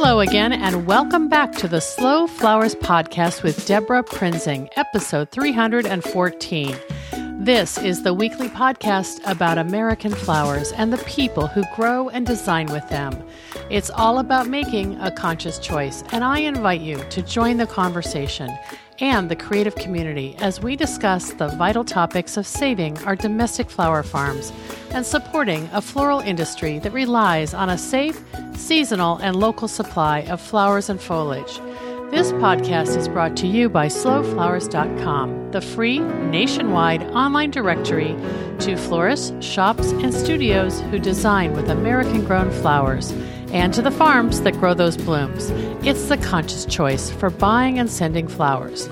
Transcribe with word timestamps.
Hello 0.00 0.20
again, 0.20 0.52
and 0.52 0.86
welcome 0.86 1.28
back 1.28 1.50
to 1.56 1.66
the 1.66 1.80
Slow 1.80 2.28
Flowers 2.28 2.76
Podcast 2.76 3.42
with 3.42 3.66
Debra 3.66 4.04
Prinzing, 4.04 4.68
episode 4.76 5.28
314. 5.32 6.76
This 7.40 7.76
is 7.78 8.04
the 8.04 8.14
weekly 8.14 8.48
podcast 8.48 9.18
about 9.28 9.58
American 9.58 10.14
flowers 10.14 10.70
and 10.70 10.92
the 10.92 10.98
people 10.98 11.48
who 11.48 11.64
grow 11.74 12.08
and 12.10 12.24
design 12.24 12.66
with 12.68 12.88
them. 12.88 13.20
It's 13.70 13.90
all 13.90 14.20
about 14.20 14.46
making 14.46 14.94
a 15.00 15.10
conscious 15.10 15.58
choice, 15.58 16.04
and 16.12 16.22
I 16.22 16.38
invite 16.38 16.80
you 16.80 17.02
to 17.10 17.20
join 17.20 17.56
the 17.56 17.66
conversation 17.66 18.56
and 19.00 19.28
the 19.28 19.36
creative 19.36 19.74
community 19.76 20.34
as 20.38 20.60
we 20.60 20.76
discuss 20.76 21.32
the 21.32 21.48
vital 21.48 21.84
topics 21.84 22.36
of 22.36 22.46
saving 22.46 22.98
our 23.04 23.14
domestic 23.14 23.70
flower 23.70 24.02
farms 24.02 24.52
and 24.90 25.04
supporting 25.04 25.68
a 25.72 25.80
floral 25.80 26.20
industry 26.20 26.78
that 26.80 26.92
relies 26.92 27.54
on 27.54 27.70
a 27.70 27.78
safe, 27.78 28.22
seasonal, 28.54 29.18
and 29.18 29.36
local 29.36 29.68
supply 29.68 30.20
of 30.22 30.40
flowers 30.40 30.88
and 30.88 31.00
foliage. 31.00 31.60
This 32.10 32.32
podcast 32.32 32.96
is 32.96 33.06
brought 33.06 33.36
to 33.36 33.46
you 33.46 33.68
by 33.68 33.88
slowflowers.com, 33.88 35.50
the 35.50 35.60
free 35.60 35.98
nationwide 35.98 37.02
online 37.10 37.50
directory 37.50 38.16
to 38.60 38.76
florists, 38.76 39.32
shops, 39.44 39.92
and 39.92 40.14
studios 40.14 40.80
who 40.80 40.98
design 40.98 41.52
with 41.52 41.68
American 41.68 42.24
grown 42.24 42.50
flowers, 42.50 43.12
and 43.52 43.72
to 43.74 43.82
the 43.82 43.90
farms 43.90 44.42
that 44.42 44.54
grow 44.54 44.74
those 44.74 44.96
blooms. 44.96 45.50
It's 45.86 46.08
the 46.08 46.16
conscious 46.16 46.66
choice 46.66 47.10
for 47.10 47.30
buying 47.30 47.78
and 47.78 47.90
sending 47.90 48.28
flowers. 48.28 48.88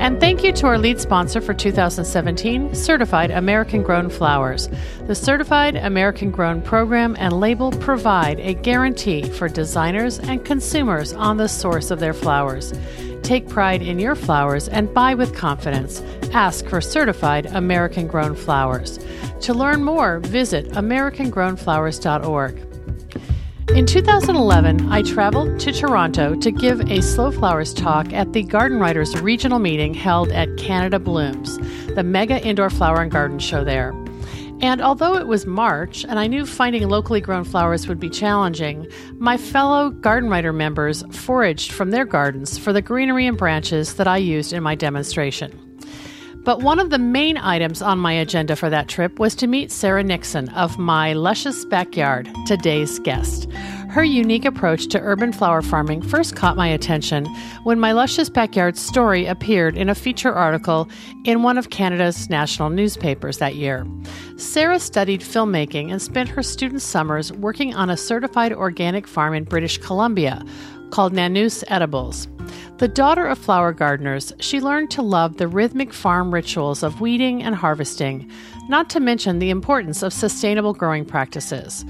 And 0.00 0.18
thank 0.18 0.42
you 0.42 0.52
to 0.52 0.66
our 0.66 0.78
lead 0.78 1.00
sponsor 1.00 1.40
for 1.40 1.52
2017, 1.52 2.74
Certified 2.74 3.30
American 3.30 3.82
Grown 3.82 4.08
Flowers. 4.08 4.68
The 5.06 5.14
Certified 5.14 5.76
American 5.76 6.30
Grown 6.30 6.62
program 6.62 7.16
and 7.18 7.38
label 7.38 7.70
provide 7.70 8.40
a 8.40 8.54
guarantee 8.54 9.22
for 9.22 9.48
designers 9.48 10.18
and 10.18 10.44
consumers 10.44 11.12
on 11.12 11.36
the 11.36 11.48
source 11.48 11.90
of 11.90 12.00
their 12.00 12.14
flowers. 12.14 12.72
Take 13.22 13.48
pride 13.48 13.82
in 13.82 13.98
your 13.98 14.14
flowers 14.14 14.68
and 14.68 14.92
buy 14.92 15.14
with 15.14 15.34
confidence. 15.34 16.02
Ask 16.32 16.66
for 16.66 16.80
Certified 16.80 17.46
American 17.46 18.06
Grown 18.06 18.34
Flowers. 18.34 18.98
To 19.42 19.54
learn 19.54 19.84
more, 19.84 20.20
visit 20.20 20.70
AmericanGrownFlowers.org. 20.70 22.69
In 23.74 23.86
2011, 23.86 24.90
I 24.90 25.00
traveled 25.02 25.60
to 25.60 25.72
Toronto 25.72 26.34
to 26.34 26.50
give 26.50 26.80
a 26.90 27.00
Slow 27.00 27.30
Flowers 27.30 27.72
talk 27.72 28.12
at 28.12 28.32
the 28.32 28.42
Garden 28.42 28.80
Writers 28.80 29.18
Regional 29.20 29.60
Meeting 29.60 29.94
held 29.94 30.32
at 30.32 30.56
Canada 30.56 30.98
Blooms, 30.98 31.56
the 31.94 32.02
mega 32.02 32.44
indoor 32.44 32.68
flower 32.68 33.00
and 33.00 33.12
garden 33.12 33.38
show 33.38 33.62
there. 33.62 33.92
And 34.60 34.82
although 34.82 35.16
it 35.16 35.28
was 35.28 35.46
March 35.46 36.04
and 36.04 36.18
I 36.18 36.26
knew 36.26 36.46
finding 36.46 36.86
locally 36.88 37.20
grown 37.20 37.44
flowers 37.44 37.86
would 37.86 38.00
be 38.00 38.10
challenging, 38.10 38.88
my 39.18 39.36
fellow 39.36 39.90
garden 39.90 40.28
writer 40.28 40.52
members 40.52 41.04
foraged 41.12 41.70
from 41.70 41.92
their 41.92 42.04
gardens 42.04 42.58
for 42.58 42.72
the 42.72 42.82
greenery 42.82 43.26
and 43.28 43.38
branches 43.38 43.94
that 43.94 44.08
I 44.08 44.16
used 44.16 44.52
in 44.52 44.64
my 44.64 44.74
demonstration. 44.74 45.69
But 46.42 46.62
one 46.62 46.78
of 46.78 46.88
the 46.88 46.98
main 46.98 47.36
items 47.36 47.82
on 47.82 47.98
my 47.98 48.12
agenda 48.12 48.56
for 48.56 48.70
that 48.70 48.88
trip 48.88 49.18
was 49.18 49.34
to 49.36 49.46
meet 49.46 49.70
Sarah 49.70 50.02
Nixon 50.02 50.48
of 50.50 50.78
My 50.78 51.12
Luscious 51.12 51.66
Backyard, 51.66 52.30
today's 52.46 52.98
guest. 53.00 53.46
Her 53.90 54.02
unique 54.02 54.46
approach 54.46 54.86
to 54.88 55.00
urban 55.00 55.32
flower 55.32 55.60
farming 55.60 56.00
first 56.00 56.36
caught 56.36 56.56
my 56.56 56.68
attention 56.68 57.26
when 57.64 57.78
My 57.78 57.92
Luscious 57.92 58.30
Backyard 58.30 58.78
story 58.78 59.26
appeared 59.26 59.76
in 59.76 59.90
a 59.90 59.94
feature 59.94 60.32
article 60.32 60.88
in 61.24 61.42
one 61.42 61.58
of 61.58 61.68
Canada's 61.68 62.30
national 62.30 62.70
newspapers 62.70 63.36
that 63.38 63.56
year. 63.56 63.86
Sarah 64.36 64.80
studied 64.80 65.20
filmmaking 65.20 65.90
and 65.90 66.00
spent 66.00 66.30
her 66.30 66.42
student 66.42 66.80
summers 66.80 67.32
working 67.32 67.74
on 67.74 67.90
a 67.90 67.98
certified 67.98 68.52
organic 68.52 69.06
farm 69.06 69.34
in 69.34 69.44
British 69.44 69.76
Columbia 69.76 70.42
called 70.90 71.12
Nanoose 71.12 71.64
Edibles. 71.68 72.28
The 72.78 72.88
daughter 72.88 73.26
of 73.26 73.38
flower 73.38 73.72
gardeners, 73.72 74.32
she 74.40 74.60
learned 74.60 74.90
to 74.92 75.02
love 75.02 75.36
the 75.36 75.48
rhythmic 75.48 75.92
farm 75.92 76.32
rituals 76.32 76.82
of 76.82 77.00
weeding 77.00 77.42
and 77.42 77.54
harvesting, 77.54 78.30
not 78.68 78.88
to 78.90 79.00
mention 79.00 79.38
the 79.38 79.50
importance 79.50 80.02
of 80.02 80.12
sustainable 80.12 80.72
growing 80.72 81.04
practices. 81.04 81.84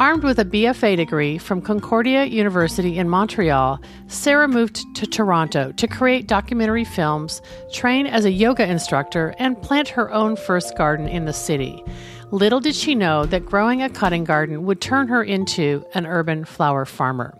Armed 0.00 0.24
with 0.24 0.40
a 0.40 0.44
BFA 0.44 0.96
degree 0.96 1.38
from 1.38 1.62
Concordia 1.62 2.24
University 2.24 2.98
in 2.98 3.08
Montreal, 3.08 3.80
Sarah 4.08 4.48
moved 4.48 4.84
to 4.96 5.06
Toronto 5.06 5.70
to 5.70 5.86
create 5.86 6.26
documentary 6.26 6.82
films, 6.84 7.40
train 7.72 8.08
as 8.08 8.24
a 8.24 8.32
yoga 8.32 8.68
instructor, 8.68 9.36
and 9.38 9.62
plant 9.62 9.86
her 9.90 10.12
own 10.12 10.34
first 10.34 10.76
garden 10.76 11.06
in 11.06 11.26
the 11.26 11.32
city. 11.32 11.80
Little 12.32 12.58
did 12.58 12.74
she 12.74 12.96
know 12.96 13.24
that 13.26 13.46
growing 13.46 13.82
a 13.82 13.88
cutting 13.88 14.24
garden 14.24 14.64
would 14.64 14.80
turn 14.80 15.06
her 15.06 15.22
into 15.22 15.84
an 15.94 16.06
urban 16.06 16.44
flower 16.44 16.84
farmer. 16.84 17.38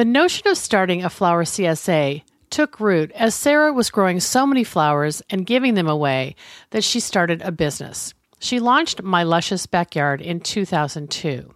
The 0.00 0.06
notion 0.06 0.48
of 0.48 0.56
starting 0.56 1.04
a 1.04 1.10
flower 1.10 1.44
CSA 1.44 2.22
took 2.48 2.80
root 2.80 3.12
as 3.12 3.34
Sarah 3.34 3.70
was 3.70 3.90
growing 3.90 4.18
so 4.18 4.46
many 4.46 4.64
flowers 4.64 5.20
and 5.28 5.44
giving 5.44 5.74
them 5.74 5.88
away 5.88 6.36
that 6.70 6.84
she 6.84 7.00
started 7.00 7.42
a 7.42 7.52
business. 7.52 8.14
She 8.38 8.60
launched 8.60 9.02
My 9.02 9.24
Luscious 9.24 9.66
Backyard 9.66 10.22
in 10.22 10.40
2002. 10.40 11.54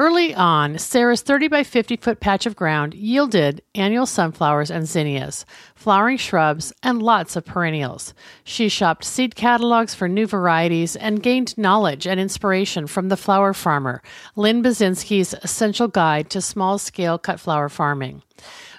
Early 0.00 0.32
on, 0.32 0.78
Sarah's 0.78 1.22
30 1.22 1.48
by 1.48 1.64
50 1.64 1.96
foot 1.96 2.20
patch 2.20 2.46
of 2.46 2.54
ground 2.54 2.94
yielded 2.94 3.62
annual 3.74 4.06
sunflowers 4.06 4.70
and 4.70 4.86
zinnias, 4.86 5.44
flowering 5.74 6.18
shrubs, 6.18 6.72
and 6.84 7.02
lots 7.02 7.34
of 7.34 7.44
perennials. 7.44 8.14
She 8.44 8.68
shopped 8.68 9.02
seed 9.02 9.34
catalogs 9.34 9.96
for 9.96 10.06
new 10.06 10.28
varieties 10.28 10.94
and 10.94 11.20
gained 11.20 11.58
knowledge 11.58 12.06
and 12.06 12.20
inspiration 12.20 12.86
from 12.86 13.08
the 13.08 13.16
flower 13.16 13.52
farmer, 13.52 14.00
Lynn 14.36 14.62
Byczynski's 14.62 15.34
Essential 15.42 15.88
Guide 15.88 16.30
to 16.30 16.40
Small 16.40 16.78
Scale 16.78 17.18
Cut 17.18 17.40
Flower 17.40 17.68
Farming. 17.68 18.22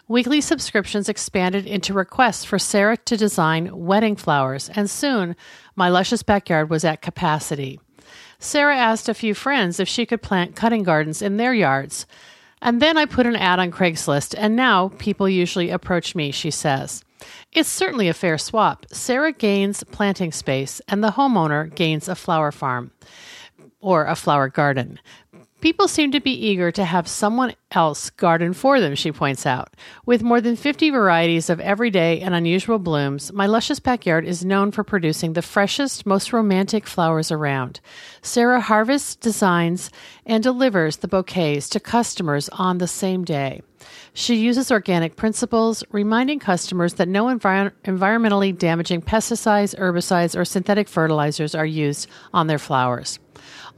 Weekly 0.07 0.39
subscriptions 0.39 1.09
expanded 1.09 1.67
into 1.67 1.93
requests 1.93 2.45
for 2.45 2.57
Sarah 2.57 2.95
to 2.95 3.17
design 3.17 3.77
wedding 3.77 4.15
flowers, 4.15 4.69
and 4.69 4.89
soon 4.89 5.35
my 5.75 5.89
luscious 5.89 6.23
backyard 6.23 6.69
was 6.69 6.85
at 6.85 7.01
capacity. 7.01 7.81
Sarah 8.39 8.77
asked 8.77 9.09
a 9.09 9.13
few 9.13 9.33
friends 9.33 9.79
if 9.79 9.87
she 9.87 10.05
could 10.05 10.21
plant 10.21 10.55
cutting 10.55 10.83
gardens 10.83 11.21
in 11.21 11.37
their 11.37 11.53
yards. 11.53 12.05
And 12.61 12.81
then 12.81 12.97
I 12.97 13.05
put 13.05 13.25
an 13.25 13.35
ad 13.35 13.59
on 13.59 13.71
Craigslist, 13.71 14.33
and 14.37 14.55
now 14.55 14.89
people 14.97 15.29
usually 15.29 15.69
approach 15.69 16.15
me, 16.15 16.31
she 16.31 16.51
says. 16.51 17.03
It's 17.51 17.69
certainly 17.69 18.07
a 18.07 18.13
fair 18.13 18.37
swap. 18.37 18.85
Sarah 18.91 19.31
gains 19.31 19.83
planting 19.83 20.31
space, 20.31 20.81
and 20.87 21.03
the 21.03 21.11
homeowner 21.11 21.73
gains 21.73 22.07
a 22.07 22.15
flower 22.15 22.51
farm 22.51 22.91
or 23.81 24.05
a 24.05 24.15
flower 24.15 24.49
garden. 24.49 24.99
People 25.61 25.89
seem 25.89 26.13
to 26.13 26.21
be 26.21 26.31
eager 26.31 26.71
to 26.71 26.85
have 26.85 27.05
someone 27.05 27.53
else 27.71 28.09
garden 28.11 28.53
for 28.53 28.79
them, 28.79 28.95
she 28.95 29.11
points 29.11 29.45
out. 29.45 29.75
With 30.05 30.23
more 30.23 30.39
than 30.39 30.55
50 30.55 30.89
varieties 30.89 31.49
of 31.49 31.59
everyday 31.59 32.21
and 32.21 32.33
unusual 32.33 32.79
blooms, 32.79 33.33
my 33.33 33.45
luscious 33.45 33.81
backyard 33.81 34.23
is 34.23 34.45
known 34.45 34.71
for 34.71 34.85
producing 34.85 35.33
the 35.33 35.41
freshest, 35.41 36.05
most 36.05 36.31
romantic 36.31 36.87
flowers 36.87 37.29
around. 37.29 37.81
Sarah 38.21 38.61
harvests, 38.61 39.15
designs, 39.15 39.91
and 40.25 40.41
delivers 40.41 40.97
the 40.97 41.09
bouquets 41.09 41.67
to 41.69 41.81
customers 41.81 42.47
on 42.53 42.77
the 42.77 42.87
same 42.87 43.25
day. 43.25 43.61
She 44.13 44.35
uses 44.35 44.71
organic 44.71 45.17
principles, 45.17 45.83
reminding 45.91 46.39
customers 46.39 46.93
that 46.93 47.09
no 47.09 47.25
envir- 47.25 47.73
environmentally 47.83 48.57
damaging 48.57 49.01
pesticides, 49.01 49.75
herbicides, 49.75 50.39
or 50.39 50.45
synthetic 50.45 50.87
fertilizers 50.87 51.53
are 51.53 51.65
used 51.65 52.07
on 52.33 52.47
their 52.47 52.59
flowers. 52.59 53.19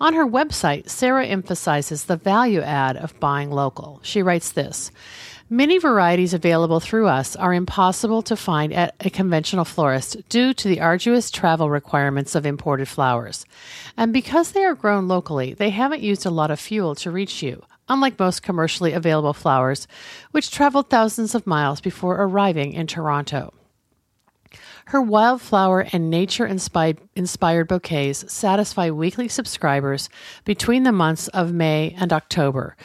On 0.02 0.16
her 0.16 0.26
website, 0.26 0.90
Sarah 0.90 1.28
emphasizes 1.28 2.06
the 2.06 2.18
value 2.18 2.62
add 2.62 2.98
of 2.98 3.20
buying 3.20 3.52
local. 3.52 4.00
She 4.02 4.24
writes 4.24 4.52
this 4.52 4.90
Many 5.48 5.78
varieties 5.78 6.34
available 6.34 6.80
through 6.80 7.06
us 7.06 7.36
are 7.36 7.54
impossible 7.54 8.24
to 8.24 8.36
find 8.36 8.74
at 8.74 8.96
a 9.02 9.12
conventional 9.12 9.64
florist 9.64 10.28
due 10.28 10.56
to 10.56 10.68
the 10.68 10.82
arduous 10.82 11.30
travel 11.30 11.70
requirements 11.70 12.34
of 12.34 12.48
imported 12.48 12.88
flowers. 12.88 13.46
And 13.96 14.12
because 14.12 14.54
they 14.54 14.64
are 14.64 14.74
grown 14.74 15.08
locally, 15.08 15.54
they 15.54 15.70
haven't 15.70 16.02
used 16.02 16.26
a 16.26 16.32
lot 16.32 16.50
of 16.50 16.60
fuel 16.60 16.96
to 16.96 17.12
reach 17.12 17.44
you, 17.44 17.62
unlike 17.88 18.18
most 18.18 18.42
commercially 18.42 18.94
available 18.94 19.34
flowers, 19.34 19.88
which 20.32 20.50
traveled 20.50 20.90
thousands 20.90 21.36
of 21.36 21.46
miles 21.46 21.80
before 21.80 22.16
arriving 22.16 22.74
in 22.74 22.88
Toronto. 22.88 23.54
Her 24.86 25.02
wildflower 25.02 25.88
and 25.92 26.10
nature 26.10 26.46
inspired 26.46 27.68
bouquets 27.68 28.32
satisfy 28.32 28.90
weekly 28.90 29.28
subscribers 29.28 30.10
between 30.46 30.84
the 30.84 30.92
months 30.92 31.28
of 31.30 31.54
May 31.54 31.96
and 32.00 32.12
October. 32.12 32.76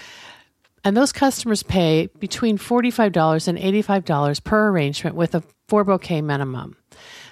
And 0.85 0.97
those 0.97 1.13
customers 1.13 1.63
pay 1.65 2.09
between 2.21 2.59
$45 2.59 3.49
and 3.49 3.59
$85 3.59 4.45
per 4.45 4.69
arrangement 4.69 5.17
with 5.17 5.35
a 5.35 5.43
four 5.69 5.83
bouquet 5.83 6.23
minimum. 6.23 6.77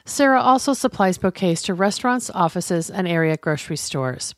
Sarah 0.04 0.40
also 0.40 0.72
supplies 0.72 1.18
bouquets 1.18 1.62
to 1.62 1.74
restaurants, 1.74 2.30
offices, 2.30 2.90
and 2.90 3.08
area 3.08 3.36
grocery 3.36 3.76
stores. 3.76 4.34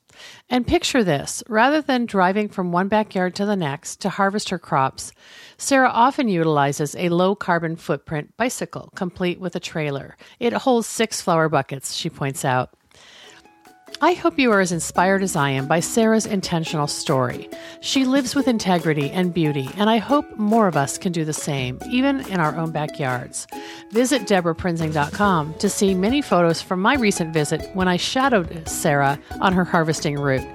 And 0.48 0.66
picture 0.66 1.02
this 1.02 1.42
rather 1.48 1.82
than 1.82 2.06
driving 2.06 2.48
from 2.48 2.72
one 2.72 2.88
backyard 2.88 3.34
to 3.36 3.46
the 3.46 3.56
next 3.56 4.00
to 4.02 4.10
harvest 4.10 4.50
her 4.50 4.58
crops, 4.58 5.12
Sarah 5.58 5.88
often 5.88 6.28
utilizes 6.28 6.94
a 6.96 7.08
low 7.08 7.34
carbon 7.34 7.76
footprint 7.76 8.36
bicycle 8.36 8.92
complete 8.94 9.40
with 9.40 9.56
a 9.56 9.60
trailer. 9.60 10.16
It 10.38 10.52
holds 10.52 10.86
six 10.86 11.22
flower 11.22 11.48
buckets, 11.48 11.94
she 11.94 12.10
points 12.10 12.44
out. 12.44 12.74
I 14.02 14.12
hope 14.12 14.38
you 14.38 14.52
are 14.52 14.60
as 14.60 14.72
inspired 14.72 15.22
as 15.22 15.36
I 15.36 15.50
am 15.50 15.66
by 15.66 15.80
Sarah's 15.80 16.26
intentional 16.26 16.86
story. 16.86 17.48
She 17.80 18.04
lives 18.04 18.34
with 18.34 18.46
integrity 18.46 19.10
and 19.10 19.32
beauty, 19.32 19.70
and 19.76 19.88
I 19.88 19.98
hope 19.98 20.36
more 20.36 20.68
of 20.68 20.76
us 20.76 20.98
can 20.98 21.12
do 21.12 21.24
the 21.24 21.32
same, 21.32 21.78
even 21.88 22.20
in 22.28 22.38
our 22.38 22.54
own 22.56 22.72
backyards. 22.72 23.46
Visit 23.92 24.22
DebraPrinzing.com 24.22 25.54
to 25.54 25.70
see 25.70 25.94
many 25.94 26.20
photos 26.20 26.60
from 26.60 26.80
my 26.80 26.96
recent 26.96 27.32
visit 27.32 27.70
when 27.74 27.88
I 27.88 27.96
shadowed 27.96 28.68
Sarah 28.68 29.18
on 29.40 29.54
her 29.54 29.64
harvesting 29.64 30.18
route, 30.18 30.46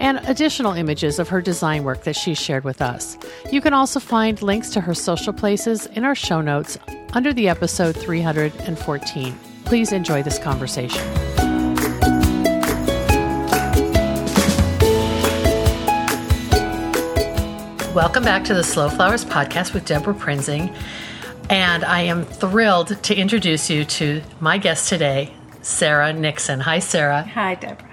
and 0.00 0.18
additional 0.26 0.72
images 0.72 1.18
of 1.18 1.28
her 1.28 1.42
design 1.42 1.84
work 1.84 2.04
that 2.04 2.16
she 2.16 2.34
shared 2.34 2.64
with 2.64 2.80
us. 2.80 3.18
You 3.52 3.60
can 3.60 3.74
also 3.74 4.00
find 4.00 4.40
links 4.40 4.70
to 4.70 4.80
her 4.80 4.94
social 4.94 5.34
places 5.34 5.84
in 5.86 6.04
our 6.04 6.14
show 6.14 6.40
notes 6.40 6.78
under 7.12 7.34
the 7.34 7.48
episode 7.48 7.94
314. 7.96 9.38
Please 9.64 9.92
enjoy 9.92 10.22
this 10.22 10.38
conversation. 10.38 11.25
Welcome 17.96 18.24
back 18.24 18.44
to 18.44 18.52
the 18.52 18.62
Slow 18.62 18.90
Flowers 18.90 19.24
podcast 19.24 19.72
with 19.72 19.86
Debra 19.86 20.12
Prinzing. 20.12 20.76
And 21.48 21.82
I 21.82 22.02
am 22.02 22.26
thrilled 22.26 23.02
to 23.04 23.16
introduce 23.16 23.70
you 23.70 23.86
to 23.86 24.20
my 24.38 24.58
guest 24.58 24.90
today, 24.90 25.32
Sarah 25.62 26.12
Nixon. 26.12 26.60
Hi, 26.60 26.78
Sarah. 26.78 27.22
Hi, 27.22 27.54
Debra. 27.54 27.88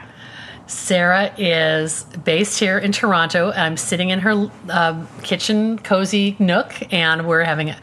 Sarah 0.68 1.34
is 1.38 2.04
based 2.22 2.60
here 2.60 2.78
in 2.78 2.92
Toronto. 2.92 3.54
I'm 3.54 3.78
sitting 3.78 4.10
in 4.10 4.20
her 4.20 4.52
uh, 4.70 5.06
kitchen 5.22 5.80
cozy 5.80 6.36
nook, 6.38 6.76
and 6.92 7.26
we're 7.26 7.46
having 7.46 7.70
a, 7.70 7.80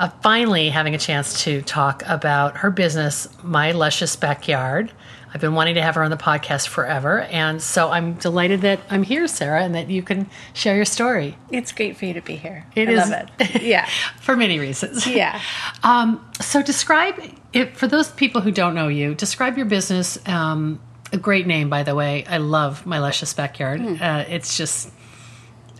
a, 0.00 0.10
finally 0.22 0.70
having 0.70 0.94
a 0.94 0.98
chance 0.98 1.44
to 1.44 1.60
talk 1.60 2.02
about 2.06 2.56
her 2.56 2.70
business, 2.70 3.28
My 3.42 3.72
Luscious 3.72 4.16
Backyard. 4.16 4.90
I've 5.34 5.40
been 5.40 5.54
wanting 5.54 5.74
to 5.74 5.82
have 5.82 5.94
her 5.96 6.02
on 6.02 6.10
the 6.10 6.16
podcast 6.16 6.68
forever. 6.68 7.20
And 7.20 7.60
so 7.60 7.90
I'm 7.90 8.14
delighted 8.14 8.62
that 8.62 8.80
I'm 8.90 9.02
here, 9.02 9.26
Sarah, 9.28 9.62
and 9.62 9.74
that 9.74 9.90
you 9.90 10.02
can 10.02 10.28
share 10.54 10.74
your 10.76 10.84
story. 10.84 11.36
It's 11.50 11.70
great 11.72 11.96
for 11.96 12.06
you 12.06 12.14
to 12.14 12.22
be 12.22 12.36
here. 12.36 12.64
It 12.74 12.88
I 12.88 12.92
is, 12.92 13.10
love 13.10 13.28
it. 13.38 13.62
Yeah. 13.62 13.86
for 14.20 14.36
many 14.36 14.58
reasons. 14.58 15.06
Yeah. 15.06 15.40
Um, 15.82 16.24
so 16.40 16.62
describe 16.62 17.20
it 17.52 17.76
for 17.76 17.86
those 17.86 18.10
people 18.10 18.40
who 18.40 18.50
don't 18.50 18.74
know 18.74 18.88
you, 18.88 19.14
describe 19.14 19.56
your 19.56 19.66
business. 19.66 20.18
Um, 20.26 20.80
a 21.12 21.16
great 21.18 21.46
name, 21.46 21.68
by 21.70 21.82
the 21.82 21.94
way. 21.94 22.24
I 22.26 22.38
love 22.38 22.84
My 22.86 22.98
Luscious 22.98 23.32
Backyard. 23.34 23.80
Mm. 23.80 24.00
Uh, 24.00 24.24
it's 24.28 24.56
just, 24.56 24.90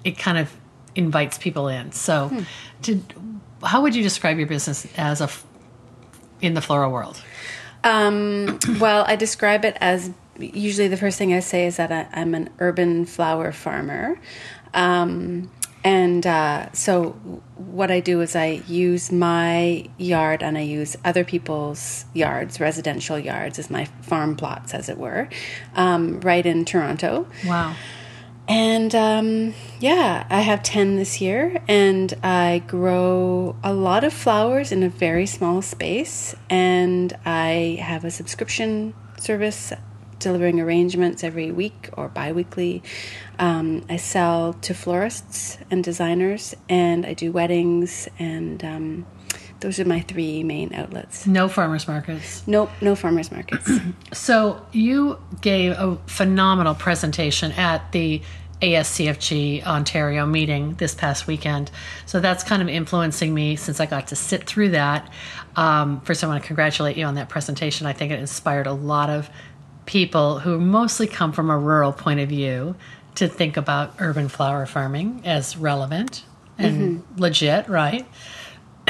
it 0.05 0.19
kind 0.19 0.39
of 0.39 0.55
invites 0.95 1.39
people 1.39 1.69
in. 1.69 1.93
So, 1.93 2.31
Mm. 2.31 2.45
to, 2.83 3.03
how 3.67 3.83
would 3.83 3.95
you 3.95 4.03
describe 4.03 4.39
your 4.39 4.47
business 4.47 4.87
as 4.97 5.21
a 5.21 5.29
in 6.41 6.55
the 6.55 6.61
floral 6.61 6.93
world? 6.93 7.21
Um, 7.85 8.59
well, 8.79 9.05
I 9.07 9.17
describe 9.17 9.65
it 9.65 9.77
as 9.81 10.11
usually 10.39 10.89
the 10.89 10.97
first 10.97 11.19
thing 11.19 11.35
I 11.35 11.41
say 11.41 11.67
is 11.67 11.77
that 11.77 11.91
I, 11.93 12.07
I'm 12.13 12.35
an 12.35 12.51
urban 12.59 13.05
flower 13.05 13.53
farmer. 13.53 14.21
Um, 14.75 15.51
and 15.85 16.27
uh, 16.27 16.73
so, 16.73 17.11
what 17.57 17.91
I 17.91 18.01
do 18.01 18.21
is 18.21 18.35
I 18.35 18.63
use 18.67 19.13
my 19.13 19.89
yard 19.97 20.43
and 20.43 20.59
I 20.59 20.63
use 20.63 20.97
other 21.05 21.25
people's 21.25 22.05
yards, 22.13 22.59
residential 22.59 23.19
yards, 23.19 23.61
as 23.61 23.71
my 23.71 23.85
farm 24.03 24.37
plots, 24.37 24.75
as 24.75 24.89
it 24.89 24.99
were, 24.99 25.29
um, 25.77 26.21
right 26.21 26.45
in 26.45 26.65
Toronto. 26.65 27.29
Wow. 27.47 27.77
And 28.49 28.95
um, 28.95 29.55
yeah, 29.79 30.27
I 30.31 30.41
have 30.41 30.63
10 30.63 30.97
this 30.97 31.21
year, 31.21 31.63
and 31.69 32.15
I 32.23 32.63
grow 32.67 33.57
a 33.63 33.75
lot 33.75 34.05
of 34.05 34.15
flowers 34.15 34.73
in 34.73 34.83
a 34.83 34.89
very 34.89 35.27
small 35.27 35.61
space. 35.61 36.35
And 36.49 37.13
I 37.27 37.79
have 37.83 38.05
a 38.05 38.11
subscription 38.11 38.95
service 39.19 39.73
delivering 40.19 40.61
arrangements 40.61 41.23
every 41.23 41.51
week 41.53 41.91
or 41.93 42.09
bi 42.09 42.33
weekly. 42.33 42.83
Um, 43.39 43.85
I 43.89 43.99
sell 43.99 44.55
to 44.55 44.75
florists 44.75 45.59
and 45.71 45.85
designers, 45.85 46.57
and 46.71 47.05
I 47.05 47.13
do 47.13 47.31
weddings, 47.31 48.09
and 48.19 48.65
um, 48.65 49.07
those 49.61 49.81
are 49.81 49.85
my 49.85 50.01
three 50.01 50.45
main 50.45 50.73
outlets. 50.75 51.27
No 51.27 51.49
farmers 51.49 51.89
markets. 51.89 52.47
Nope, 52.47 52.71
no 52.81 52.95
farmers 52.95 53.31
markets. 53.31 53.71
So 54.13 54.65
you 54.73 55.19
gave 55.43 55.73
a 55.73 55.99
phenomenal 56.07 56.75
presentation 56.75 57.53
at 57.53 57.93
the 57.93 58.23
ASCFG 58.63 59.65
Ontario 59.65 60.27
meeting 60.27 60.75
this 60.75 60.95
past 60.95 61.27
weekend. 61.27 61.71
So 62.07 62.21
that's 62.21 62.43
kind 62.43 62.63
of 62.63 62.69
influencing 62.69 63.33
me 63.33 63.57
since 63.57 63.81
I 63.81 63.87
got 63.87 64.09
to 64.09 64.17
sit 64.17 64.47
through 64.47 64.71
that. 64.71 65.11
Um, 65.57 66.01
first, 66.01 66.25
I 66.25 66.27
want 66.27 66.43
to 66.43 66.47
congratulate 66.47 66.97
you 66.97 67.05
on 67.05 67.15
that 67.15 67.29
presentation. 67.29 67.87
I 67.87 67.93
think 67.93 68.13
it 68.13 68.19
inspired 68.19 68.67
a 68.67 68.73
lot 68.73 69.11
of 69.11 69.31
people 69.87 70.41
who 70.41 70.59
mostly 70.59 71.07
come 71.07 71.33
from 71.33 71.51
a 71.51 71.59
rural 71.59 71.93
point 71.93 72.21
of 72.21 72.29
view 72.29 72.75
to 73.15 73.29
think 73.29 73.57
about 73.57 73.95
urban 73.99 74.29
flower 74.29 74.67
farming 74.67 75.23
as 75.25 75.57
relevant 75.57 76.25
and 76.59 77.05
legit, 77.17 77.69
right? 77.69 78.07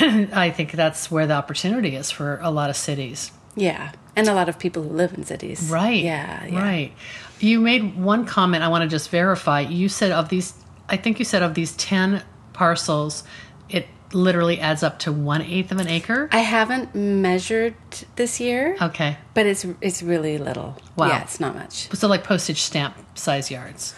I 0.00 0.50
think 0.50 0.73
that's 0.73 1.11
where 1.11 1.27
the 1.27 1.35
opportunity 1.35 1.97
is 1.97 2.11
for 2.11 2.39
a 2.43 2.50
lot 2.50 2.71
of 2.71 2.77
cities. 2.77 3.31
yeah, 3.56 3.93
and 4.17 4.29
a 4.29 4.35
lot 4.35 4.49
of 4.49 4.59
people 4.59 4.83
who 4.83 4.91
live 4.91 5.15
in 5.15 5.25
cities. 5.25 5.69
Right. 5.71 6.03
Yeah, 6.03 6.45
yeah. 6.47 6.61
Right. 6.62 6.93
You 7.41 7.61
made 7.61 7.97
one 7.97 8.25
comment 8.27 8.65
I 8.65 8.69
want 8.69 8.83
to 8.83 8.89
just 8.89 9.11
verify. 9.11 9.61
You 9.61 9.89
said 9.89 10.11
of 10.11 10.29
these, 10.29 10.55
I 10.89 10.97
think 10.97 11.19
you 11.21 11.25
said 11.25 11.43
of 11.43 11.55
these 11.55 11.73
10 11.77 12.23
parcels, 12.53 13.23
it 13.69 13.87
literally 14.12 14.59
adds 14.59 14.83
up 14.83 14.99
to 15.00 15.12
one 15.12 15.43
eighth 15.43 15.71
of 15.71 15.79
an 15.79 15.87
acre. 15.87 16.29
I 16.33 16.39
haven't 16.39 16.94
measured 16.97 17.75
this 18.17 18.41
year, 18.41 18.77
Okay. 18.81 19.17
but 19.35 19.47
it's 19.47 19.65
it's 19.81 20.03
really 20.03 20.39
little. 20.39 20.77
Wow. 20.97 21.09
Yeah, 21.09 21.23
it's 21.23 21.39
not 21.39 21.55
much. 21.55 21.89
So 21.94 22.09
like 22.09 22.25
postage 22.25 22.62
stamp 22.62 22.97
size 23.15 23.51
yards. 23.51 23.94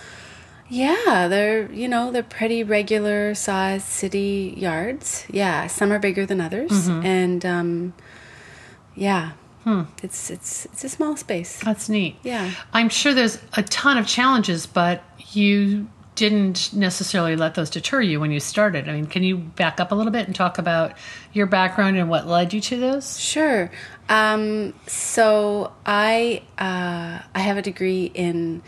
Yeah, 0.71 1.27
they're 1.29 1.71
you 1.73 1.89
know 1.89 2.11
they're 2.13 2.23
pretty 2.23 2.63
regular 2.63 3.35
sized 3.35 3.87
city 3.87 4.55
yards. 4.57 5.27
Yeah, 5.31 5.67
some 5.67 5.93
are 5.93 5.99
bigger 5.99 6.25
than 6.27 6.41
others, 6.41 6.71
Mm-hmm. 6.71 7.05
and 7.07 7.45
um, 7.47 7.93
yeah, 8.95 9.33
Hmm. 9.65 9.83
it's 10.03 10.31
it's 10.31 10.65
it's 10.67 10.85
a 10.85 10.89
small 10.89 11.17
space. 11.17 11.61
That's 11.65 11.89
neat. 11.89 12.17
Yeah. 12.23 12.51
I'm 12.73 12.89
sure 12.89 13.13
there's 13.13 13.39
a 13.55 13.63
ton 13.65 13.99
of 13.99 14.07
challenges, 14.07 14.67
but 14.67 15.03
you 15.33 15.89
didn't 16.15 16.73
necessarily 16.75 17.35
let 17.37 17.55
those 17.55 17.71
deter 17.71 18.01
you 18.03 18.21
when 18.21 18.31
you 18.31 18.41
started. 18.41 18.89
I 18.89 18.93
mean, 18.93 19.07
can 19.07 19.23
you 19.23 19.37
back 19.39 19.81
up 19.81 19.91
a 19.91 19.95
little 19.95 20.13
bit 20.13 20.27
and 20.27 20.35
talk 20.37 20.59
about 20.59 20.93
your 21.33 21.47
background 21.47 21.97
and 21.97 22.11
what 22.11 22.27
led 22.27 22.53
you 22.53 22.61
to 22.61 22.77
this? 22.77 23.17
Sure. 23.17 23.71
Um, 24.09 24.75
so 24.87 25.73
I 25.87 26.43
uh, 26.59 27.25
I 27.35 27.39
have 27.41 27.57
a 27.57 27.63
degree 27.63 28.11
in, 28.15 28.61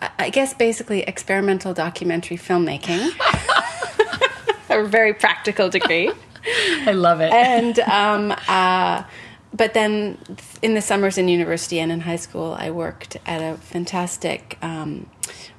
I- 0.00 0.30
guess 0.30 0.54
basically 0.54 1.02
experimental 1.02 1.74
documentary 1.74 2.36
filmmaking. 2.36 3.10
a 4.70 4.84
very 4.84 5.14
practical 5.14 5.68
degree. 5.68 6.10
I 6.86 6.92
love 6.92 7.20
it. 7.20 7.32
and 7.32 7.78
um, 7.80 8.34
uh, 8.48 9.02
but 9.52 9.74
then 9.74 10.18
in 10.62 10.74
the 10.74 10.82
summers 10.82 11.18
in 11.18 11.28
university 11.28 11.80
and 11.80 11.90
in 11.90 12.00
high 12.00 12.16
school, 12.16 12.56
I 12.58 12.70
worked 12.70 13.16
at 13.26 13.40
a 13.40 13.56
fantastic 13.58 14.58
um, 14.62 15.08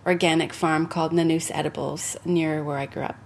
organic 0.06 0.54
farm 0.54 0.88
called 0.88 1.12
Nanoose 1.12 1.52
Edibles 1.54 2.16
near 2.24 2.64
where 2.64 2.78
I 2.78 2.86
grew 2.86 3.04
up. 3.04 3.18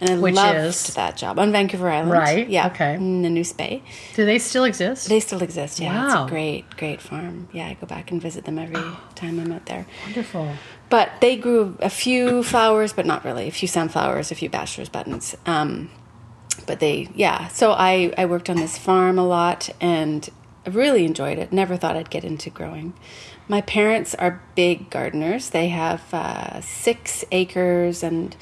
And 0.00 0.10
I 0.10 0.18
Which 0.18 0.34
loved 0.34 0.58
is? 0.58 0.94
that 0.94 1.16
job 1.16 1.38
on 1.38 1.52
Vancouver 1.52 1.88
Island. 1.88 2.10
Right, 2.12 2.48
Yeah. 2.48 2.66
okay. 2.66 2.96
Nanoose 2.98 3.56
Bay. 3.56 3.82
Do 4.14 4.24
they 4.24 4.38
still 4.38 4.64
exist? 4.64 5.08
They 5.08 5.20
still 5.20 5.42
exist. 5.42 5.78
Yeah. 5.80 5.94
Wow. 5.94 6.22
It's 6.24 6.30
a 6.30 6.34
great, 6.34 6.76
great 6.76 7.00
farm. 7.00 7.48
Yeah. 7.52 7.68
I 7.68 7.74
go 7.74 7.86
back 7.86 8.10
and 8.10 8.20
visit 8.20 8.44
them 8.44 8.58
every 8.58 8.74
time 9.14 9.38
I'm 9.38 9.52
out 9.52 9.66
there. 9.66 9.86
Wonderful. 10.04 10.52
But 10.90 11.10
they 11.20 11.36
grew 11.36 11.76
a 11.80 11.90
few 11.90 12.42
flowers, 12.42 12.92
but 12.92 13.06
not 13.06 13.24
really. 13.24 13.48
A 13.48 13.50
few 13.50 13.68
sunflowers, 13.68 14.30
a 14.30 14.34
few 14.34 14.48
bachelor's 14.50 14.88
buttons. 14.88 15.34
Um, 15.46 15.90
but 16.66 16.80
they, 16.80 17.08
yeah. 17.14 17.48
So 17.48 17.72
I, 17.72 18.12
I 18.18 18.26
worked 18.26 18.50
on 18.50 18.56
this 18.56 18.76
farm 18.78 19.18
a 19.18 19.26
lot 19.26 19.70
and 19.80 20.28
I 20.66 20.70
really 20.70 21.04
enjoyed 21.04 21.38
it. 21.38 21.52
Never 21.52 21.76
thought 21.76 21.96
I'd 21.96 22.10
get 22.10 22.24
into 22.24 22.50
growing. 22.50 22.94
My 23.48 23.60
parents 23.60 24.14
are 24.14 24.42
big 24.54 24.88
gardeners. 24.90 25.50
They 25.50 25.68
have 25.68 26.02
uh, 26.14 26.60
six 26.62 27.24
acres 27.32 28.02
and 28.02 28.34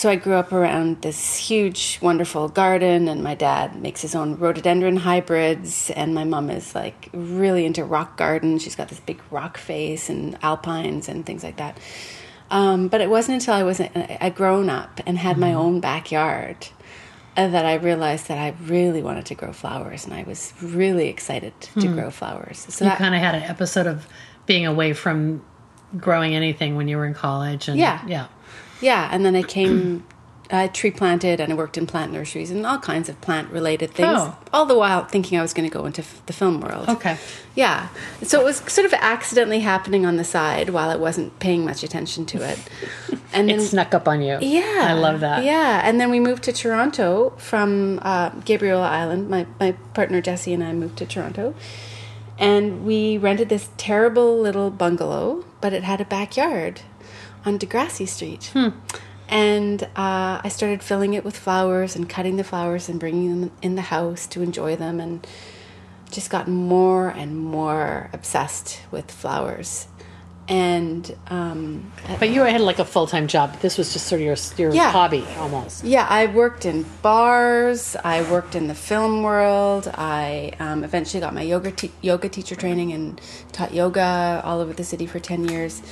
so 0.00 0.08
I 0.08 0.16
grew 0.16 0.32
up 0.32 0.50
around 0.50 1.02
this 1.02 1.36
huge, 1.36 1.98
wonderful 2.00 2.48
garden, 2.48 3.06
and 3.06 3.22
my 3.22 3.34
dad 3.34 3.76
makes 3.82 4.00
his 4.00 4.14
own 4.14 4.36
rhododendron 4.38 4.96
hybrids, 4.96 5.90
and 5.90 6.14
my 6.14 6.24
mom 6.24 6.48
is 6.48 6.74
like 6.74 7.10
really 7.12 7.66
into 7.66 7.84
rock 7.84 8.16
gardens. 8.16 8.62
She's 8.62 8.74
got 8.74 8.88
this 8.88 8.98
big 9.00 9.20
rock 9.30 9.58
face 9.58 10.08
and 10.08 10.38
alpines 10.42 11.06
and 11.06 11.26
things 11.26 11.44
like 11.44 11.58
that. 11.58 11.76
Um, 12.50 12.88
but 12.88 13.02
it 13.02 13.10
wasn't 13.10 13.42
until 13.42 13.52
I 13.52 13.62
was 13.62 13.78
a, 13.78 14.16
a 14.22 14.30
grown 14.30 14.70
up 14.70 15.02
and 15.04 15.18
had 15.18 15.36
my 15.36 15.52
own 15.52 15.80
backyard 15.80 16.68
uh, 17.36 17.48
that 17.48 17.66
I 17.66 17.74
realized 17.74 18.28
that 18.28 18.38
I 18.38 18.54
really 18.64 19.02
wanted 19.02 19.26
to 19.26 19.34
grow 19.34 19.52
flowers, 19.52 20.06
and 20.06 20.14
I 20.14 20.22
was 20.22 20.54
really 20.62 21.08
excited 21.08 21.52
to 21.78 21.88
grow 21.92 22.10
flowers. 22.10 22.64
So 22.70 22.86
You 22.86 22.90
kind 22.92 23.14
of 23.14 23.20
had 23.20 23.34
an 23.34 23.42
episode 23.42 23.86
of 23.86 24.06
being 24.46 24.64
away 24.66 24.94
from 24.94 25.44
growing 25.98 26.34
anything 26.34 26.76
when 26.76 26.88
you 26.88 26.96
were 26.96 27.04
in 27.04 27.12
college, 27.12 27.68
and 27.68 27.78
Yeah. 27.78 28.00
yeah, 28.06 28.28
Yeah, 28.80 29.08
and 29.12 29.24
then 29.24 29.34
I 29.36 29.42
came 29.42 30.04
I 30.52 30.66
tree 30.66 30.90
planted 30.90 31.38
and 31.40 31.52
I 31.52 31.56
worked 31.56 31.78
in 31.78 31.86
plant 31.86 32.12
nurseries 32.12 32.50
and 32.50 32.66
all 32.66 32.78
kinds 32.78 33.08
of 33.08 33.20
plant 33.20 33.50
related 33.52 33.92
things. 33.92 34.08
Oh. 34.18 34.36
All 34.52 34.66
the 34.66 34.76
while 34.76 35.04
thinking 35.04 35.38
I 35.38 35.42
was 35.42 35.54
going 35.54 35.68
to 35.70 35.72
go 35.72 35.86
into 35.86 36.02
f- 36.02 36.20
the 36.26 36.32
film 36.32 36.60
world. 36.60 36.88
Okay. 36.88 37.16
Yeah. 37.54 37.86
So 38.24 38.40
it 38.40 38.44
was 38.44 38.56
sort 38.66 38.84
of 38.84 38.92
accidentally 38.94 39.60
happening 39.60 40.04
on 40.04 40.16
the 40.16 40.24
side 40.24 40.70
while 40.70 40.90
I 40.90 40.96
wasn't 40.96 41.38
paying 41.38 41.64
much 41.64 41.84
attention 41.84 42.26
to 42.26 42.42
it. 42.42 42.58
And 43.32 43.48
It 43.48 43.60
snuck 43.60 43.94
up 43.94 44.08
on 44.08 44.22
you. 44.22 44.38
yeah, 44.40 44.86
I 44.88 44.94
love 44.94 45.20
that. 45.20 45.44
Yeah, 45.44 45.82
and 45.84 46.00
then 46.00 46.10
we 46.10 46.18
moved 46.18 46.42
to 46.44 46.52
Toronto 46.52 47.30
from 47.38 48.00
uh, 48.02 48.30
Gabriola 48.30 48.88
Island. 48.88 49.28
My 49.30 49.46
my 49.60 49.70
partner 49.94 50.20
Jesse 50.20 50.52
and 50.52 50.64
I 50.64 50.72
moved 50.72 50.96
to 50.98 51.06
Toronto, 51.06 51.54
and 52.40 52.84
we 52.84 53.18
rented 53.18 53.48
this 53.50 53.68
terrible 53.76 54.40
little 54.40 54.70
bungalow, 54.70 55.44
but 55.60 55.72
it 55.72 55.84
had 55.84 56.00
a 56.00 56.04
backyard 56.04 56.80
on 57.44 57.58
Degrassi 57.58 58.06
Street. 58.06 58.50
Hmm. 58.52 58.68
And 59.28 59.82
uh, 59.82 60.40
I 60.42 60.48
started 60.48 60.82
filling 60.82 61.14
it 61.14 61.24
with 61.24 61.36
flowers 61.36 61.94
and 61.94 62.08
cutting 62.08 62.36
the 62.36 62.42
flowers 62.44 62.88
and 62.88 62.98
bringing 62.98 63.40
them 63.40 63.52
in 63.62 63.76
the 63.76 63.82
house 63.82 64.26
to 64.28 64.42
enjoy 64.42 64.74
them, 64.76 64.98
and 64.98 65.24
just 66.10 66.30
got 66.30 66.48
more 66.48 67.08
and 67.08 67.36
more 67.38 68.10
obsessed 68.12 68.80
with 68.90 69.08
flowers. 69.10 69.86
And 70.48 71.16
um, 71.28 71.92
But 72.18 72.30
you 72.30 72.42
had 72.42 72.60
like 72.60 72.80
a 72.80 72.84
full 72.84 73.06
time 73.06 73.28
job. 73.28 73.60
This 73.60 73.78
was 73.78 73.92
just 73.92 74.08
sort 74.08 74.20
of 74.20 74.26
your 74.26 74.36
your 74.58 74.74
Yeah. 74.74 74.90
hobby 74.90 75.24
almost. 75.38 75.84
Yeah, 75.84 76.04
I 76.10 76.26
worked 76.26 76.66
in 76.66 76.84
bars. 77.02 77.94
I 78.02 78.28
worked 78.28 78.56
in 78.56 78.66
the 78.66 78.74
film 78.74 79.22
world. 79.22 79.86
I 79.94 80.50
um, 80.58 80.82
eventually 80.82 81.20
got 81.20 81.34
my 81.34 81.42
yoga 81.42 81.70
te- 81.70 81.92
yoga 82.02 82.28
teacher 82.28 82.56
training 82.56 82.92
and 82.92 83.20
taught 83.52 83.72
yoga 83.72 84.40
all 84.44 84.58
over 84.58 84.72
the 84.72 84.82
city 84.82 85.06
for 85.06 85.20
ten 85.20 85.48
years. 85.48 85.82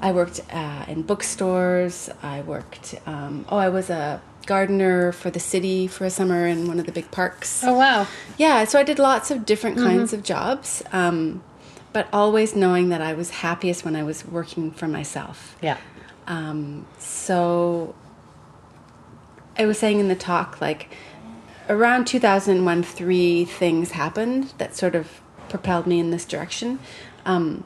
I 0.00 0.12
worked 0.12 0.40
uh, 0.52 0.84
in 0.88 1.02
bookstores. 1.02 2.08
I 2.22 2.42
worked. 2.42 2.94
Um, 3.06 3.44
oh, 3.48 3.56
I 3.56 3.68
was 3.68 3.90
a 3.90 4.20
gardener 4.46 5.12
for 5.12 5.30
the 5.30 5.40
city 5.40 5.86
for 5.86 6.06
a 6.06 6.10
summer 6.10 6.46
in 6.46 6.68
one 6.68 6.80
of 6.80 6.86
the 6.86 6.92
big 6.92 7.10
parks. 7.10 7.62
Oh 7.62 7.74
wow. 7.74 8.06
Yeah, 8.38 8.64
so 8.64 8.78
I 8.78 8.82
did 8.82 8.98
lots 8.98 9.30
of 9.30 9.44
different 9.44 9.76
kinds 9.76 10.12
of 10.12 10.22
jobs, 10.22 10.82
um, 10.92 11.42
but 11.92 12.08
always 12.12 12.56
knowing 12.56 12.88
that 12.88 13.02
I 13.02 13.12
was 13.12 13.30
happiest 13.30 13.84
when 13.84 13.94
I 13.94 14.02
was 14.02 14.24
working 14.24 14.70
for 14.70 14.88
myself. 14.88 15.56
Yeah. 15.60 15.76
Um, 16.26 16.86
so 16.98 17.94
I 19.58 19.66
was 19.66 19.78
saying 19.78 20.00
in 20.00 20.08
the 20.08 20.16
talk, 20.16 20.60
like 20.60 20.94
around 21.68 22.06
2001, 22.06 22.82
three 22.84 23.44
things 23.44 23.90
happened 23.90 24.54
that 24.58 24.76
sort 24.76 24.94
of 24.94 25.20
propelled 25.48 25.86
me 25.86 25.98
in 25.98 26.10
this 26.10 26.24
direction. 26.24 26.78
Um, 27.26 27.64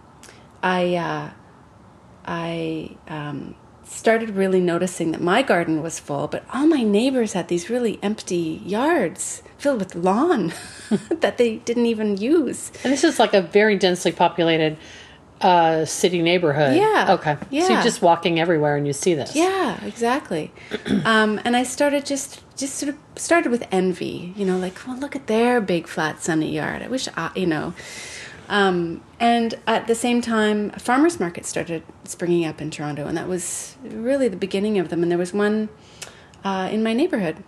I 0.63 0.95
uh, 0.97 1.31
I 2.25 2.97
um, 3.09 3.55
started 3.85 4.31
really 4.31 4.61
noticing 4.61 5.13
that 5.13 5.21
my 5.21 5.43
garden 5.43 5.83
was 5.83 5.99
full, 5.99 6.29
but 6.29 6.45
all 6.53 6.67
my 6.67 6.83
neighbors 6.83 7.33
had 7.33 7.49
these 7.49 7.69
really 7.69 7.99
empty 8.03 8.61
yards 8.65 9.43
filled 9.59 9.79
with 9.79 9.95
lawn 9.95 10.53
that 11.11 11.39
they 11.39 11.57
didn't 11.57 11.87
even 11.87 12.17
use. 12.17 12.73
And 12.85 12.93
this 12.93 13.05
is 13.05 13.19
like 13.19 13.35
a 13.35 13.43
very 13.43 13.77
densely 13.77 14.13
populated 14.13 14.77
uh, 15.41 15.85
city 15.85 16.23
neighborhood. 16.23 16.77
Yeah. 16.77 17.15
Okay. 17.15 17.37
Yeah. 17.51 17.67
So 17.67 17.73
you're 17.75 17.83
just 17.83 18.01
walking 18.03 18.39
everywhere 18.39 18.77
and 18.77 18.87
you 18.87 18.93
see 18.93 19.15
this. 19.15 19.35
Yeah, 19.35 19.83
exactly. 19.85 20.53
um, 21.05 21.41
and 21.45 21.57
I 21.57 21.65
started 21.65 22.07
just 22.07 22.41
just 22.57 22.77
sort 22.77 22.91
of 22.91 22.97
started 23.17 23.51
with 23.51 23.67
envy, 23.73 24.33
you 24.37 24.45
know, 24.45 24.57
like, 24.57 24.87
well, 24.87 24.97
look 24.97 25.17
at 25.17 25.27
their 25.27 25.61
big 25.61 25.89
flat 25.89 26.23
sunny 26.23 26.53
yard. 26.55 26.83
I 26.83 26.89
wish 26.89 27.09
I, 27.17 27.31
you 27.35 27.47
know. 27.47 27.75
Um, 28.49 29.03
and 29.19 29.55
at 29.67 29.87
the 29.87 29.95
same 29.95 30.21
time, 30.21 30.73
a 30.75 30.81
farmers 30.81 31.19
market 31.19 31.47
started 31.47 31.83
springing 32.05 32.45
up 32.45 32.61
in 32.61 32.71
Toronto, 32.71 33.07
and 33.07 33.17
that 33.17 33.29
was 33.29 33.77
really 33.83 34.29
the 34.29 34.37
beginning 34.37 34.79
of 34.79 34.89
them. 34.89 35.03
And 35.03 35.11
there 35.11 35.19
was 35.19 35.33
one 35.33 35.69
uh, 36.45 36.69
in 36.71 36.83
my 36.83 36.93
neighborhood, 36.93 37.43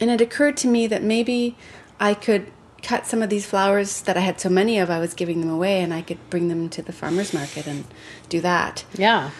and 0.00 0.10
it 0.10 0.20
occurred 0.20 0.56
to 0.58 0.68
me 0.68 0.86
that 0.86 1.02
maybe 1.02 1.56
I 2.00 2.14
could 2.14 2.50
cut 2.82 3.06
some 3.06 3.22
of 3.22 3.28
these 3.28 3.44
flowers 3.44 4.02
that 4.02 4.16
I 4.16 4.20
had 4.20 4.40
so 4.40 4.48
many 4.48 4.78
of. 4.78 4.88
I 4.88 5.00
was 5.00 5.14
giving 5.14 5.40
them 5.40 5.50
away, 5.50 5.82
and 5.82 5.92
I 5.92 6.02
could 6.02 6.18
bring 6.30 6.48
them 6.48 6.68
to 6.70 6.82
the 6.82 6.92
farmers 6.92 7.34
market 7.34 7.66
and 7.66 7.84
do 8.28 8.40
that. 8.40 8.84
Yeah. 8.94 9.30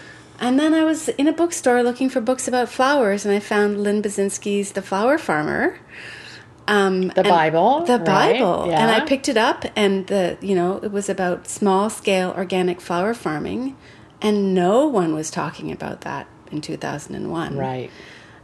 And 0.41 0.59
then 0.59 0.73
I 0.73 0.85
was 0.85 1.09
in 1.11 1.27
a 1.27 1.33
bookstore 1.33 1.83
looking 1.83 2.09
for 2.09 2.21
books 2.21 2.47
about 2.47 2.69
flowers, 2.69 3.25
and 3.25 3.35
I 3.35 3.41
found 3.41 3.83
Lynn 3.83 4.03
Byczynski's 4.03 4.73
The 4.73 4.83
Flower 4.83 5.19
Farmer. 5.19 5.79
Um, 6.69 7.09
The 7.09 7.23
Bible, 7.23 7.85
The 7.85 7.99
right? 7.99 8.35
Bible. 8.39 8.65
And 8.71 8.91
I 8.91 9.01
picked 9.05 9.29
it 9.29 9.37
up, 9.37 9.65
and 9.75 10.07
the 10.07 10.37
you 10.41 10.55
know 10.55 10.79
it 10.83 10.93
was 10.93 11.09
about 11.09 11.49
small 11.49 11.91
scale 11.91 12.33
organic 12.37 12.81
flower 12.81 13.15
farming, 13.15 13.77
and 14.23 14.55
no 14.55 14.87
one 14.87 15.15
was 15.15 15.31
talking 15.31 15.73
about 15.73 16.03
that 16.03 16.27
in 16.53 16.61
two 16.61 16.77
thousand 16.77 17.15
and 17.17 17.31
one. 17.31 17.57
Right. 17.57 17.91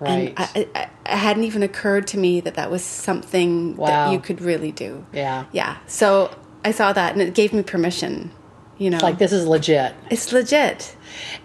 And 0.01 0.27
Right. 0.29 0.35
I, 0.37 0.67
I, 0.75 0.83
it 0.83 0.91
hadn't 1.07 1.45
even 1.45 1.63
occurred 1.63 2.07
to 2.09 2.19
me 2.19 2.41
that 2.41 2.55
that 2.57 2.71
was 2.71 2.83
something 2.83 3.77
Wow. 3.77 3.87
that 3.87 4.13
you 4.13 4.19
could 4.19 4.41
really 4.41 4.73
do. 4.73 5.07
yeah. 5.13 5.45
Yeah. 5.53 5.77
So 5.87 6.35
I 6.65 6.73
saw 6.73 6.93
that, 6.93 7.13
and 7.13 7.23
it 7.23 7.33
gave 7.35 7.53
me 7.53 7.63
permission. 7.63 8.31
You 8.79 8.91
know, 8.91 8.99
Like 8.99 9.19
this 9.19 9.33
is 9.33 9.47
legit. 9.47 9.95
it's 10.11 10.33
legit. 10.33 10.97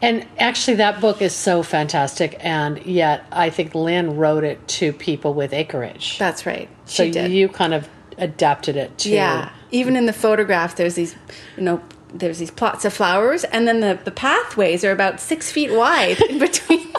And 0.02 0.26
actually, 0.40 0.78
that 0.78 1.00
book 1.00 1.22
is 1.22 1.34
so 1.36 1.62
fantastic. 1.62 2.36
And 2.40 2.84
yet, 2.86 3.24
I 3.32 3.50
think 3.52 3.76
Lynn 3.76 4.16
wrote 4.18 4.44
it 4.44 4.68
to 4.80 4.92
people 4.94 5.34
with 5.36 5.54
acreage. 5.54 6.18
That's 6.18 6.46
right. 6.46 6.68
so 6.86 7.04
you 7.04 7.48
kind 7.50 7.74
of 7.76 7.88
adapted 8.18 8.76
it 8.76 8.98
to. 9.00 9.10
Yeah. 9.10 9.52
Even 9.72 9.96
in 9.96 10.08
the 10.08 10.14
photograph, 10.14 10.76
there's 10.76 10.96
these, 10.96 11.16
you 11.56 11.64
know, 11.64 11.82
there's 12.12 12.40
these 12.40 12.50
plots 12.50 12.84
of 12.86 12.94
flowers, 12.94 13.44
and 13.44 13.68
then 13.68 13.82
the, 13.82 14.00
the 14.04 14.10
pathways 14.12 14.84
are 14.84 14.92
about 14.92 15.20
six 15.20 15.52
feet 15.52 15.72
wide 15.72 16.20
in 16.22 16.40
between. 16.40 16.88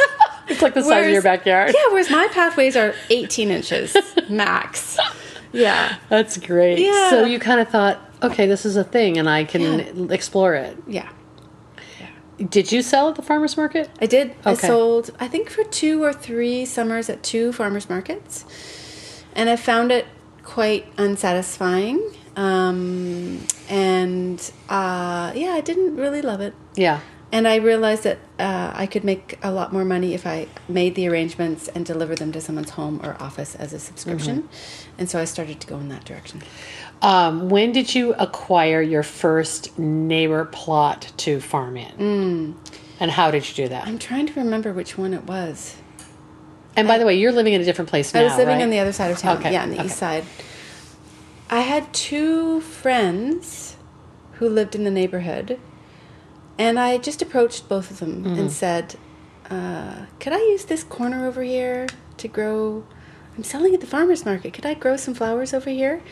It's 0.49 0.63
like 0.63 0.75
the 0.75 0.83
size 0.83 1.07
of 1.07 1.13
your 1.13 1.23
backyard. 1.23 1.73
Yeah, 1.73 1.93
whereas 1.93 2.11
my 2.11 2.27
pathways 2.33 2.75
are 2.77 2.93
18 3.09 3.53
inches 3.53 3.97
max. 4.29 4.99
Yeah. 5.53 5.97
That's 6.09 6.39
great. 6.39 6.81
Yeah. 6.81 7.09
So 7.11 7.25
you 7.25 7.39
kind 7.39 7.61
of 7.61 7.69
thought, 7.69 8.01
okay, 8.23 8.47
this 8.47 8.65
is 8.67 8.77
a 8.77 8.85
thing 8.85 9.19
and 9.19 9.29
I 9.29 9.45
can 9.45 9.63
Yeah. 9.63 10.15
explore 10.15 10.55
it. 10.55 10.77
Yeah. 10.87 11.09
Did 12.49 12.73
you 12.73 12.81
sell 12.81 13.11
at 13.11 13.17
the 13.17 13.23
farmer's 13.23 13.57
market? 13.59 13.91
I 14.01 14.07
did. 14.07 14.33
I 14.47 14.55
sold, 14.55 15.11
I 15.21 15.29
think, 15.29 15.51
for 15.51 15.63
two 15.63 16.03
or 16.03 16.13
three 16.13 16.65
summers 16.65 17.11
at 17.11 17.23
two 17.23 17.53
farmers 17.53 17.91
markets, 17.91 18.47
and 19.35 19.51
I 19.51 19.57
found 19.57 19.93
it 19.93 20.07
quite 20.43 20.87
unsatisfying. 20.97 22.01
Um, 22.37 23.41
and 23.69 24.41
uh, 24.71 25.33
yeah, 25.35 25.51
I 25.51 25.61
didn't 25.61 25.97
really 25.97 26.23
love 26.23 26.41
it. 26.41 26.55
Yeah. 26.77 27.01
And 27.33 27.47
I 27.47 27.57
realized 27.57 28.05
that 28.05 28.19
uh, 28.39 28.73
I 28.75 28.87
could 28.87 29.05
make 29.05 29.39
a 29.43 29.53
lot 29.53 29.73
more 29.73 29.85
money 29.85 30.15
if 30.15 30.27
I 30.27 30.49
made 30.67 30.95
the 30.95 31.07
arrangements 31.09 31.69
and 31.69 31.85
delivered 31.87 32.19
them 32.19 32.33
to 32.33 32.41
someone's 32.41 32.71
home 32.71 33.01
or 33.05 33.17
office 33.21 33.55
as 33.55 33.73
a 33.73 33.79
subscription. 33.79 34.49
And 34.99 35.09
so 35.09 35.21
I 35.21 35.27
started 35.27 35.61
to 35.61 35.67
go 35.67 35.77
in 35.77 35.91
that 35.91 36.05
direction. 36.05 36.43
Um, 37.03 37.49
when 37.49 37.73
did 37.73 37.95
you 37.95 38.15
acquire 38.15 38.83
your 38.83 39.03
first 39.03 39.79
neighbor 39.79 40.45
plot 40.45 41.13
to 41.19 41.41
farm 41.41 41.77
in? 41.77 42.57
And 43.01 43.11
how 43.11 43.31
did 43.31 43.49
you 43.49 43.55
do 43.65 43.69
that? 43.69 43.87
I'm 43.87 43.99
trying 43.99 44.27
to 44.27 44.35
remember 44.41 44.73
which 44.73 44.99
one 44.99 45.15
it 45.15 45.25
was. 45.25 45.77
And 46.77 46.87
by 46.87 46.99
the 46.99 47.07
way, 47.07 47.19
you're 47.19 47.33
living 47.33 47.55
in 47.55 47.61
a 47.61 47.65
different 47.65 47.89
place 47.91 48.13
now. 48.13 48.21
I 48.21 48.25
was 48.25 48.37
living 48.37 48.57
right? 48.57 48.63
on 48.63 48.71
the 48.71 48.79
other 48.79 48.93
side 48.93 49.11
of 49.11 49.19
town. 49.19 49.39
Okay, 49.39 49.53
Yeah, 49.53 49.63
on 49.63 49.71
the 49.71 49.77
okay. 49.77 49.87
east 49.87 49.97
side. 49.97 50.25
I 51.49 51.61
had 51.61 51.93
two 51.93 52.61
friends 52.61 53.77
who 54.35 54.49
lived 54.49 54.75
in 54.75 54.85
the 54.85 54.91
neighborhood, 54.91 55.59
and 56.59 56.79
I 56.79 56.99
just 56.99 57.23
approached 57.23 57.69
both 57.69 57.91
of 57.91 57.99
them 57.99 58.25
Mm-hmm. 58.25 58.39
and 58.39 58.53
said, 58.53 58.97
uh, 59.51 60.05
"Could 60.21 60.33
I 60.33 60.39
use 60.39 60.67
this 60.67 60.85
corner 60.85 61.27
over 61.27 61.43
here 61.43 61.87
to 62.19 62.29
grow? 62.29 62.85
I'm 63.37 63.43
selling 63.43 63.75
at 63.75 63.81
the 63.81 63.87
farmers 63.87 64.25
market. 64.25 64.53
Could 64.53 64.67
I 64.67 64.75
grow 64.75 64.97
some 64.97 65.15
flowers 65.15 65.53
over 65.55 65.71
here?" 65.71 66.03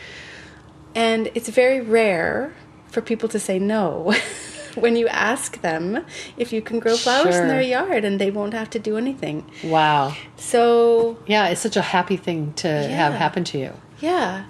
And 0.95 1.29
it's 1.35 1.49
very 1.49 1.81
rare 1.81 2.53
for 2.87 3.01
people 3.01 3.29
to 3.29 3.39
say 3.39 3.59
no 3.59 4.13
when 4.75 4.95
you 4.95 5.07
ask 5.07 5.61
them 5.61 6.03
if 6.37 6.51
you 6.51 6.61
can 6.61 6.79
grow 6.79 6.95
flowers 6.97 7.35
Sure. 7.35 7.43
in 7.43 7.47
their 7.47 7.61
yard, 7.61 8.03
and 8.05 8.19
they 8.19 8.31
won't 8.31 8.53
have 8.53 8.69
to 8.71 8.79
do 8.79 8.97
anything. 8.97 9.45
Wow. 9.63 10.15
So 10.37 11.17
Yeah, 11.27 11.47
it's 11.49 11.61
such 11.61 11.77
a 11.77 11.81
happy 11.81 12.17
thing 12.17 12.53
to 12.57 12.67
have 12.67 13.13
happen 13.13 13.43
to 13.45 13.57
you. 13.59 13.73
Yeah. 13.99 14.45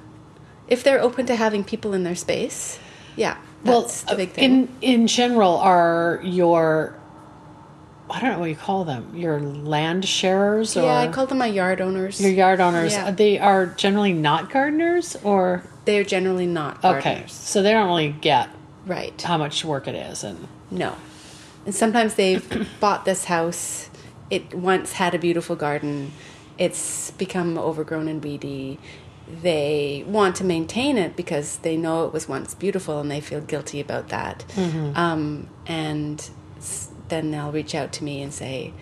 If 0.68 0.84
they're 0.84 1.02
open 1.02 1.26
to 1.26 1.36
having 1.36 1.64
people 1.64 1.94
in 1.94 2.04
their 2.04 2.16
space. 2.16 2.80
Yeah. 3.16 3.38
Well, 3.66 3.82
That's 3.82 4.04
the 4.04 4.16
big 4.16 4.30
uh, 4.30 4.34
thing. 4.34 4.44
in 4.44 5.02
in 5.02 5.08
general, 5.08 5.58
are 5.58 6.22
your 6.24 6.96
I 8.10 8.22
don't 8.22 8.32
know 8.32 8.40
what 8.40 8.50
you 8.50 8.56
call 8.56 8.86
them, 8.86 9.16
your 9.16 9.40
land 9.40 10.04
sharers 10.08 10.76
or 10.78 10.84
yeah, 10.84 10.96
I 10.98 11.08
call 11.10 11.28
them 11.28 11.38
my 11.38 11.46
yard 11.48 11.80
owners. 11.82 12.20
your 12.22 12.32
yard 12.32 12.60
owners. 12.62 12.94
Yeah. 12.94 13.12
They 13.12 13.38
are 13.38 13.66
generally 13.68 14.14
not 14.14 14.50
gardeners, 14.50 15.16
or 15.24 15.64
They're 15.90 16.04
generally 16.04 16.46
not 16.46 16.78
okay, 16.84 17.02
gardeners. 17.02 17.32
so 17.34 17.64
they 17.64 17.72
don't 17.72 17.88
really 17.88 18.10
get 18.22 18.50
Right. 18.86 19.20
how 19.22 19.38
much 19.40 19.66
work 19.66 19.88
it 19.88 19.96
is, 19.96 20.24
and 20.24 20.48
No. 20.70 20.96
And 21.66 21.74
sometimes 21.74 22.14
they've 22.14 22.68
bought 22.80 23.06
this 23.06 23.26
house. 23.26 23.90
It 24.30 24.54
once 24.54 24.94
had 24.94 25.16
a 25.16 25.20
beautiful 25.20 25.56
garden. 25.56 26.12
It's 26.60 27.10
become 27.12 27.58
overgrown 27.58 28.08
and 28.08 28.24
weedy. 28.24 28.78
They 29.42 30.04
want 30.08 30.36
to 30.38 30.44
maintain 30.44 30.98
it 30.98 31.16
because 31.16 31.58
they 31.58 31.76
know 31.78 32.06
it 32.06 32.14
was 32.14 32.28
once 32.30 32.54
beautiful 32.54 33.00
and 33.00 33.10
they 33.10 33.22
feel 33.22 33.42
guilty 33.42 33.80
about 33.80 34.10
that. 34.10 34.44
Um, 34.96 35.48
and 35.68 36.18
s- 36.58 36.90
then 37.10 37.32
they'll 37.32 37.52
reach 37.52 37.74
out 37.76 37.92
to 37.94 38.04
me 38.04 38.22
and 38.22 38.32
say, 38.34 38.74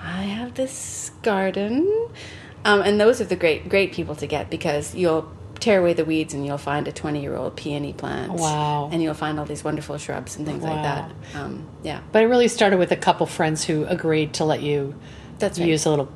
I 0.00 0.22
have 0.24 0.54
this 0.54 1.10
garden, 1.22 2.08
um, 2.64 2.80
and 2.82 3.00
those 3.00 3.20
are 3.20 3.24
the 3.24 3.36
great 3.36 3.68
great 3.68 3.92
people 3.92 4.14
to 4.16 4.26
get 4.26 4.50
because 4.50 4.94
you'll 4.94 5.28
tear 5.66 5.80
away 5.80 5.94
the 5.94 6.04
weeds 6.04 6.32
and 6.32 6.46
you'll 6.46 6.58
find 6.58 6.86
a 6.86 6.92
20 6.92 7.20
year 7.20 7.34
old 7.34 7.56
peony 7.56 7.92
plant. 7.92 8.32
Wow. 8.32 8.88
And 8.92 9.02
you'll 9.02 9.14
find 9.14 9.40
all 9.40 9.44
these 9.46 9.64
wonderful 9.64 9.98
shrubs 9.98 10.36
and 10.36 10.46
things 10.46 10.62
like 10.62 10.80
that. 10.82 11.10
Um, 11.34 11.66
yeah, 11.82 12.00
But 12.12 12.22
it 12.22 12.26
really 12.26 12.46
started 12.46 12.78
with 12.78 12.92
a 12.92 12.96
couple 12.96 13.26
friends 13.26 13.64
who 13.64 13.84
agreed 13.86 14.34
to 14.34 14.44
let 14.44 14.62
you 14.62 14.94
that's 15.40 15.58
right. 15.58 15.68
use 15.68 15.84
a 15.84 15.90
little 15.90 16.08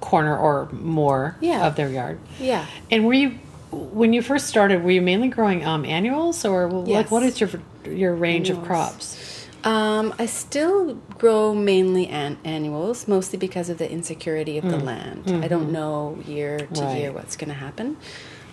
corner 0.00 0.36
or 0.38 0.68
more 0.70 1.36
Yeah. 1.40 1.66
of 1.66 1.74
their 1.74 1.88
yard. 1.88 2.20
Yeah. 2.38 2.64
And 2.92 3.04
were 3.06 3.14
you, 3.14 3.30
when 3.72 4.12
you 4.12 4.22
first 4.22 4.46
started, 4.46 4.84
were 4.84 4.92
you 4.92 5.02
mainly 5.02 5.26
growing 5.26 5.64
um, 5.64 5.84
annuals 5.84 6.44
or 6.44 6.70
like 6.70 7.10
what 7.10 7.24
is 7.24 7.40
your 7.40 7.50
your 7.84 8.14
range 8.14 8.50
of 8.50 8.62
crops? 8.64 9.16
Um, 9.66 10.14
I 10.18 10.26
still 10.26 10.94
grow 11.18 11.52
mainly 11.52 12.06
an- 12.06 12.38
annuals, 12.44 13.08
mostly 13.08 13.36
because 13.38 13.68
of 13.68 13.78
the 13.78 13.90
insecurity 13.90 14.58
of 14.58 14.64
the 14.70 14.76
land. 14.78 15.24
I 15.44 15.48
don't 15.48 15.72
know 15.72 16.18
year 16.24 16.58
to 16.58 16.64
Mm. 16.66 16.68
Mm-hmm. 16.70 16.84
Right. 16.86 16.98
year 17.00 17.12
what's 17.12 17.36
going 17.36 17.48
to 17.48 17.60
happen. 17.66 17.96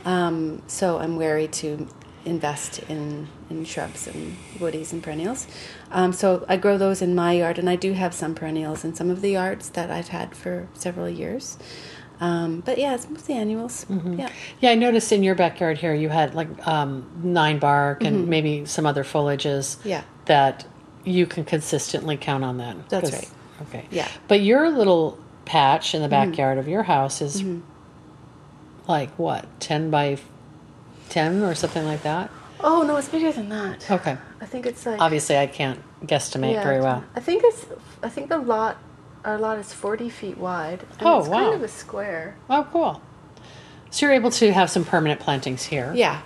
Um, 0.05 0.63
so 0.67 0.97
I'm 0.97 1.15
wary 1.15 1.47
to 1.61 1.87
invest 2.25 2.79
in, 2.89 3.27
in 3.51 3.63
shrubs 3.63 4.07
and 4.07 4.35
woodies 4.57 4.91
and 4.91 5.03
perennials. 5.03 5.45
Um, 5.91 6.13
so 6.13 6.45
I 6.49 6.57
grow 6.57 6.77
those 6.79 7.01
in 7.03 7.13
my 7.13 7.33
yard, 7.33 7.59
and 7.59 7.69
I 7.69 7.75
do 7.75 7.93
have 7.93 8.13
some 8.15 8.33
perennials 8.33 8.83
in 8.83 8.95
some 8.95 9.09
of 9.11 9.21
the 9.21 9.29
yards 9.31 9.69
that 9.71 9.91
I've 9.91 10.07
had 10.07 10.35
for 10.35 10.67
several 10.73 11.07
years. 11.09 11.57
Um, 12.19 12.61
but 12.65 12.77
yeah, 12.77 12.95
it's 12.95 13.07
mostly 13.09 13.35
annuals. 13.35 13.85
Mm-hmm. 13.85 14.19
Yeah. 14.21 14.29
Yeah, 14.61 14.71
I 14.71 14.75
noticed 14.75 15.11
in 15.11 15.21
your 15.23 15.35
backyard 15.35 15.77
here 15.77 15.93
you 15.93 16.09
had 16.09 16.33
like 16.33 16.49
um, 16.65 17.05
nine 17.21 17.59
bark 17.59 18.03
and 18.03 18.27
maybe 18.29 18.65
some 18.65 18.85
other 18.87 19.03
foliages. 19.03 19.75
Mm-hmm. 19.77 19.89
Yeah. 19.89 20.03
That 20.25 20.65
you 21.03 21.25
can 21.25 21.45
consistently 21.45 22.17
count 22.17 22.43
on 22.43 22.57
that. 22.57 22.89
That's 22.89 23.11
right. 23.11 23.29
Okay. 23.63 23.85
Yeah. 23.91 24.05
Mm-hmm. 24.07 24.23
But 24.27 24.41
your 24.41 24.69
little 24.69 25.17
patch 25.45 25.93
in 25.93 26.01
the 26.01 26.07
backyard 26.07 26.57
of 26.57 26.67
your 26.67 26.83
house 26.83 27.21
is 27.21 27.43
like 28.87 29.09
what, 29.19 29.45
10 29.59 29.89
by 29.89 30.17
10 31.09 31.43
or 31.43 31.55
something 31.55 31.85
like 31.85 32.03
that? 32.03 32.29
Oh, 32.65 32.83
no, 32.83 32.95
it's 32.95 33.09
bigger 33.09 33.31
than 33.31 33.49
that. 33.49 33.89
Okay. 33.91 34.17
I 34.39 34.45
think 34.45 34.65
it's 34.65 34.85
like. 34.85 35.01
Obviously, 35.01 35.37
I 35.37 35.47
can't 35.47 35.79
guesstimate 36.05 36.61
very 36.63 36.79
well. 36.79 37.03
I 37.15 37.19
think 37.19 37.43
it's. 37.45 37.65
I 38.01 38.07
think 38.09 38.29
the 38.29 38.37
lot, 38.37 38.77
our 39.25 39.37
lot 39.37 39.57
is 39.59 39.73
forty 39.73 40.09
feet 40.09 40.37
wide. 40.37 40.85
And 40.99 41.07
Oh, 41.07 41.19
it's 41.19 41.27
wow. 41.27 41.39
kind 41.39 41.55
of 41.55 41.63
a 41.63 41.67
square. 41.67 42.37
Oh, 42.49 42.65
cool. 42.71 43.01
So 43.89 44.05
you're 44.05 44.15
able 44.15 44.31
to 44.31 44.53
have 44.53 44.69
some 44.69 44.85
permanent 44.85 45.19
plantings 45.19 45.63
here. 45.63 45.91
Yeah. 45.93 46.21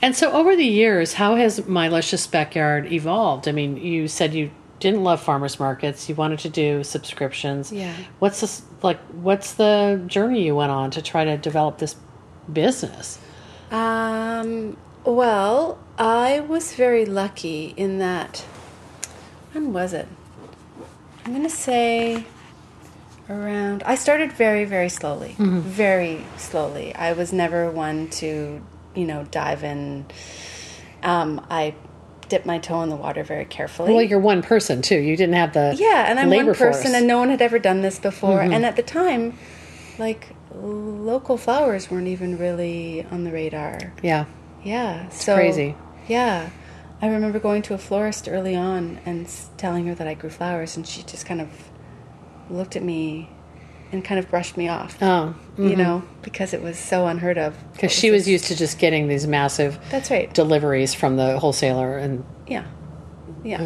And 0.00 0.14
so 0.14 0.32
over 0.32 0.54
the 0.54 0.64
years, 0.64 1.14
how 1.14 1.34
has 1.34 1.66
My 1.66 1.88
Luscious 1.88 2.26
Backyard 2.26 2.92
evolved? 2.92 3.48
I 3.48 3.52
mean, 3.52 3.76
you 3.76 4.06
said 4.08 4.32
you 4.34 4.50
didn't 4.80 5.02
love 5.02 5.20
farmers 5.20 5.58
markets. 5.58 6.08
You 6.08 6.14
wanted 6.14 6.38
to 6.40 6.48
do 6.48 6.84
subscriptions. 6.84 7.72
Yeah. 7.72 7.94
What's 8.20 8.40
this 8.40 8.62
like? 8.82 9.00
What's 9.08 9.54
the 9.54 10.02
journey 10.06 10.44
you 10.44 10.54
went 10.54 10.70
on 10.70 10.90
to 10.92 11.02
try 11.02 11.24
to 11.24 11.36
develop 11.36 11.78
this 11.78 11.96
business? 12.52 13.18
Um. 13.70 14.76
Well, 15.04 15.78
I 15.98 16.40
was 16.40 16.74
very 16.74 17.06
lucky 17.06 17.74
in 17.76 17.98
that. 17.98 18.44
When 19.52 19.72
was 19.72 19.92
it? 19.92 20.06
I'm 21.24 21.32
gonna 21.32 21.50
say 21.50 22.24
around. 23.28 23.82
I 23.84 23.94
started 23.94 24.32
very, 24.32 24.64
very 24.64 24.88
slowly. 24.88 25.34
Very 25.38 26.24
slowly. 26.36 26.94
I 26.94 27.12
was 27.12 27.32
never 27.32 27.70
one 27.70 28.08
to, 28.10 28.62
you 28.98 29.06
know, 29.06 29.24
dive 29.30 29.62
in. 29.64 30.06
Um, 31.02 31.46
I 31.48 31.74
dip 32.28 32.44
my 32.44 32.58
toe 32.58 32.82
in 32.82 32.90
the 32.90 32.96
water 32.96 33.22
very 33.22 33.44
carefully. 33.44 33.94
Well, 33.94 34.02
you're 34.02 34.18
one 34.20 34.42
person 34.42 34.82
too. 34.82 34.98
You 34.98 35.16
didn't 35.16 35.36
have 35.36 35.52
the 35.54 35.76
Yeah, 35.78 36.06
and 36.10 36.18
I'm 36.18 36.28
one 36.30 36.46
person, 36.46 36.54
force. 36.54 36.84
Mm-hmm. 36.84 36.94
and 36.94 37.06
no 37.06 37.18
one 37.18 37.30
had 37.30 37.40
ever 37.40 37.58
done 37.58 37.80
this 37.80 37.98
before. 37.98 38.40
And 38.40 38.66
at 38.66 38.76
the 38.76 38.82
time, 38.82 39.38
like 39.98 40.34
local 40.54 41.36
flowers 41.36 41.90
weren't 41.90 42.08
even 42.08 42.36
really 42.36 43.06
on 43.10 43.24
the 43.24 43.30
radar. 43.32 43.78
yeah, 44.02 44.26
Yeah, 44.64 45.08
so 45.10 45.34
crazy. 45.36 45.76
Yeah, 46.08 46.50
I 47.00 47.06
remember 47.08 47.38
going 47.38 47.62
to 47.62 47.74
a 47.74 47.78
florist 47.78 48.28
early 48.28 48.56
on 48.56 48.98
and 49.06 49.30
telling 49.56 49.86
her 49.86 49.94
that 49.94 50.06
I 50.08 50.14
grew 50.14 50.30
flowers, 50.30 50.76
and 50.76 50.86
she 50.86 51.02
just 51.02 51.24
kind 51.26 51.40
of 51.40 51.48
looked 52.50 52.76
at 52.76 52.82
me 52.82 53.30
and 53.92 54.04
kind 54.04 54.18
of 54.18 54.28
brushed 54.30 54.56
me 54.56 54.68
off. 54.68 54.96
oh, 55.02 55.34
You 55.56 55.74
know, 55.76 56.02
because 56.22 56.52
it 56.52 56.62
was 56.62 56.78
so 56.78 57.06
unheard 57.06 57.38
of. 57.38 57.54
because 57.72 57.90
she 57.92 58.10
was 58.10 58.28
used 58.28 58.44
to 58.46 58.56
just 58.56 58.78
getting 58.78 59.08
these 59.08 59.26
massive 59.26 59.78
That's 59.90 60.10
right. 60.10 60.32
deliveries 60.34 60.94
from 60.94 61.16
the 61.16 61.38
wholesaler, 61.38 61.96
and 61.98 62.24
Yeah, 62.46 62.64
yeah. 63.44 63.60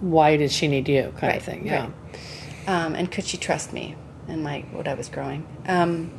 why 0.00 0.36
did 0.36 0.50
she 0.50 0.66
need 0.68 0.88
you, 0.88 1.12
kind 1.18 1.22
right, 1.32 1.36
of 1.36 1.42
thing. 1.42 1.66
Yeah. 1.66 1.80
right. 1.80 1.92
Um, 2.68 2.94
and 2.94 3.10
could 3.12 3.24
she 3.24 3.36
trust 3.36 3.72
me 3.72 3.94
and 4.28 4.42
my 4.42 4.60
what 4.72 4.88
I 4.88 4.94
was 4.94 5.08
growing? 5.08 5.46
Um, 5.68 6.10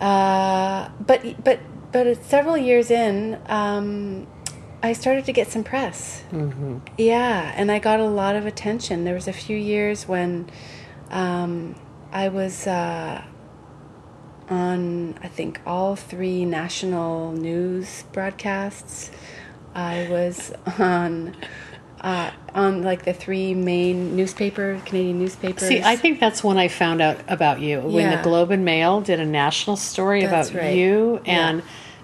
uh, 0.00 0.88
but 1.00 1.42
but 1.44 1.60
but 1.92 2.24
several 2.24 2.56
years 2.56 2.90
in, 2.90 3.38
um, 3.46 4.26
I 4.82 4.92
started 4.92 5.24
to 5.26 5.32
get 5.32 5.48
some 5.50 5.64
press. 5.64 6.22
Mm-hmm. 6.32 6.78
Yeah, 6.98 7.52
and 7.56 7.70
I 7.70 7.78
got 7.78 8.00
a 8.00 8.04
lot 8.06 8.36
of 8.36 8.46
attention. 8.46 9.04
There 9.04 9.14
was 9.14 9.28
a 9.28 9.32
few 9.32 9.56
years 9.56 10.06
when 10.08 10.50
um, 11.10 11.74
I 12.14 12.28
was. 12.28 12.66
Uh, 12.66 13.22
on 14.50 15.14
I 15.22 15.28
think 15.28 15.60
all 15.66 15.96
three 15.96 16.44
national 16.44 17.32
news 17.32 18.04
broadcasts. 18.12 19.10
I 19.74 20.06
was 20.10 20.52
on 20.78 21.34
uh, 22.00 22.30
on 22.54 22.82
like 22.82 23.04
the 23.04 23.14
three 23.14 23.54
main 23.54 24.14
newspaper 24.16 24.80
Canadian 24.84 25.18
newspapers. 25.18 25.66
See, 25.66 25.82
I 25.82 25.96
think 25.96 26.20
that's 26.20 26.44
when 26.44 26.58
I 26.58 26.68
found 26.68 27.00
out 27.00 27.18
about 27.28 27.60
you 27.60 27.80
when 27.80 28.10
the 28.14 28.22
Globe 28.22 28.50
and 28.50 28.64
Mail 28.64 29.00
did 29.00 29.18
a 29.20 29.26
national 29.26 29.76
story 29.76 30.26
That's 30.26 30.50
about 30.50 30.60
right. 30.62 30.76
you 30.76 31.20
Yeah. 31.24 31.48
and 31.48 31.62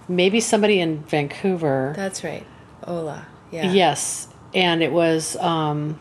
maybe 0.08 0.40
somebody 0.40 0.80
in 0.80 1.00
Vancouver. 1.04 1.92
that's 1.94 2.24
right. 2.24 2.46
Ola. 2.86 3.26
Yeah. 3.52 3.70
Yes, 3.72 4.28
and 4.54 4.82
it 4.82 4.92
was 4.92 5.36
um, 5.36 6.00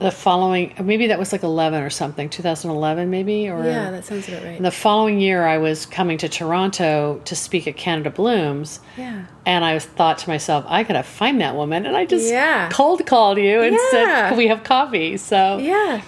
the 0.00 0.10
following. 0.10 0.74
Maybe 0.82 1.08
that 1.08 1.18
was 1.18 1.32
like 1.32 1.42
eleven 1.42 1.82
or 1.82 1.90
something, 1.90 2.28
two 2.30 2.42
thousand 2.42 2.70
eleven, 2.70 3.10
maybe 3.10 3.48
or 3.48 3.64
Yeah, 3.64 3.90
that 3.90 4.04
sounds 4.04 4.28
about 4.28 4.44
right. 4.44 4.56
And 4.56 4.64
the 4.64 4.70
following 4.70 5.18
year, 5.20 5.44
I 5.46 5.58
was 5.58 5.86
coming 5.86 6.18
to 6.18 6.28
Toronto 6.28 7.20
to 7.24 7.34
speak 7.36 7.66
at 7.66 7.76
Canada 7.76 8.10
Blooms. 8.10 8.80
Yeah. 8.96 9.24
And 9.44 9.64
I 9.64 9.78
thought 9.78 10.18
to 10.18 10.28
myself, 10.28 10.64
I 10.68 10.82
gotta 10.84 11.02
find 11.02 11.40
that 11.40 11.56
woman, 11.56 11.84
and 11.86 11.96
I 11.96 12.04
just 12.04 12.30
Yeah. 12.30 12.68
cold 12.70 13.04
called 13.06 13.38
you 13.38 13.60
and 13.62 13.76
said, 13.90 14.02
Yeah. 14.04 14.28
"Can 14.28 14.38
we 14.38 14.46
have 14.48 14.62
coffee?" 14.62 15.16
So 15.16 15.58
Yeah. 15.58 16.02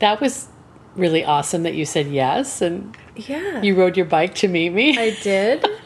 that 0.00 0.20
was 0.20 0.48
really 0.96 1.24
awesome 1.24 1.62
that 1.62 1.74
you 1.74 1.84
said 1.84 2.08
yes, 2.08 2.60
and 2.60 2.96
Yeah. 3.14 3.62
you 3.62 3.74
rode 3.76 3.96
your 3.96 4.06
bike 4.06 4.34
to 4.36 4.48
meet 4.48 4.70
me. 4.70 4.98
I 4.98 5.10
did. 5.22 5.64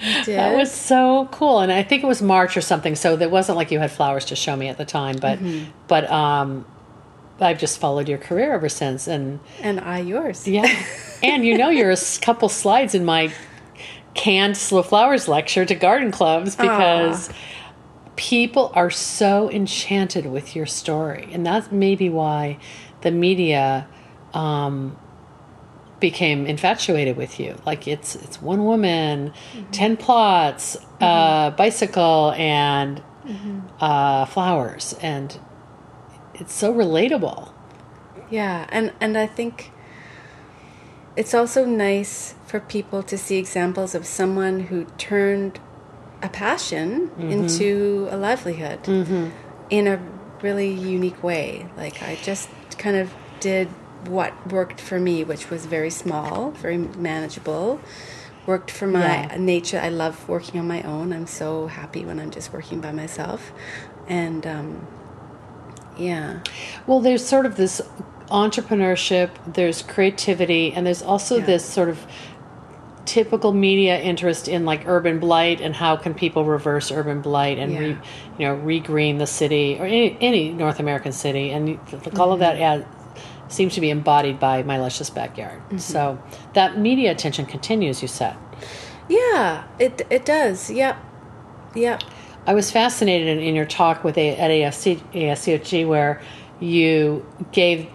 That 0.26 0.56
was 0.56 0.70
so 0.72 1.28
cool, 1.32 1.60
and 1.60 1.72
I 1.72 1.82
think 1.82 2.02
it 2.02 2.06
was 2.06 2.22
March 2.22 2.56
or 2.56 2.60
something. 2.60 2.94
So 2.94 3.14
it 3.18 3.30
wasn't 3.30 3.56
like 3.56 3.70
you 3.70 3.78
had 3.78 3.90
flowers 3.90 4.24
to 4.26 4.36
show 4.36 4.56
me 4.56 4.68
at 4.68 4.78
the 4.78 4.84
time, 4.84 5.16
but 5.20 5.38
Mm-hmm. 5.38 5.70
but 5.88 6.10
um, 6.10 6.64
I've 7.40 7.58
just 7.58 7.78
followed 7.78 8.08
your 8.08 8.18
career 8.18 8.52
ever 8.52 8.68
since, 8.68 9.06
and 9.08 9.40
and 9.62 9.80
I 9.80 9.98
yours. 9.98 10.46
yeah, 10.46 10.66
and 11.22 11.44
you 11.44 11.56
know 11.58 11.70
you're 11.70 11.90
a 11.90 11.96
couple 12.20 12.48
slides 12.48 12.94
in 12.94 13.04
my 13.04 13.32
canned 14.14 14.56
slow 14.56 14.82
flowers 14.82 15.28
lecture 15.28 15.64
to 15.64 15.74
garden 15.74 16.10
clubs 16.10 16.56
because 16.56 17.30
people 18.16 18.72
are 18.74 18.90
so 18.90 19.50
enchanted 19.50 20.26
with 20.26 20.56
your 20.56 20.66
story, 20.66 21.28
and 21.32 21.44
that's 21.46 21.70
maybe 21.70 22.08
why 22.08 22.58
the 23.02 23.10
media 23.10 23.86
um, 24.34 24.96
became 26.00 26.46
infatuated 26.46 27.16
with 27.16 27.40
you. 27.40 27.56
Like 27.66 27.88
it's 27.88 28.14
it's 28.14 28.40
one 28.40 28.64
woman, 28.64 29.30
mm-hmm. 29.52 29.70
ten 29.70 29.96
plots, 29.96 30.76
mm-hmm. 30.76 31.04
uh, 31.04 31.50
bicycle, 31.50 32.32
and 32.36 33.02
mm-hmm. 33.24 33.60
uh, 33.80 34.26
flowers, 34.26 34.94
and 35.02 35.38
it's 36.34 36.52
so 36.52 36.72
relatable. 36.72 37.52
Yeah, 38.30 38.66
and 38.70 38.92
and 39.00 39.16
I 39.16 39.26
think 39.26 39.72
it's 41.16 41.34
also 41.34 41.64
nice 41.64 42.34
for 42.46 42.60
people 42.60 43.02
to 43.02 43.18
see 43.18 43.36
examples 43.36 43.94
of 43.94 44.06
someone 44.06 44.60
who 44.60 44.84
turned 44.96 45.60
a 46.22 46.28
passion 46.28 47.10
into 47.18 48.08
a 48.10 48.16
livelihood 48.16 48.88
in 49.70 49.86
a 49.86 50.00
really 50.42 50.72
unique 50.72 51.22
way. 51.22 51.66
Like 51.76 52.02
I 52.02 52.16
just 52.22 52.48
kind 52.78 52.96
of 52.96 53.12
did 53.40 53.68
what 54.06 54.32
worked 54.52 54.80
for 54.80 54.98
me, 55.00 55.24
which 55.24 55.50
was 55.50 55.66
very 55.66 55.90
small, 55.90 56.50
very 56.52 56.78
manageable. 56.78 57.80
Worked 58.46 58.70
for 58.70 58.86
my 58.86 59.00
Yeah. 59.24 59.36
nature. 59.38 59.78
I 59.78 59.90
love 59.90 60.26
working 60.28 60.58
on 60.58 60.66
my 60.66 60.80
own. 60.82 61.12
I'm 61.12 61.26
so 61.26 61.66
happy 61.66 62.04
when 62.04 62.18
I'm 62.18 62.30
just 62.30 62.52
working 62.52 62.80
by 62.80 62.92
myself, 62.92 63.52
and 64.08 64.46
um, 64.46 64.86
yeah. 65.98 66.40
Well, 66.86 67.00
there's 67.00 67.26
sort 67.26 67.44
of 67.44 67.56
this 67.56 67.82
entrepreneurship, 68.30 69.30
there's 69.46 69.82
creativity, 69.82 70.72
and 70.74 70.86
there's 70.86 71.02
also 71.02 71.38
Yeah. 71.38 71.44
this 71.46 71.64
sort 71.64 71.88
of 71.88 72.06
typical 73.04 73.52
media 73.54 73.98
interest 73.98 74.48
in 74.48 74.66
like 74.66 74.86
urban 74.86 75.18
blight 75.18 75.62
and 75.62 75.74
how 75.74 75.96
can 75.96 76.12
people 76.12 76.44
reverse 76.44 76.90
urban 76.92 77.22
blight 77.22 77.58
and 77.58 77.78
re, 77.78 77.88
Yeah. 77.90 77.96
you 78.38 78.46
know 78.46 78.56
regreen 78.62 79.18
the 79.18 79.26
city 79.26 79.78
or 79.80 79.86
any, 79.86 80.14
any 80.20 80.50
North 80.52 80.78
American 80.78 81.12
city 81.12 81.50
and 81.50 81.78
like 81.90 82.18
all 82.18 82.32
of 82.34 82.40
that 82.40 82.56
Mm-hmm. 82.56 82.82
ad, 82.82 82.86
seems 83.48 83.74
to 83.74 83.80
be 83.80 83.90
embodied 83.90 84.38
by 84.38 84.62
my 84.62 84.78
luscious 84.78 85.10
backyard. 85.10 85.60
Mm-hmm. 85.64 85.78
So 85.78 86.22
that 86.54 86.78
media 86.78 87.10
attention 87.10 87.46
continues. 87.46 88.02
You 88.02 88.08
said. 88.08 88.36
Yeah, 89.08 89.64
it 89.78 90.06
it 90.10 90.24
does. 90.24 90.70
Yep. 90.70 90.96
Yep. 91.74 92.02
I 92.46 92.54
was 92.54 92.70
fascinated 92.70 93.28
in, 93.28 93.40
in 93.40 93.54
your 93.54 93.66
talk 93.66 94.04
with 94.04 94.16
a, 94.16 94.30
at 94.36 94.50
AFC, 94.50 95.00
ASCHG 95.12 95.86
where 95.86 96.20
you 96.60 97.26
gave 97.52 97.88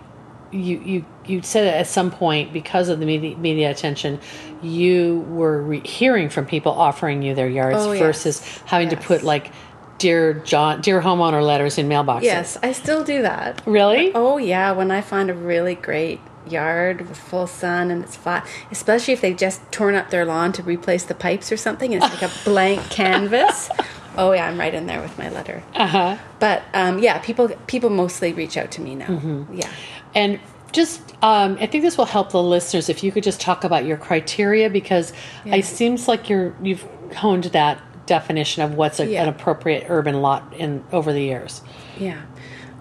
you 0.51 0.79
you 0.79 1.05
you 1.25 1.41
said 1.41 1.65
that 1.65 1.77
at 1.79 1.87
some 1.87 2.11
point 2.11 2.53
because 2.53 2.89
of 2.89 2.99
the 2.99 3.05
media, 3.05 3.35
media 3.37 3.71
attention 3.71 4.19
you 4.61 5.25
were 5.29 5.61
re- 5.61 5.81
hearing 5.85 6.29
from 6.29 6.45
people 6.45 6.71
offering 6.71 7.21
you 7.21 7.33
their 7.33 7.49
yards 7.49 7.77
Oh, 7.79 7.91
yes. 7.93 8.01
versus 8.01 8.39
having 8.65 8.89
to 8.89 8.97
put 8.97 9.23
like 9.23 9.51
dear 9.97 10.33
John 10.33 10.81
dear 10.81 11.01
homeowner 11.01 11.45
letters 11.45 11.77
in 11.77 11.87
mailboxes. 11.87 12.23
Yes, 12.23 12.57
I 12.61 12.71
still 12.71 13.03
do 13.03 13.21
that. 13.21 13.61
Really? 13.65 14.11
Oh 14.13 14.37
yeah, 14.37 14.71
when 14.71 14.91
I 14.91 15.01
find 15.01 15.29
a 15.29 15.33
really 15.33 15.75
great 15.75 16.19
yard 16.47 17.07
with 17.07 17.17
full 17.17 17.47
sun 17.47 17.89
and 17.89 18.03
it's 18.03 18.15
flat, 18.15 18.45
especially 18.71 19.13
if 19.13 19.21
they 19.21 19.33
just 19.33 19.61
torn 19.71 19.95
up 19.95 20.09
their 20.09 20.25
lawn 20.25 20.51
to 20.53 20.63
replace 20.63 21.03
the 21.05 21.15
pipes 21.15 21.51
or 21.51 21.57
something, 21.57 21.93
and 21.93 22.03
it's 22.03 22.21
like 22.21 22.29
a 22.31 22.33
blank 22.45 22.81
canvas. 22.89 23.69
Oh 24.17 24.31
yeah, 24.33 24.47
I'm 24.47 24.59
right 24.59 24.73
in 24.73 24.85
there 24.85 25.01
with 25.01 25.17
my 25.17 25.29
letter. 25.29 25.63
Uh-huh. 25.73 26.17
But 26.39 26.63
um, 26.73 26.99
yeah, 26.99 27.19
people 27.19 27.49
people 27.67 27.89
mostly 27.89 28.33
reach 28.33 28.57
out 28.57 28.71
to 28.71 28.81
me 28.81 28.95
now. 28.95 29.07
Mm-hmm. 29.07 29.53
Yeah. 29.55 29.71
And 30.15 30.39
just, 30.71 31.01
um, 31.23 31.57
I 31.61 31.67
think 31.67 31.83
this 31.83 31.97
will 31.99 32.05
help 32.05 32.31
the 32.31 32.41
listeners 32.41 32.89
if 32.89 33.03
you 33.03 33.11
could 33.11 33.23
just 33.23 33.39
talk 33.39 33.63
about 33.63 33.85
your 33.85 33.95
criteria 33.97 34.69
because 34.71 35.13
Yeah. 35.45 35.55
it 35.57 35.65
seems 35.65 36.07
like 36.07 36.29
you're 36.29 36.53
you've 36.61 36.85
honed 37.15 37.45
that 37.45 37.79
definition 38.05 38.63
of 38.63 38.75
what's 38.75 38.99
a, 38.99 39.05
Yeah. 39.07 39.23
an 39.23 39.29
appropriate 39.29 39.85
urban 39.89 40.21
lot 40.21 40.53
in 40.57 40.83
over 40.91 41.13
the 41.13 41.21
years. 41.21 41.61
Yeah. 41.97 42.21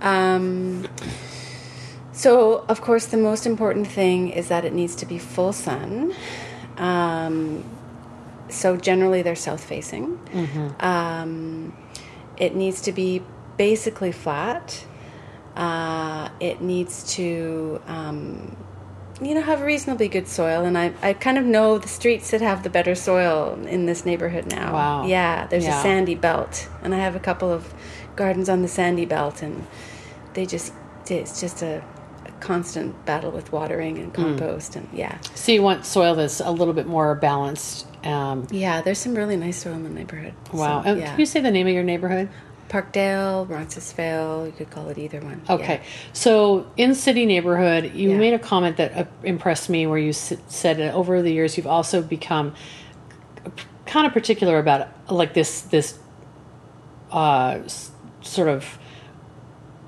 Um, 0.01 0.87
so, 2.13 2.65
of 2.69 2.81
course, 2.81 3.07
the 3.07 3.17
most 3.17 3.47
important 3.47 3.87
thing 3.87 4.31
is 4.31 4.49
that 4.49 4.65
it 4.65 4.73
needs 4.73 4.95
to 4.97 5.07
be 5.07 5.19
full 5.19 5.53
sun. 5.53 6.13
Um, 6.77 7.65
so, 8.49 8.77
generally, 8.77 9.23
they're 9.23 9.35
south 9.37 9.65
facing. 9.65 10.19
Um, 10.81 11.75
it 12.37 12.55
needs 12.55 12.81
to 12.83 12.93
be 12.93 13.23
basically 13.57 14.13
flat. 14.13 14.85
Uh, 15.57 16.29
it 16.41 16.61
needs 16.61 17.15
to, 17.15 17.81
um, 17.87 18.57
you 19.21 19.35
know, 19.35 19.43
have 19.43 19.61
reasonably 19.63 20.09
good 20.09 20.27
soil. 20.27 20.65
And 20.65 20.77
I, 20.77 20.93
I 21.03 21.13
kind 21.13 21.39
of 21.39 21.45
know 21.45 21.79
the 21.79 21.89
streets 21.89 22.31
that 22.31 22.41
have 22.41 22.63
the 22.63 22.71
better 22.71 22.95
soil 22.95 23.59
in 23.67 23.87
this 23.87 24.05
neighborhood 24.05 24.47
now. 24.51 24.73
Wow. 24.73 25.07
Yeah, 25.07 25.47
there's 25.47 25.65
Yeah. 25.65 25.79
a 25.79 25.83
sandy 25.83 26.15
belt. 26.15 26.69
And 26.83 26.95
I 26.95 26.99
have 26.99 27.15
a 27.15 27.21
couple 27.21 27.51
of 27.53 27.73
gardens 28.17 28.49
on 28.49 28.63
the 28.63 28.69
sandy 28.69 29.05
belt. 29.05 29.43
And 29.43 29.67
they 30.35 30.47
just, 30.47 30.73
it's 31.09 31.41
just 31.41 31.63
a, 31.63 31.83
a 32.27 32.31
constant 32.41 33.05
battle 33.07 33.31
with 33.31 33.53
watering 33.53 33.99
and 33.99 34.15
Hmm. 34.17 34.23
compost. 34.37 34.77
And 34.77 34.89
yeah. 34.93 35.19
So 35.35 35.53
you 35.53 35.63
want 35.63 35.85
soil 35.85 36.15
that's 36.15 36.41
a 36.41 36.51
little 36.51 36.75
bit 36.75 36.87
more 36.87 37.15
balanced. 37.15 37.87
Um, 38.05 38.47
Yeah, 38.51 38.81
there's 38.83 38.99
some 38.99 39.15
really 39.15 39.37
nice 39.37 39.59
soil 39.63 39.75
in 39.75 39.85
the 39.85 39.91
neighborhood. 39.91 40.35
wow. 40.53 40.83
So, 40.83 40.95
yeah. 40.95 41.11
Can 41.11 41.21
you 41.21 41.27
say 41.27 41.41
the 41.41 41.51
name 41.53 41.69
of 41.69 41.75
your 41.75 41.85
neighborhood? 41.85 42.29
Parkdale, 42.73 43.47
Roncesvalles, 43.51 44.47
you 44.47 44.53
could 44.53 44.71
call 44.71 44.89
it 44.89 44.97
either 44.97 45.21
one. 45.21 45.43
Okay. 45.51 45.75
Yeah. 45.75 45.83
So 46.15 46.67
in 46.79 46.95
city 46.95 47.27
neighborhood, 47.27 47.93
you 47.95 48.13
Yeah. 48.13 48.17
made 48.17 48.33
a 48.33 48.39
comment 48.39 48.79
that 48.79 48.97
uh, 48.97 49.05
impressed 49.23 49.69
me 49.69 49.87
where 49.87 49.99
you 49.99 50.09
s- 50.09 50.33
said 50.49 50.79
that 50.79 50.95
over 50.95 51.21
the 51.21 51.31
years 51.33 51.59
you've 51.59 51.67
also 51.67 52.01
become 52.01 52.55
kind 53.85 54.07
of 54.07 54.13
particular 54.15 54.59
about 54.59 54.89
like 55.11 55.35
this 55.35 55.61
this 55.61 55.99
uh, 57.13 57.59
s- 57.67 57.91
sort 58.23 58.49
of 58.49 58.79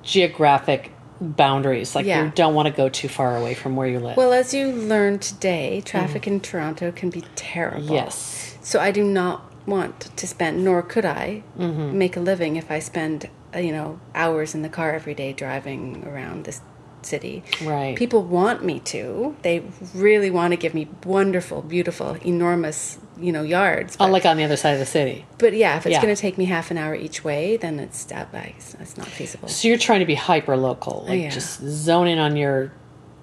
geographic 0.03 0.91
boundaries. 1.21 1.95
Like 1.95 2.05
Yeah. 2.05 2.25
you 2.27 2.33
don't 2.35 2.55
want 2.55 2.69
to 2.69 2.75
go 2.75 2.91
too 2.91 3.09
far 3.09 3.37
away 3.37 3.55
from 3.55 3.77
where 3.77 3.87
you 3.89 3.99
live. 3.99 4.17
Well, 4.19 4.35
as 4.35 4.53
you 4.53 4.67
learned 4.73 5.23
today, 5.23 5.81
traffic 5.87 6.27
in 6.27 6.41
Toronto 6.41 6.93
can 6.93 7.09
be 7.09 7.23
terrible. 7.35 7.95
Yes. 7.95 8.59
So 8.61 8.79
I 8.79 8.91
do 8.91 9.03
not 9.05 9.51
want 9.67 10.01
to 10.17 10.27
spend, 10.27 10.65
nor 10.65 10.83
could 10.83 11.05
I, 11.05 11.43
Mm-hmm. 11.59 11.97
make 11.99 12.17
a 12.17 12.21
living 12.21 12.57
if 12.57 12.71
I 12.71 12.79
spend, 12.81 13.29
uh, 13.55 13.59
you 13.59 13.73
know, 13.73 13.99
hours 14.15 14.55
in 14.55 14.63
the 14.63 14.69
car 14.69 14.93
every 14.95 15.15
day 15.15 15.33
driving 15.33 16.05
around 16.07 16.45
this 16.45 16.61
city. 17.03 17.43
Right. 17.63 17.97
People 17.97 18.23
want 18.23 18.65
me 18.65 18.81
to. 18.81 19.37
They 19.43 19.63
really 19.95 20.31
want 20.31 20.53
to 20.53 20.57
give 20.57 20.73
me 20.75 20.89
wonderful, 21.05 21.61
beautiful, 21.63 22.17
enormous, 22.25 22.99
you 23.19 23.31
know, 23.31 23.43
yards. 23.43 23.97
Oh, 24.01 24.07
like 24.07 24.25
on 24.25 24.37
the 24.39 24.45
other 24.45 24.57
side 24.57 24.73
of 24.73 24.79
the 24.79 24.87
city. 24.87 25.27
but 25.39 25.53
yeah, 25.55 25.77
if 25.77 25.85
it's 25.87 25.93
Yeah. 25.93 26.03
going 26.03 26.15
to 26.15 26.21
take 26.21 26.39
me 26.39 26.47
half 26.47 26.71
an 26.71 26.79
hour 26.79 26.95
each 26.95 27.23
way, 27.23 27.57
then 27.59 27.79
it's 27.79 28.07
it's, 28.11 28.97
not 28.97 29.07
feasible. 29.07 29.49
So 29.49 29.69
you're 29.69 29.77
trying 29.79 30.01
to 30.01 30.07
be 30.07 30.15
hyper 30.15 30.57
local, 30.57 31.05
like 31.07 31.21
Yeah. 31.21 31.31
just 31.31 31.61
zone 31.61 32.07
in 32.09 32.19
on 32.19 32.37
your 32.37 32.73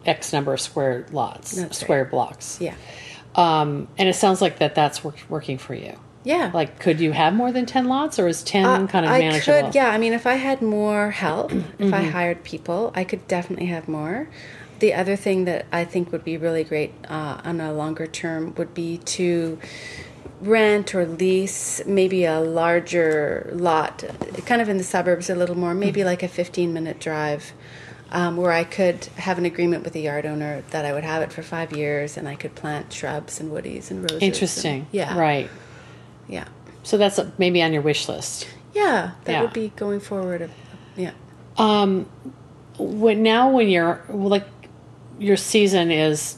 X 0.05 0.31
number 0.33 0.53
of 0.53 0.61
square 0.61 1.05
lots, 1.11 1.51
That's 1.53 1.79
square 1.79 2.05
blocks. 2.05 2.59
Yeah. 2.61 2.75
Um, 3.35 3.87
and 3.97 4.07
it 4.09 4.15
sounds 4.15 4.41
like 4.41 4.59
that 4.59 4.75
that's 4.75 5.03
work, 5.03 5.15
working 5.29 5.57
for 5.57 5.73
you. 5.73 5.97
Yeah. 6.23 6.51
Like, 6.53 6.79
could 6.79 6.99
you 6.99 7.11
have 7.13 7.33
more 7.33 7.51
than 7.51 7.65
10 7.65 7.87
lots 7.87 8.19
or 8.19 8.27
is 8.27 8.43
10 8.43 8.65
Uh, 8.65 8.87
kind 8.87 9.05
of 9.05 9.11
I 9.11 9.19
manageable? 9.19 9.61
could, 9.67 9.75
yeah. 9.75 9.89
I 9.89 9.97
mean, 9.97 10.13
if 10.13 10.27
I 10.27 10.35
had 10.35 10.61
more 10.61 11.11
help, 11.11 11.51
if 11.51 11.63
Mm-hmm. 11.79 11.93
I 11.93 12.03
hired 12.03 12.43
people, 12.43 12.91
I 12.95 13.03
could 13.03 13.27
definitely 13.27 13.67
have 13.67 13.87
more. 13.87 14.27
The 14.79 14.93
other 14.93 15.15
thing 15.15 15.45
that 15.45 15.65
I 15.71 15.83
think 15.85 16.11
would 16.11 16.23
be 16.23 16.37
really 16.37 16.63
great 16.63 16.93
uh, 17.09 17.41
on 17.43 17.59
a 17.61 17.71
longer 17.73 18.07
term 18.07 18.53
would 18.57 18.73
be 18.73 18.97
to 18.97 19.59
rent 20.41 20.95
or 20.95 21.05
lease 21.05 21.81
maybe 21.85 22.25
a 22.25 22.39
larger 22.39 23.49
lot, 23.53 24.03
kind 24.45 24.61
of 24.61 24.69
in 24.69 24.77
the 24.77 24.83
suburbs 24.83 25.29
a 25.29 25.35
little 25.35 25.55
more, 25.57 25.71
Mm-hmm. 25.71 25.79
maybe 25.79 26.03
like 26.03 26.23
a 26.23 26.27
15 26.27 26.73
minute 26.73 26.99
drive. 26.99 27.53
Um, 28.13 28.35
where 28.35 28.51
I 28.51 28.65
could 28.65 29.05
have 29.15 29.37
an 29.37 29.45
agreement 29.45 29.85
with 29.85 29.93
the 29.93 30.01
yard 30.01 30.25
owner 30.25 30.63
that 30.71 30.83
I 30.83 30.91
would 30.91 31.05
have 31.05 31.21
it 31.21 31.31
for 31.31 31.41
five 31.41 31.71
years 31.71 32.17
and 32.17 32.27
I 32.27 32.35
could 32.35 32.55
plant 32.55 32.91
shrubs 32.91 33.39
and 33.39 33.49
woodies 33.49 33.89
and 33.89 34.01
roses. 34.01 34.15
and- 34.15 34.23
Interesting. 34.23 34.87
yeah. 34.91 35.17
Right. 35.17 35.49
Yeah. 36.31 36.45
So 36.83 36.97
that's 36.97 37.19
maybe 37.37 37.61
on 37.61 37.73
your 37.73 37.83
wish 37.83 38.09
list. 38.09 38.47
Yeah. 38.73 39.11
That 39.25 39.31
Yeah. 39.33 39.41
would 39.43 39.53
be 39.53 39.71
going 39.75 39.99
forward. 39.99 40.49
Yeah. 40.95 41.11
Um, 41.57 42.07
when 42.79 43.21
now 43.21 43.49
when 43.51 43.67
you're 43.69 44.01
well, 44.09 44.29
like 44.29 44.47
your 45.19 45.37
season 45.37 45.91
is 45.91 46.37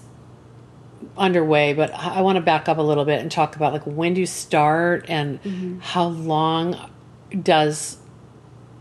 underway, 1.18 1.74
but 1.74 1.94
I 1.94 2.22
want 2.22 2.38
to 2.38 2.42
back 2.42 2.68
up 2.68 2.78
a 2.78 2.82
little 2.82 3.06
bit 3.06 3.22
and 3.22 3.32
talk 3.32 3.56
about 3.56 3.72
like 3.74 3.84
when 3.84 4.14
do 4.14 4.20
you 4.22 4.28
start 4.28 5.06
and 5.08 5.42
Mm-hmm. 5.44 5.80
how 5.80 6.06
long 6.08 6.90
does 7.42 7.98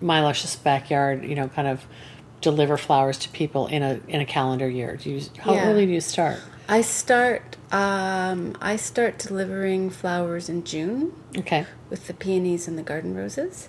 my 0.01 0.21
luscious 0.23 0.57
backyard, 0.57 1.25
you 1.25 1.35
know, 1.35 1.49
kind 1.49 1.69
of 1.69 1.85
deliver 2.41 2.77
flowers 2.77 3.19
to 3.19 3.29
people 3.29 3.67
in 3.69 3.83
a 3.83 4.01
in 4.09 4.21
a 4.21 4.25
calendar 4.27 4.69
year? 4.69 4.97
Do 4.97 5.11
you 5.11 5.21
how 5.39 5.55
Yeah. 5.55 5.69
early 5.69 5.87
do 5.87 5.93
you 5.93 6.01
start? 6.01 6.39
I 6.69 6.81
start 6.81 7.57
um, 7.73 8.55
I 8.61 8.77
start 8.77 9.19
delivering 9.19 9.91
flowers 9.91 10.49
in 10.49 10.63
June 10.65 11.13
Okay. 11.39 11.67
with 11.91 12.07
the 12.07 12.15
peonies 12.15 12.69
and 12.69 12.77
the 12.79 12.83
garden 12.83 13.15
roses. 13.15 13.69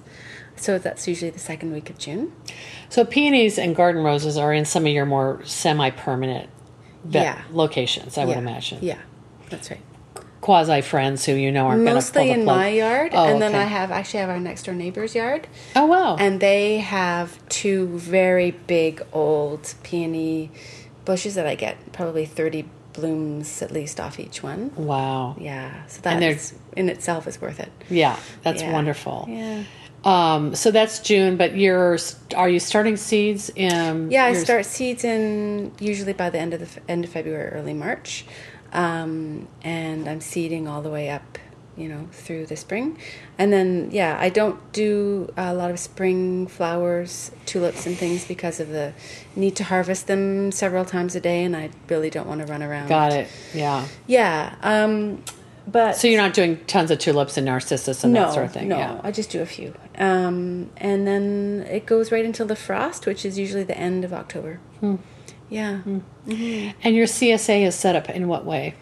So 0.55 0.77
that's 0.77 1.07
usually 1.07 1.31
the 1.31 1.39
second 1.39 1.71
week 1.73 1.89
of 1.89 1.97
June. 1.97 2.31
So 2.89 3.05
peonies 3.05 3.57
and 3.57 3.75
garden 3.75 4.03
roses 4.03 4.37
are 4.37 4.53
in 4.53 4.65
some 4.65 4.85
of 4.85 4.91
your 4.91 5.05
more 5.05 5.41
semi-permanent 5.45 6.49
ve- 7.05 7.19
Yeah. 7.19 7.41
locations, 7.51 8.17
I 8.17 8.25
would 8.25 8.37
imagine. 8.37 8.79
Yeah, 8.81 8.99
that's 9.49 9.71
right. 9.71 9.79
Quasi 10.41 10.81
friends 10.81 11.25
who 11.25 11.33
you 11.33 11.53
know 11.53 11.67
aren't 11.67 11.83
Mostly 11.83 12.27
the 12.27 12.33
in 12.33 12.43
my 12.45 12.67
yard, 12.67 13.11
Oh, 13.15 13.23
and 13.25 13.41
then. 13.41 13.55
I 13.55 13.63
have 13.63 13.91
actually 13.91 14.19
have 14.19 14.29
our 14.29 14.39
next 14.41 14.63
door 14.63 14.75
neighbor's 14.75 15.15
yard, 15.15 15.47
Oh 15.73 15.85
wow! 15.85 16.17
and 16.17 16.41
they 16.41 16.79
have 16.79 17.39
two 17.47 17.87
very 17.97 18.51
big 18.51 19.01
old 19.13 19.73
peony 19.83 20.51
bushes 21.05 21.35
that 21.35 21.47
I 21.47 21.55
get 21.55 21.93
probably 21.93 22.25
thirty 22.25 22.65
blooms 22.93 23.61
at 23.61 23.71
least 23.71 23.99
off 23.99 24.19
each 24.19 24.43
one. 24.43 24.71
wow. 24.75 25.35
Yeah, 25.39 25.85
so 25.87 26.01
that 26.01 26.21
in 26.75 26.89
itself 26.89 27.27
is 27.27 27.41
worth 27.41 27.59
it. 27.59 27.71
Yeah, 27.89 28.17
that's 28.43 28.61
Yeah. 28.61 28.71
wonderful. 28.73 29.25
Yeah. 29.29 29.63
Um, 30.05 30.53
so 30.53 30.69
that's 30.71 30.99
June, 30.99 31.37
but 31.37 31.55
you're 31.55 31.97
are 32.35 32.49
you 32.49 32.59
starting 32.59 32.97
seeds? 32.97 33.49
In, 33.55 34.11
Yeah, 34.11 34.25
I 34.25 34.33
start 34.33 34.65
seeds 34.65 35.03
in 35.05 35.71
usually 35.79 36.13
by 36.13 36.29
the 36.29 36.39
end 36.39 36.53
of 36.53 36.59
the 36.59 36.91
end 36.91 37.05
of 37.05 37.09
February, 37.11 37.51
early 37.51 37.73
March, 37.73 38.25
um, 38.73 39.47
and 39.63 40.07
I'm 40.09 40.19
seeding 40.19 40.67
all 40.67 40.81
the 40.81 40.89
way 40.89 41.09
up, 41.09 41.37
you 41.75 41.89
know, 41.89 42.07
through 42.11 42.45
the 42.45 42.55
spring, 42.55 42.97
and 43.37 43.51
then 43.51 43.89
yeah, 43.91 44.17
I 44.19 44.29
don't 44.29 44.59
do 44.73 45.31
a 45.35 45.53
lot 45.53 45.71
of 45.71 45.79
spring 45.79 46.47
flowers, 46.47 47.31
tulips 47.45 47.85
and 47.85 47.97
things 47.97 48.25
because 48.25 48.59
of 48.59 48.69
the 48.69 48.93
need 49.35 49.55
to 49.55 49.63
harvest 49.63 50.07
them 50.07 50.51
several 50.51 50.85
times 50.85 51.15
a 51.15 51.19
day, 51.19 51.43
and 51.43 51.55
I 51.55 51.69
really 51.89 52.09
don't 52.09 52.27
want 52.27 52.41
to 52.41 52.47
run 52.47 52.61
around. 52.63 52.89
Got 52.89 53.13
it. 53.13 53.27
Yeah. 53.53 53.87
Yeah, 54.07 54.55
um, 54.61 55.23
but 55.67 55.95
So 55.95 56.07
you're 56.07 56.21
not 56.21 56.33
doing 56.33 56.57
tons 56.67 56.91
of 56.91 56.99
tulips 56.99 57.37
and 57.37 57.45
narcissus 57.45 58.03
and 58.03 58.13
no, 58.13 58.25
that 58.25 58.33
sort 58.33 58.45
of 58.45 58.53
thing. 58.53 58.67
no, 58.67 58.77
Yeah. 58.77 59.01
I 59.03 59.11
just 59.11 59.29
do 59.31 59.41
a 59.41 59.45
few, 59.45 59.73
um, 59.97 60.69
and 60.77 61.07
then 61.07 61.65
it 61.69 61.85
goes 61.85 62.11
right 62.11 62.25
until 62.25 62.45
the 62.45 62.55
frost, 62.55 63.05
which 63.05 63.25
is 63.25 63.39
usually 63.39 63.63
the 63.63 63.77
end 63.77 64.03
of 64.05 64.13
October. 64.13 64.59
Hmm. 64.79 64.95
Yeah. 65.53 65.81
And 66.83 66.95
your 66.95 67.05
CSA 67.05 67.65
is 67.67 67.75
set 67.75 67.95
up 67.95 68.09
in 68.09 68.27
what 68.27 68.45
way? 68.45 68.75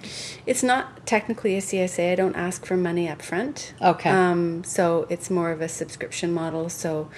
It's 0.46 0.64
not 0.64 1.06
technically 1.06 1.58
a 1.58 1.62
CSA. 1.62 2.12
I 2.14 2.16
don't 2.16 2.36
ask 2.36 2.66
for 2.66 2.78
money 2.78 3.10
up 3.10 3.22
front. 3.22 3.74
Okay. 3.82 4.10
Um, 4.10 4.64
so 4.64 5.06
it's 5.10 5.30
more 5.30 5.52
of 5.52 5.62
a 5.62 5.68
subscription 5.68 6.32
model. 6.34 6.70
So 6.70 7.10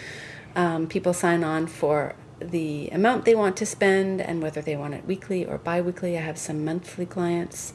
um, 0.56 0.88
people 0.88 1.14
sign 1.14 1.44
on 1.44 1.68
for 1.68 2.16
the 2.40 2.90
amount 2.90 3.26
they 3.26 3.36
want 3.36 3.56
to 3.58 3.66
spend 3.66 4.20
and 4.22 4.42
whether 4.42 4.62
they 4.62 4.76
want 4.76 4.94
it 4.96 5.06
weekly 5.06 5.46
or 5.46 5.58
bi-weekly. 5.58 6.18
I 6.18 6.22
have 6.22 6.38
some 6.38 6.66
monthly 6.66 7.06
clients. 7.06 7.74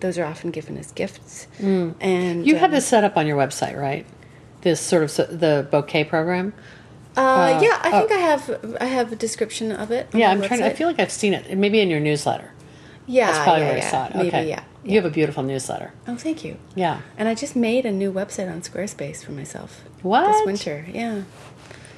Those 0.00 0.18
are 0.18 0.24
often 0.24 0.50
given 0.50 0.78
as 0.78 0.92
gifts. 0.92 1.46
And 1.58 1.96
Mm. 1.98 2.46
You 2.46 2.56
have 2.56 2.70
um, 2.70 2.74
this 2.76 2.86
set 2.86 3.04
up 3.04 3.16
on 3.16 3.26
your 3.26 3.36
website, 3.36 3.76
right? 3.76 4.06
This 4.62 4.80
sort 4.80 5.02
of 5.02 5.10
s- 5.10 5.28
the 5.30 5.66
bouquet 5.70 6.04
program. 6.04 6.52
Uh, 7.18 7.60
yeah, 7.62 7.80
I 7.82 7.90
think 7.90 8.12
I 8.12 8.18
have. 8.18 8.76
I 8.80 8.84
have 8.86 9.12
a 9.12 9.16
description 9.16 9.72
of 9.72 9.90
it. 9.90 10.08
Yeah, 10.14 10.30
I'm 10.30 10.40
trying. 10.42 10.60
To, 10.60 10.66
I 10.66 10.74
feel 10.74 10.86
like 10.86 11.00
I've 11.00 11.12
seen 11.12 11.34
it. 11.34 11.56
Maybe 11.56 11.80
in 11.80 11.90
your 11.90 12.00
newsletter. 12.00 12.52
Yeah, 13.06 13.32
That's 13.32 13.44
probably 13.44 13.62
yeah, 13.62 13.68
where 13.68 13.78
yeah. 13.78 13.86
I 13.86 13.90
saw 13.90 14.06
it. 14.06 14.14
Maybe, 14.14 14.28
okay. 14.28 14.48
yeah. 14.48 14.62
You 14.84 14.96
have 14.96 15.04
a 15.06 15.10
beautiful 15.10 15.42
newsletter. 15.42 15.92
Oh, 16.06 16.16
thank 16.16 16.44
you. 16.44 16.58
Yeah. 16.74 17.00
And 17.16 17.26
I 17.26 17.34
just 17.34 17.56
made 17.56 17.86
a 17.86 17.90
new 17.90 18.12
website 18.12 18.52
on 18.52 18.60
Squarespace 18.60 19.24
for 19.24 19.32
myself. 19.32 19.82
What? 20.02 20.26
This 20.30 20.46
winter. 20.46 20.86
Yeah. 20.92 21.22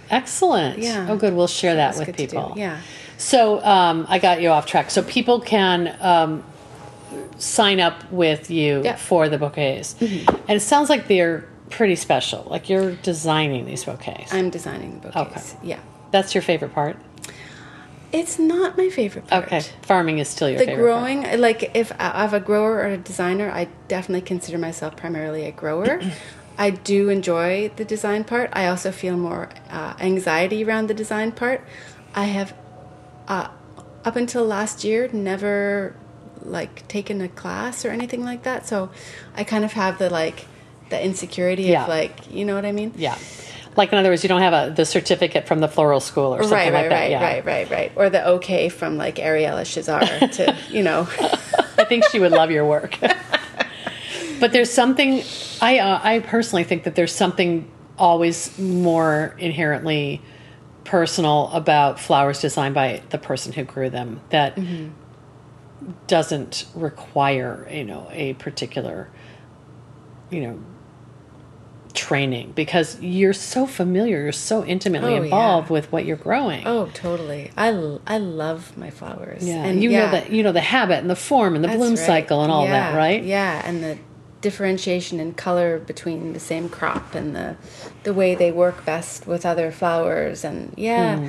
Excellent. 0.08 0.78
Yeah. 0.78 1.08
Oh, 1.10 1.16
good. 1.16 1.34
We'll 1.34 1.46
share 1.48 1.74
that 1.74 1.96
with 1.96 2.06
good 2.06 2.16
to 2.16 2.26
do. 2.26 2.36
people. 2.36 2.52
Yeah. 2.56 2.80
So 3.18 3.62
um, 3.64 4.06
I 4.08 4.18
got 4.18 4.40
you 4.40 4.48
off 4.50 4.66
track. 4.66 4.90
So 4.90 5.02
people 5.02 5.40
can 5.40 5.96
um, 6.00 6.44
sign 7.38 7.80
up 7.80 8.10
with 8.12 8.50
you 8.50 8.82
Yeah. 8.84 8.96
for 8.96 9.28
the 9.28 9.36
bouquets, 9.38 9.96
and 10.00 10.50
it 10.50 10.62
sounds 10.62 10.88
like 10.88 11.08
they're 11.08 11.44
pretty 11.70 11.96
special. 11.96 12.46
Like 12.48 12.68
you're 12.68 12.94
designing 12.96 13.64
these 13.64 13.84
bouquets. 13.84 14.32
I'm 14.32 14.50
designing 14.50 15.00
the 15.00 15.08
bouquets. 15.08 15.56
Yeah. 15.62 15.80
That's 16.10 16.34
your 16.34 16.42
favorite 16.42 16.74
part. 16.74 16.96
It's 18.12 18.38
not 18.40 18.76
my 18.76 18.88
favorite 18.90 19.28
part. 19.28 19.44
Okay, 19.44 19.60
farming 19.82 20.18
is 20.18 20.28
still 20.28 20.48
your 20.48 20.58
The 20.58 20.64
favorite. 20.66 20.82
The 20.82 20.82
growing, 20.82 21.40
like 21.40 21.70
if 21.74 21.92
I 21.92 22.22
have 22.22 22.34
a 22.34 22.40
grower 22.40 22.78
or 22.78 22.86
a 22.86 22.96
designer, 22.96 23.50
I 23.50 23.68
definitely 23.86 24.22
consider 24.22 24.58
myself 24.58 24.96
primarily 24.96 25.44
a 25.44 25.52
grower. 25.52 26.00
I 26.58 26.70
do 26.70 27.08
enjoy 27.08 27.70
the 27.76 27.84
design 27.84 28.24
part. 28.24 28.50
I 28.52 28.66
also 28.66 28.90
feel 28.90 29.16
more 29.16 29.48
uh, 29.70 29.94
anxiety 30.00 30.64
around 30.64 30.88
the 30.88 30.94
design 30.94 31.32
part. 31.32 31.62
I 32.14 32.24
have, 32.24 32.52
uh, 33.28 33.48
up 34.04 34.16
until 34.16 34.44
last 34.44 34.82
year, 34.82 35.08
never 35.12 35.94
like 36.42 36.86
taken 36.88 37.20
a 37.20 37.28
class 37.28 37.84
or 37.84 37.90
anything 37.90 38.24
like 38.24 38.42
that. 38.42 38.66
So 38.66 38.90
I 39.36 39.44
kind 39.44 39.64
of 39.64 39.72
have 39.72 39.98
the 39.98 40.10
like 40.10 40.46
the 40.90 41.02
insecurity 41.02 41.64
Yeah. 41.64 41.82
of 41.84 41.88
like, 41.88 42.30
you 42.32 42.44
know 42.44 42.54
what 42.54 42.64
I 42.66 42.72
mean? 42.72 42.92
Yeah. 42.96 43.16
Like 43.76 43.92
in 43.92 43.98
other 43.98 44.10
words, 44.10 44.22
you 44.24 44.28
don't 44.28 44.42
have 44.42 44.52
a 44.52 44.72
the 44.74 44.84
certificate 44.84 45.46
from 45.46 45.60
the 45.60 45.68
floral 45.68 46.00
school 46.00 46.34
or 46.34 46.42
something 46.42 46.56
right, 46.56 46.72
like 46.72 46.88
that. 46.90 47.00
right, 47.00 47.10
yeah. 47.10 47.22
right, 47.22 47.44
right, 47.44 47.70
right. 47.70 47.92
Or 47.94 48.10
the 48.10 48.26
okay 48.26 48.68
from 48.68 48.96
like 48.96 49.16
Ariella 49.16 49.62
Chezar 49.62 50.30
to, 50.32 50.56
you 50.70 50.82
know. 50.82 51.08
I 51.78 51.84
think 51.84 52.04
she 52.10 52.18
would 52.18 52.32
love 52.32 52.50
your 52.50 52.64
work. 52.66 52.98
but 54.40 54.52
there's 54.52 54.70
something 54.72 55.22
I 55.62 55.78
uh, 55.78 56.00
I 56.02 56.18
personally 56.18 56.64
think 56.64 56.82
that 56.84 56.94
there's 56.96 57.14
something 57.14 57.70
always 57.96 58.58
more 58.58 59.36
inherently 59.38 60.20
personal 60.84 61.48
about 61.52 62.00
flowers 62.00 62.40
designed 62.40 62.74
by 62.74 63.02
the 63.10 63.18
person 63.18 63.52
who 63.52 63.62
grew 63.62 63.88
them 63.90 64.20
that 64.30 64.58
doesn't 66.06 66.66
require 66.74 67.68
you 67.70 67.84
know 67.84 68.08
a 68.12 68.34
particular 68.34 69.08
you 70.30 70.40
know 70.40 70.58
training 71.94 72.52
because 72.52 73.00
you're 73.00 73.32
so 73.32 73.66
familiar 73.66 74.22
you're 74.22 74.32
so 74.32 74.64
intimately 74.64 75.12
Oh, 75.12 75.16
yeah. 75.16 75.22
involved 75.24 75.70
with 75.70 75.90
what 75.92 76.04
you're 76.04 76.16
growing 76.16 76.66
Oh, 76.66 76.86
totally. 76.94 77.50
I, 77.56 77.68
I 78.06 78.18
love 78.18 78.76
my 78.76 78.90
flowers. 78.90 79.42
yeah 79.46 79.64
and 79.64 79.82
you 79.82 79.90
yeah, 79.90 80.06
know 80.06 80.10
that 80.12 80.30
you 80.30 80.42
know 80.42 80.52
the 80.52 80.60
habit 80.60 80.98
and 80.98 81.10
the 81.10 81.16
form 81.16 81.54
and 81.54 81.64
the 81.64 81.68
that's 81.68 81.78
bloom 81.78 81.94
right. 81.94 81.98
cycle 81.98 82.42
and 82.42 82.52
all 82.52 82.64
Yeah, 82.64 82.90
that 82.90 82.96
right 82.96 83.22
Yeah, 83.22 83.62
and 83.64 83.82
the 83.82 83.98
differentiation 84.40 85.20
in 85.20 85.34
color 85.34 85.78
between 85.78 86.32
the 86.32 86.40
same 86.40 86.68
crop 86.68 87.14
and 87.14 87.34
the 87.36 87.56
the 88.04 88.14
way 88.14 88.34
they 88.34 88.50
work 88.50 88.84
best 88.86 89.26
with 89.26 89.44
other 89.44 89.70
flowers 89.70 90.44
and 90.44 90.72
yeah. 90.76 91.18
Hmm. 91.18 91.28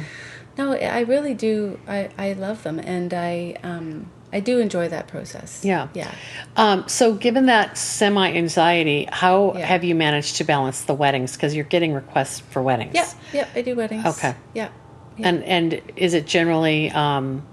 No, 0.58 0.74
I 0.74 1.02
really 1.02 1.34
do. 1.34 1.80
I, 1.88 2.10
I 2.17 2.34
love 2.34 2.63
them 2.63 2.78
and 2.80 3.13
I 3.13 3.56
um 3.63 4.12
I 4.34 4.39
do 4.39 4.60
enjoy 4.60 4.88
that 4.89 5.08
process. 5.08 5.62
Yeah. 5.63 5.88
Yeah. 5.94 6.12
Um, 6.56 6.88
so, 6.88 7.13
given 7.13 7.48
that 7.48 7.78
semi 7.78 8.32
anxiety, 8.34 9.08
how 9.12 9.54
Yeah. 9.56 9.65
have 9.65 9.84
you 9.84 9.96
managed 9.96 10.38
to 10.38 10.44
balance 10.44 10.82
the 10.84 10.94
weddings? 10.94 11.34
Because 11.34 11.54
you're 11.56 11.65
getting 11.65 11.94
requests 11.94 12.39
for 12.39 12.62
weddings. 12.62 12.94
Yeah. 12.96 13.10
Yeah. 13.34 13.48
I 13.56 13.62
do 13.62 13.76
weddings. 13.76 14.06
Okay. 14.06 14.36
Yeah. 14.54 14.70
yeah. 15.17 15.28
And 15.28 15.44
and 15.44 15.82
is 15.96 16.13
it 16.13 16.26
generally 16.28 16.89
um, 16.91 17.46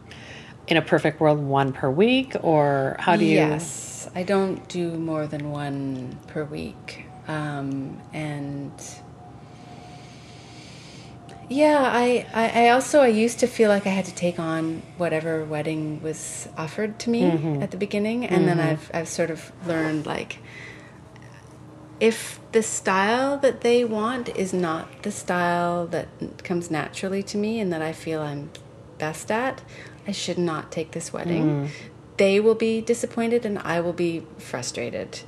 in 0.69 0.77
a 0.77 0.83
perfect 0.83 1.21
world 1.21 1.39
one 1.41 1.73
per 1.73 1.91
week, 1.91 2.37
or 2.43 2.97
how 3.01 3.17
do 3.17 3.25
you? 3.25 3.37
Yes, 3.37 4.09
I 4.15 4.23
don't 4.23 4.67
do 4.69 4.93
more 4.99 5.27
than 5.27 5.51
one 5.51 6.17
per 6.29 6.45
week, 6.45 7.07
um, 7.27 8.01
and 8.13 8.73
yeah, 11.49 11.81
I, 11.83 12.27
I, 12.35 12.65
I 12.67 12.69
also 12.71 13.01
I 13.01 13.09
used 13.09 13.39
to 13.41 13.47
feel 13.47 13.69
like 13.71 13.87
I 13.87 13.91
had 13.91 14.05
to 14.05 14.15
take 14.15 14.39
on 14.39 14.83
whatever 14.99 15.45
wedding 15.45 16.03
was 16.03 16.49
offered 16.57 16.99
to 17.01 17.11
me 17.11 17.23
Mm-hmm. 17.23 17.63
at 17.63 17.71
the 17.71 17.77
beginning, 17.77 18.27
and 18.27 18.47
then 18.47 18.61
I've 18.61 18.91
I've 18.95 19.09
sort 19.09 19.31
of 19.31 19.51
learned 19.67 20.07
like 20.07 20.39
if 22.01 22.39
the 22.53 22.63
style 22.63 23.39
that 23.39 23.61
they 23.63 23.85
want 23.85 24.29
is 24.37 24.53
not 24.53 25.03
the 25.03 25.11
style 25.11 25.87
that 25.89 26.09
comes 26.45 26.71
naturally 26.71 27.23
to 27.25 27.37
me 27.37 27.59
and 27.61 27.73
that 27.73 27.83
I 27.83 27.93
feel 27.93 28.21
I'm 28.23 28.51
best 28.99 29.31
at, 29.31 29.63
I 30.07 30.13
should 30.13 30.39
not 30.39 30.71
take 30.71 30.93
this 30.93 31.13
wedding. 31.13 31.45
Mm. 31.45 31.69
They 32.19 32.41
will 32.41 32.55
be 32.55 32.81
disappointed 32.81 33.45
and 33.45 33.59
I 33.59 33.81
will 33.81 33.93
be 33.93 34.25
frustrated. 34.39 35.21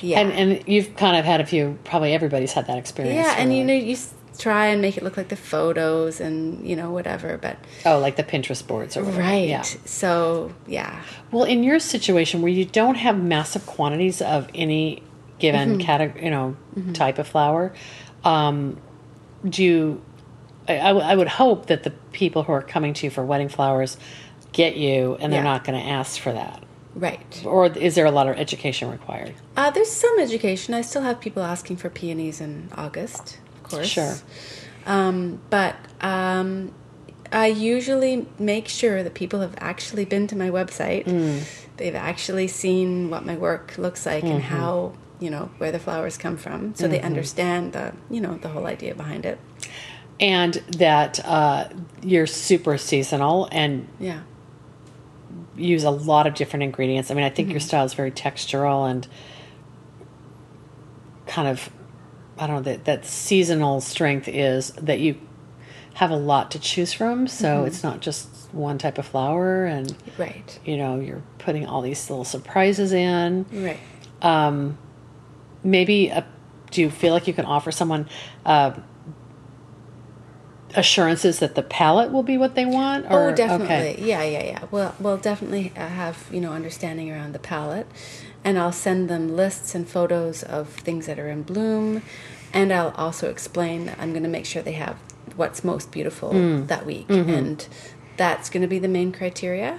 Yeah. 0.00 0.20
And 0.20 0.32
and 0.32 0.68
you've 0.68 0.96
kind 0.96 1.16
of 1.16 1.24
had 1.24 1.40
a 1.40 1.46
few. 1.46 1.78
Probably 1.84 2.14
everybody's 2.14 2.52
had 2.52 2.66
that 2.68 2.78
experience. 2.78 3.16
yeah, 3.16 3.34
and 3.36 3.54
you 3.54 3.64
know, 3.64 3.74
you 3.74 3.96
try 4.38 4.66
and 4.66 4.80
make 4.80 4.96
it 4.96 5.02
look 5.02 5.16
like 5.16 5.28
the 5.28 5.36
photos 5.36 6.20
and, 6.20 6.66
you 6.66 6.76
know, 6.76 6.90
whatever, 6.92 7.36
but 7.38 7.56
Oh, 7.84 7.98
like 7.98 8.16
the 8.16 8.22
Pinterest 8.22 8.66
boards 8.66 8.96
or 8.96 9.02
whatever. 9.02 9.20
right. 9.22 9.48
Yeah. 9.48 9.62
So, 9.62 10.52
yeah. 10.66 11.02
Well, 11.32 11.44
in 11.44 11.62
your 11.64 11.78
situation 11.80 12.40
where 12.40 12.50
you 12.52 12.64
don't 12.64 12.94
have 12.96 13.20
massive 13.20 13.66
quantities 13.66 14.22
of 14.22 14.48
any 14.54 15.02
given 15.38 15.70
Mm-hmm. 15.72 15.80
category, 15.80 16.24
you 16.24 16.30
know, 16.30 16.56
type 16.94 17.18
of 17.18 17.26
flower, 17.28 17.72
um, 18.24 18.80
do 19.48 19.62
you? 19.64 20.02
I, 20.68 20.74
I 20.80 20.88
w- 20.88 21.06
I 21.06 21.14
would 21.16 21.28
hope 21.28 21.66
that 21.66 21.82
the 21.84 21.90
people 22.12 22.42
who 22.42 22.52
are 22.52 22.62
coming 22.62 22.92
to 22.94 23.06
you 23.06 23.10
for 23.10 23.24
wedding 23.24 23.48
flowers 23.48 23.96
get 24.52 24.76
you, 24.76 25.16
and 25.20 25.32
they're 25.32 25.40
Yeah. 25.40 25.44
not 25.52 25.64
going 25.64 25.80
to 25.80 25.86
ask 25.88 26.20
for 26.20 26.32
that. 26.32 26.62
Right. 26.94 27.42
Or 27.46 27.66
is 27.66 27.94
there 27.94 28.06
a 28.06 28.10
lot 28.10 28.28
of 28.28 28.36
education 28.36 28.90
required? 28.90 29.34
Uh, 29.56 29.70
there's 29.70 29.90
some 29.90 30.18
education. 30.18 30.74
I 30.74 30.80
still 30.80 31.02
have 31.02 31.20
people 31.20 31.42
asking 31.44 31.76
for 31.76 31.88
peonies 31.88 32.40
in 32.40 32.70
August, 32.76 33.38
course. 33.70 33.86
Sure. 33.86 34.14
Um, 34.86 35.40
but 35.50 35.76
um, 36.00 36.72
I 37.30 37.46
usually 37.48 38.26
make 38.38 38.68
sure 38.68 39.02
that 39.02 39.14
people 39.14 39.40
have 39.40 39.54
actually 39.58 40.04
been 40.04 40.26
to 40.28 40.36
my 40.36 40.48
website. 40.50 41.04
Mm. 41.04 41.42
They've 41.76 41.94
actually 41.94 42.48
seen 42.48 43.10
what 43.10 43.24
my 43.26 43.36
work 43.36 43.76
looks 43.78 44.06
like 44.06 44.24
and 44.24 44.42
Mm-hmm. 44.42 44.56
how 44.56 44.94
you 45.20 45.30
know 45.30 45.50
where 45.58 45.72
the 45.72 45.78
flowers 45.80 46.16
come 46.16 46.36
from, 46.36 46.74
so 46.76 46.86
they 46.86 47.00
understand 47.00 47.72
the 47.72 47.92
you 48.08 48.20
know 48.20 48.36
the 48.36 48.48
whole 48.48 48.66
idea 48.66 48.94
behind 48.94 49.26
it. 49.26 49.38
And 50.20 50.54
that 50.78 51.18
uh, 51.24 51.68
you're 52.02 52.26
super 52.26 52.78
seasonal 52.78 53.48
and 53.52 53.88
Yeah. 54.00 54.20
use 55.56 55.84
a 55.84 55.90
lot 55.90 56.26
of 56.26 56.34
different 56.34 56.62
ingredients. 56.64 57.10
I 57.10 57.14
mean, 57.14 57.24
I 57.24 57.30
think 57.30 57.50
your 57.50 57.60
style 57.60 57.84
is 57.84 57.94
very 57.94 58.10
textural 58.12 58.88
and 58.90 59.06
kind 61.26 61.48
of, 61.48 61.68
I 62.38 62.46
don't 62.46 62.56
know, 62.56 62.62
that, 62.62 62.84
that 62.84 63.04
seasonal 63.04 63.80
strength 63.80 64.28
is 64.28 64.70
that 64.72 65.00
you 65.00 65.16
have 65.94 66.10
a 66.10 66.16
lot 66.16 66.50
to 66.52 66.58
choose 66.58 66.92
from. 66.92 67.26
So 67.26 67.64
it's 67.64 67.82
not 67.82 68.00
just 68.00 68.28
one 68.52 68.78
type 68.78 68.98
of 68.98 69.06
flower 69.06 69.64
and, 69.66 69.94
Right. 70.16 70.58
you 70.64 70.76
know, 70.76 71.00
you're 71.00 71.22
putting 71.38 71.66
all 71.66 71.82
these 71.82 72.08
little 72.08 72.24
surprises 72.24 72.92
in. 72.92 73.44
Right. 73.52 73.78
Maybe, 75.64 76.08
a, 76.08 76.24
do 76.70 76.80
you 76.82 76.90
feel 76.90 77.12
like 77.12 77.26
you 77.26 77.34
can 77.34 77.44
offer 77.44 77.72
someone 77.72 78.08
uh, 78.46 78.74
assurances 80.76 81.40
that 81.40 81.54
the 81.56 81.62
palette 81.62 82.12
will 82.12 82.22
be 82.22 82.38
what 82.38 82.54
they 82.54 82.64
want? 82.64 83.06
Oh, 83.10 83.34
definitely. 83.34 83.66
okay. 83.66 83.96
Yeah, 84.00 84.22
yeah, 84.22 84.44
yeah. 84.44 84.64
Well, 84.70 84.94
we'll 85.00 85.16
definitely 85.16 85.72
uh, 85.76 85.88
have 85.88 86.26
you 86.30 86.40
know 86.40 86.52
understanding 86.52 87.10
around 87.10 87.32
the 87.32 87.38
palette, 87.38 87.86
and 88.48 88.58
I'll 88.58 88.72
send 88.72 89.10
them 89.10 89.36
lists 89.36 89.74
and 89.74 89.86
photos 89.86 90.42
of 90.42 90.68
things 90.70 91.04
that 91.06 91.18
are 91.18 91.28
in 91.28 91.42
bloom, 91.42 92.00
and 92.54 92.72
I'll 92.72 92.94
also 92.96 93.28
explain 93.28 93.84
that 93.86 93.98
I'm 94.00 94.12
going 94.12 94.22
to 94.22 94.28
make 94.38 94.46
sure 94.46 94.62
they 94.62 94.72
have 94.72 94.96
what's 95.36 95.62
most 95.62 95.92
beautiful 95.92 96.30
Mm. 96.32 96.66
that 96.68 96.86
week, 96.86 97.06
Mm-hmm. 97.08 97.28
and 97.30 97.68
that's 98.16 98.48
going 98.48 98.62
to 98.62 98.66
be 98.76 98.78
the 98.78 98.88
main 98.88 99.12
criteria. 99.12 99.78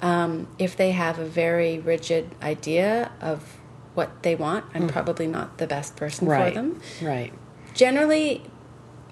Um, 0.00 0.48
if 0.58 0.76
they 0.76 0.92
have 0.92 1.18
a 1.18 1.26
very 1.26 1.78
rigid 1.78 2.30
idea 2.42 3.12
of 3.20 3.58
what 3.94 4.22
they 4.22 4.34
want, 4.34 4.64
I'm 4.74 4.88
probably 4.88 5.26
not 5.26 5.58
the 5.58 5.66
best 5.66 5.94
person 5.96 6.26
Mm. 6.26 6.30
Right. 6.30 6.54
for 6.54 6.60
them 6.60 6.80
Right. 7.02 7.32
generally 7.74 8.42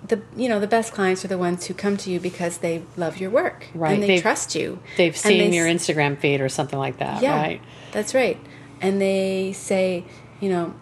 the 0.08 0.20
you 0.36 0.48
know 0.50 0.60
the 0.60 0.66
best 0.66 0.92
clients 0.92 1.24
are 1.24 1.28
the 1.28 1.38
ones 1.38 1.64
who 1.66 1.72
come 1.72 1.96
to 1.96 2.10
you 2.10 2.20
because 2.20 2.58
they 2.58 2.82
love 3.04 3.16
your 3.22 3.30
work 3.30 3.66
Right. 3.74 3.94
and 3.94 4.02
they 4.02 4.06
They've- 4.08 4.22
trust 4.22 4.54
you 4.54 4.78
They've 4.98 5.16
seen 5.16 5.50
they 5.50 5.56
your 5.56 5.66
Instagram 5.66 6.18
feed 6.18 6.40
or 6.42 6.50
something 6.50 6.78
like 6.78 6.98
that, 6.98 7.22
yeah 7.22 7.40
right? 7.40 7.60
that's 7.92 8.14
right 8.14 8.36
and 8.80 9.00
they 9.00 9.52
say 9.52 10.04
you 10.40 10.48
know 10.48 10.74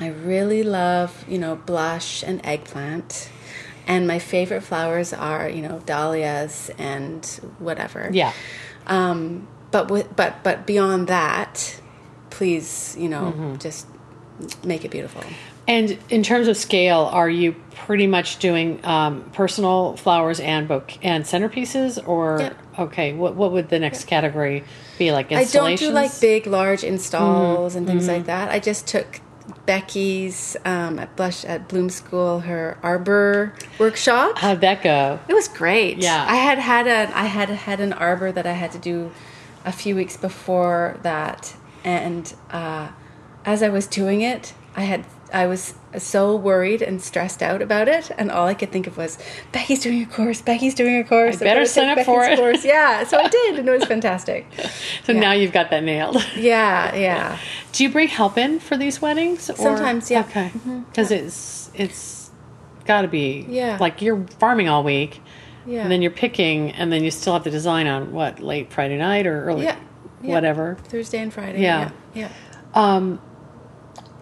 i 0.00 0.08
really 0.08 0.62
love 0.62 1.24
you 1.28 1.38
know 1.38 1.56
blush 1.56 2.22
and 2.22 2.40
eggplant 2.44 3.28
And 3.86 4.06
my 4.06 4.20
favorite 4.20 4.62
flowers 4.62 5.12
are, 5.12 5.48
you 5.50 5.60
know, 5.60 5.80
dahlias 5.84 6.70
and 6.78 7.26
whatever. 7.58 8.08
Yeah. 8.12 8.32
Um, 8.86 9.48
but 9.72 9.90
with, 9.90 10.06
but 10.14 10.32
but 10.44 10.66
beyond 10.66 11.08
that, 11.08 11.80
please, 12.30 12.94
you 12.96 13.08
know, 13.08 13.32
Mm-hmm. 13.34 13.56
just 13.58 13.86
make 14.64 14.84
it 14.84 14.92
beautiful. 14.92 15.22
And 15.66 15.98
in 16.10 16.22
terms 16.22 16.46
of 16.48 16.56
scale, 16.56 17.10
are 17.12 17.28
you 17.28 17.54
pretty 17.86 18.06
much 18.06 18.38
doing 18.38 18.78
um, 18.84 19.22
personal 19.32 19.96
flowers 19.96 20.38
and 20.38 20.68
bouquet 20.68 21.00
and 21.02 21.24
centerpieces, 21.24 21.98
or 22.06 22.38
Yeah. 22.40 22.52
okay, 22.86 23.12
what 23.14 23.34
what 23.34 23.50
would 23.52 23.68
the 23.68 23.78
next 23.80 24.04
category 24.06 24.62
be 25.04 25.12
like? 25.12 25.32
I 25.32 25.44
don't 25.44 25.78
do 25.78 25.90
like 25.90 26.12
big, 26.20 26.46
large 26.46 26.82
installs 26.84 27.72
Mm-hmm. 27.72 27.78
and 27.78 27.86
things 27.86 28.06
like 28.08 28.26
that. 28.26 28.50
I 28.50 28.58
just 28.58 28.86
took 28.86 29.20
Becky's 29.66 30.56
um, 30.64 30.98
at 30.98 31.14
Blush 31.16 31.44
at 31.44 31.68
Bloom 31.68 31.88
School 31.90 32.40
her 32.40 32.78
arbor 32.82 33.54
workshop. 33.78 34.38
How'd 34.38 34.60
that 34.60 34.82
go? 34.82 35.18
It 35.28 35.34
was 35.34 35.48
great. 35.48 35.98
Yeah. 35.98 36.24
I 36.28 36.36
had 36.36 36.58
had 36.58 36.86
a 36.86 37.16
I 37.16 37.24
had 37.26 37.48
had 37.48 37.80
an 37.80 37.92
arbor 37.92 38.32
that 38.32 38.46
I 38.46 38.52
had 38.52 38.72
to 38.72 38.78
do 38.78 39.10
a 39.64 39.72
few 39.72 39.94
weeks 39.94 40.16
before 40.16 40.98
that, 41.02 41.54
and 41.84 42.32
uh, 42.50 42.88
as 43.44 43.62
I 43.62 43.68
was 43.68 43.86
doing 43.86 44.20
it, 44.22 44.54
I 44.74 44.82
had 44.82 45.04
I 45.32 45.46
was 45.46 45.74
so 45.98 46.36
worried 46.36 46.82
and 46.82 47.00
stressed 47.02 47.42
out 47.42 47.62
about 47.62 47.88
it, 47.88 48.10
and 48.18 48.30
all 48.30 48.46
I 48.46 48.54
could 48.54 48.70
think 48.72 48.86
of 48.86 48.96
was 48.96 49.18
Becky's 49.52 49.80
doing 49.80 50.02
a 50.02 50.06
course. 50.06 50.40
Becky's 50.42 50.74
doing 50.74 50.96
a 50.96 51.04
course. 51.04 51.36
I 51.36 51.38
better 51.40 51.60
better 51.60 51.66
sign 51.66 51.98
up 51.98 52.04
for 52.04 52.24
it. 52.24 52.38
Course. 52.38 52.64
Yeah, 52.64 53.04
so 53.04 53.18
I 53.18 53.28
did, 53.28 53.58
and 53.58 53.68
it 53.68 53.72
was 53.72 53.84
fantastic. 53.84 54.46
So 55.04 55.12
Yeah. 55.12 55.20
now 55.20 55.32
you've 55.32 55.52
got 55.52 55.70
that 55.70 55.82
nailed. 55.82 56.16
Yeah, 56.36 56.94
yeah. 56.94 57.38
Do 57.72 57.82
you 57.84 57.90
bring 57.90 58.08
help 58.08 58.36
in 58.38 58.60
for 58.60 58.76
these 58.76 59.00
weddings? 59.02 59.48
Or? 59.50 59.56
Sometimes, 59.56 60.10
yeah. 60.10 60.22
Mm-hmm. 60.24 60.70
Okay, 60.70 60.80
because 60.90 61.10
it's 61.10 61.70
it's 61.74 62.30
got 62.84 63.02
to 63.02 63.08
be 63.08 63.46
Yeah. 63.48 63.78
Like 63.80 64.02
you're 64.02 64.24
farming 64.38 64.68
all 64.68 64.82
week, 64.84 65.20
Yeah. 65.66 65.82
and 65.82 65.90
then 65.90 66.02
you're 66.02 66.10
picking, 66.10 66.70
and 66.72 66.92
then 66.92 67.02
you 67.04 67.10
still 67.10 67.32
have 67.32 67.44
to 67.44 67.50
design 67.50 67.86
on 67.86 68.12
what 68.12 68.40
late 68.40 68.72
Friday 68.72 68.98
night 68.98 69.26
or 69.26 69.44
early, 69.44 69.64
Yeah, 69.64 69.76
yeah. 70.22 70.34
whatever. 70.34 70.76
Thursday 70.88 71.18
and 71.18 71.32
Friday. 71.32 71.62
Yeah. 71.62 71.90
Yeah. 72.14 72.28
yeah. 72.28 72.32
Um, 72.74 73.20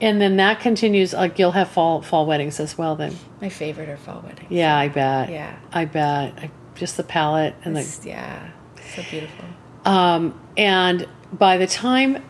and 0.01 0.21
then 0.21 0.37
that 0.37 0.61
continues. 0.61 1.13
Like 1.13 1.39
you'll 1.39 1.53
have 1.53 1.69
fall 1.71 2.03
fall 2.03 2.27
weddings 2.27 2.61
as 2.61 2.77
well. 2.79 2.97
Then, 2.97 3.17
My 3.41 3.49
favorite 3.49 3.89
are 3.89 3.97
fall 3.97 4.23
weddings. 4.25 4.51
yeah, 4.51 4.77
I 4.77 4.89
bet. 4.89 5.31
Yeah. 5.31 5.57
I 5.73 5.85
bet. 5.85 6.35
I, 6.39 6.51
just 6.75 6.97
the 6.97 7.03
palette 7.05 7.55
and 7.65 7.77
the 7.77 8.01
yeah. 8.09 8.51
So 8.95 9.03
beautiful. 9.11 9.45
Um, 9.85 10.41
and 10.57 11.07
by 11.33 11.57
the 11.59 11.67
time 11.67 12.25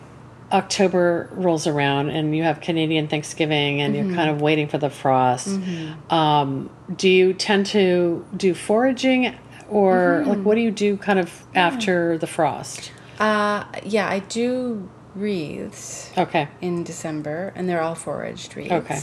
October 0.53 1.29
rolls 1.33 1.67
around 1.67 2.11
and 2.11 2.37
you 2.37 2.43
have 2.43 2.61
Canadian 2.61 3.07
Thanksgiving 3.07 3.81
and 3.81 3.95
you're 3.95 4.15
kind 4.15 4.29
of 4.31 4.41
waiting 4.41 4.67
for 4.69 4.79
the 4.79 4.91
frost, 4.91 5.59
um, 6.11 6.69
do 6.97 7.09
you 7.09 7.33
tend 7.33 7.67
to 7.67 8.27
do 8.37 8.55
foraging 8.55 9.37
or 9.69 10.25
like 10.27 10.39
what 10.43 10.57
do 10.57 10.61
you 10.61 10.73
do 10.73 10.97
kind 10.97 11.19
of 11.21 11.45
after 11.55 12.19
the 12.19 12.27
frost? 12.27 12.91
Uh, 13.21 13.65
yeah, 13.85 14.09
I 14.09 14.19
do 14.21 14.89
wreaths 15.15 16.11
Okay. 16.17 16.49
in 16.61 16.85
December, 16.85 17.53
and 17.57 17.69
they're 17.69 17.81
all 17.83 17.95
foraged 17.95 18.57
wreaths. 18.57 18.73
Okay. 18.73 19.01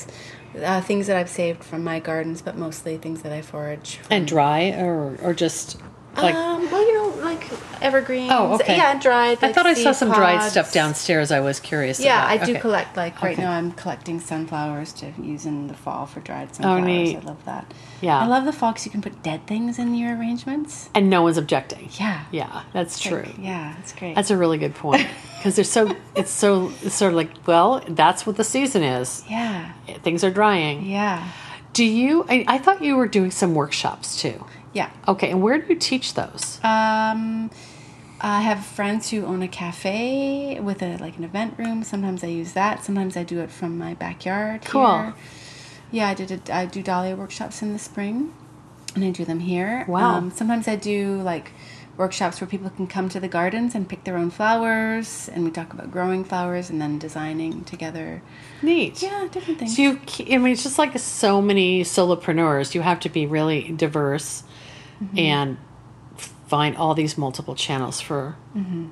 Uh, 0.66 0.82
things 0.82 1.08
that 1.08 1.18
I've 1.18 1.30
saved 1.30 1.64
from 1.64 1.84
my 1.84 2.00
gardens, 2.00 2.42
but 2.42 2.58
mostly 2.58 2.98
things 2.98 3.22
that 3.22 3.32
I 3.32 3.42
forage. 3.42 3.98
From, 3.98 4.08
And 4.16 4.28
dry 4.28 4.72
or, 4.72 5.18
or 5.22 5.34
just 5.34 5.78
like. 6.24 6.36
um, 6.36 6.70
well, 6.72 6.82
you 6.82 6.94
know, 6.94 7.24
like 7.24 7.44
evergreens. 7.82 8.32
Oh, 8.34 8.56
okay. 8.56 8.76
Yeah, 8.78 8.98
dried. 9.00 9.38
I 9.44 9.54
thought 9.54 9.66
I 9.66 9.74
saw 9.74 9.92
some 9.92 10.10
dried 10.12 10.42
stuff 10.44 10.72
downstairs. 10.74 11.32
I 11.32 11.40
was 11.40 11.60
curious. 11.60 12.00
Yeah, 12.00 12.20
about. 12.20 12.42
I 12.42 12.46
do 12.46 12.52
Okay. 12.54 12.62
collect. 12.62 12.98
Like 12.98 13.22
right 13.22 13.34
Okay. 13.34 13.42
now, 13.44 13.52
I'm 13.52 13.72
collecting 13.74 14.20
sunflowers 14.20 14.94
to 14.94 15.12
use 15.22 15.46
in 15.46 15.68
the 15.68 15.74
fall 15.74 16.06
for 16.06 16.20
dried 16.20 16.56
sunflowers. 16.56 16.86
neat. 16.86 17.18
I 17.18 17.20
love 17.22 17.44
that. 17.46 17.74
Yeah. 18.02 18.20
I 18.20 18.26
love 18.28 18.46
the 18.46 18.54
fall 18.54 18.74
'cause 18.74 18.86
you 18.86 18.92
can 18.92 19.02
put 19.02 19.22
dead 19.24 19.46
things 19.48 19.80
in 19.80 19.96
your 19.96 20.16
arrangements. 20.18 20.90
And 20.96 21.10
no 21.10 21.22
one's 21.24 21.38
objecting. 21.38 21.90
Yeah, 22.00 22.22
Yeah, 22.32 22.62
that's 22.74 23.00
true. 23.00 23.24
Like, 23.24 23.36
yeah, 23.40 23.74
that's 23.78 23.94
great. 23.94 24.16
That's 24.16 24.30
a 24.32 24.38
really 24.38 24.58
good 24.58 24.76
point 24.76 25.08
because 25.38 25.56
they're 25.56 25.66
so. 25.66 25.96
It's 26.16 26.32
so. 26.32 26.72
It's 26.84 26.96
sort 26.96 27.14
of 27.14 27.18
like, 27.18 27.32
well, 27.46 27.84
that's 27.88 28.26
what 28.26 28.38
the 28.38 28.44
season 28.44 28.84
is. 28.84 29.24
yeah, 29.30 29.72
Things 30.04 30.24
are 30.24 30.32
drying. 30.32 30.86
yeah, 30.86 31.28
Do 31.74 31.84
you? 31.86 32.26
I, 32.30 32.44
I 32.48 32.58
thought 32.58 32.82
you 32.84 32.96
were 32.98 33.08
doing 33.08 33.32
some 33.32 33.54
workshops 33.56 34.20
too. 34.22 34.44
Yeah. 34.78 34.92
Okay, 35.08 35.32
and 35.32 35.42
where 35.42 35.58
do 35.58 35.66
you 35.68 35.76
teach 35.76 36.14
those? 36.14 36.60
Um, 36.64 37.50
I 38.22 38.42
have 38.42 38.64
friends 38.64 39.10
who 39.10 39.26
own 39.26 39.42
a 39.42 39.48
cafe 39.48 40.60
with 40.60 40.84
a 40.84 40.98
like 40.98 41.18
an 41.18 41.24
event 41.24 41.58
room. 41.58 41.84
Sometimes 41.84 42.24
I 42.24 42.28
use 42.28 42.54
that. 42.54 42.86
Sometimes 42.86 43.18
I 43.18 43.24
do 43.24 43.40
it 43.40 43.50
from 43.50 43.80
my 43.80 43.96
backyard. 43.96 44.64
Cool. 44.66 44.98
Here. 44.98 45.14
Yeah, 45.90 46.10
I 46.10 46.14
did. 46.14 46.32
A, 46.32 46.56
I 46.56 46.66
do 46.68 46.84
dahlia 46.84 47.16
workshops 47.16 47.64
in 47.64 47.74
the 47.74 47.80
spring, 47.80 48.36
and 48.94 49.04
I 49.04 49.10
do 49.10 49.26
them 49.26 49.40
here. 49.40 49.84
Wow. 49.88 50.18
Um, 50.18 50.30
sometimes 50.30 50.68
I 50.68 50.76
do 50.76 51.22
like 51.24 51.54
workshops 51.98 52.40
where 52.40 52.48
people 52.48 52.70
can 52.70 52.86
come 52.86 53.10
to 53.10 53.20
the 53.20 53.28
gardens 53.28 53.74
and 53.74 53.90
pick 53.90 54.04
their 54.04 54.16
own 54.16 54.30
flowers, 54.30 55.28
and 55.28 55.44
we 55.44 55.50
talk 55.50 55.74
about 55.74 55.90
growing 55.90 56.24
flowers 56.24 56.70
and 56.70 56.80
then 56.80 57.00
designing 57.00 57.64
together. 57.64 58.22
Neat. 58.62 59.02
Yeah, 59.02 59.28
different 59.32 59.58
things. 59.58 59.76
So 59.76 59.82
you, 59.82 60.00
I 60.36 60.38
mean, 60.38 60.54
it's 60.54 60.62
just 60.62 60.78
like 60.78 60.96
so 61.00 61.42
many 61.42 61.82
solopreneurs. 61.82 62.76
You 62.76 62.82
have 62.82 63.00
to 63.00 63.10
be 63.10 63.26
really 63.26 63.72
diverse 63.72 64.44
Mm-hmm. 65.02 65.18
and 65.20 65.58
find 66.48 66.76
all 66.78 66.94
these 66.96 67.18
multiple 67.18 67.54
channels 67.56 68.02
for 68.02 68.36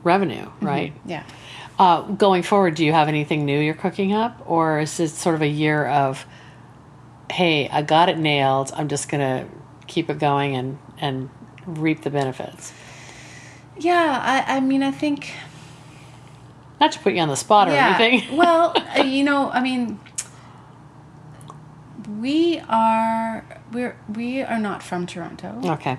revenue, 0.04 0.50
right? 0.62 0.94
yeah. 1.06 1.24
Uh, 1.80 2.02
going 2.04 2.44
forward, 2.44 2.76
do 2.76 2.86
you 2.86 2.94
have 2.94 3.08
anything 3.08 3.46
new 3.46 3.60
you're 3.60 3.74
cooking 3.74 4.14
up, 4.14 4.44
or 4.46 4.80
is 4.80 5.00
it 5.00 5.10
sort 5.10 5.36
of 5.36 5.42
a 5.42 5.48
year 5.48 5.86
of, 5.88 6.26
hey, 7.32 7.68
I 7.70 7.82
got 7.82 8.08
it 8.10 8.18
nailed. 8.18 8.72
I'm 8.76 8.88
just 8.88 9.10
gonna 9.10 9.48
keep 9.88 10.10
it 10.10 10.20
going 10.20 10.56
and 10.56 10.78
and 11.00 11.30
reap 11.66 12.02
the 12.04 12.10
benefits. 12.10 12.72
Yeah, 13.78 14.20
I, 14.48 14.58
I 14.58 14.60
mean, 14.60 14.84
I 14.84 14.92
think 14.92 15.34
Not 16.80 16.92
to 16.94 17.00
put 17.00 17.14
you 17.14 17.22
on 17.22 17.30
the 17.30 17.36
spot 17.36 17.68
or 17.68 17.72
anything. 17.72 18.38
well, 18.38 18.74
uh, 18.98 19.02
you 19.04 19.24
know, 19.24 19.50
I 19.50 19.62
mean, 19.62 20.00
we 22.08 22.62
are 22.70 23.46
we're 23.72 23.96
we 24.14 24.42
are 24.42 24.60
not 24.60 24.84
from 24.84 25.06
Toronto. 25.06 25.60
okay. 25.66 25.98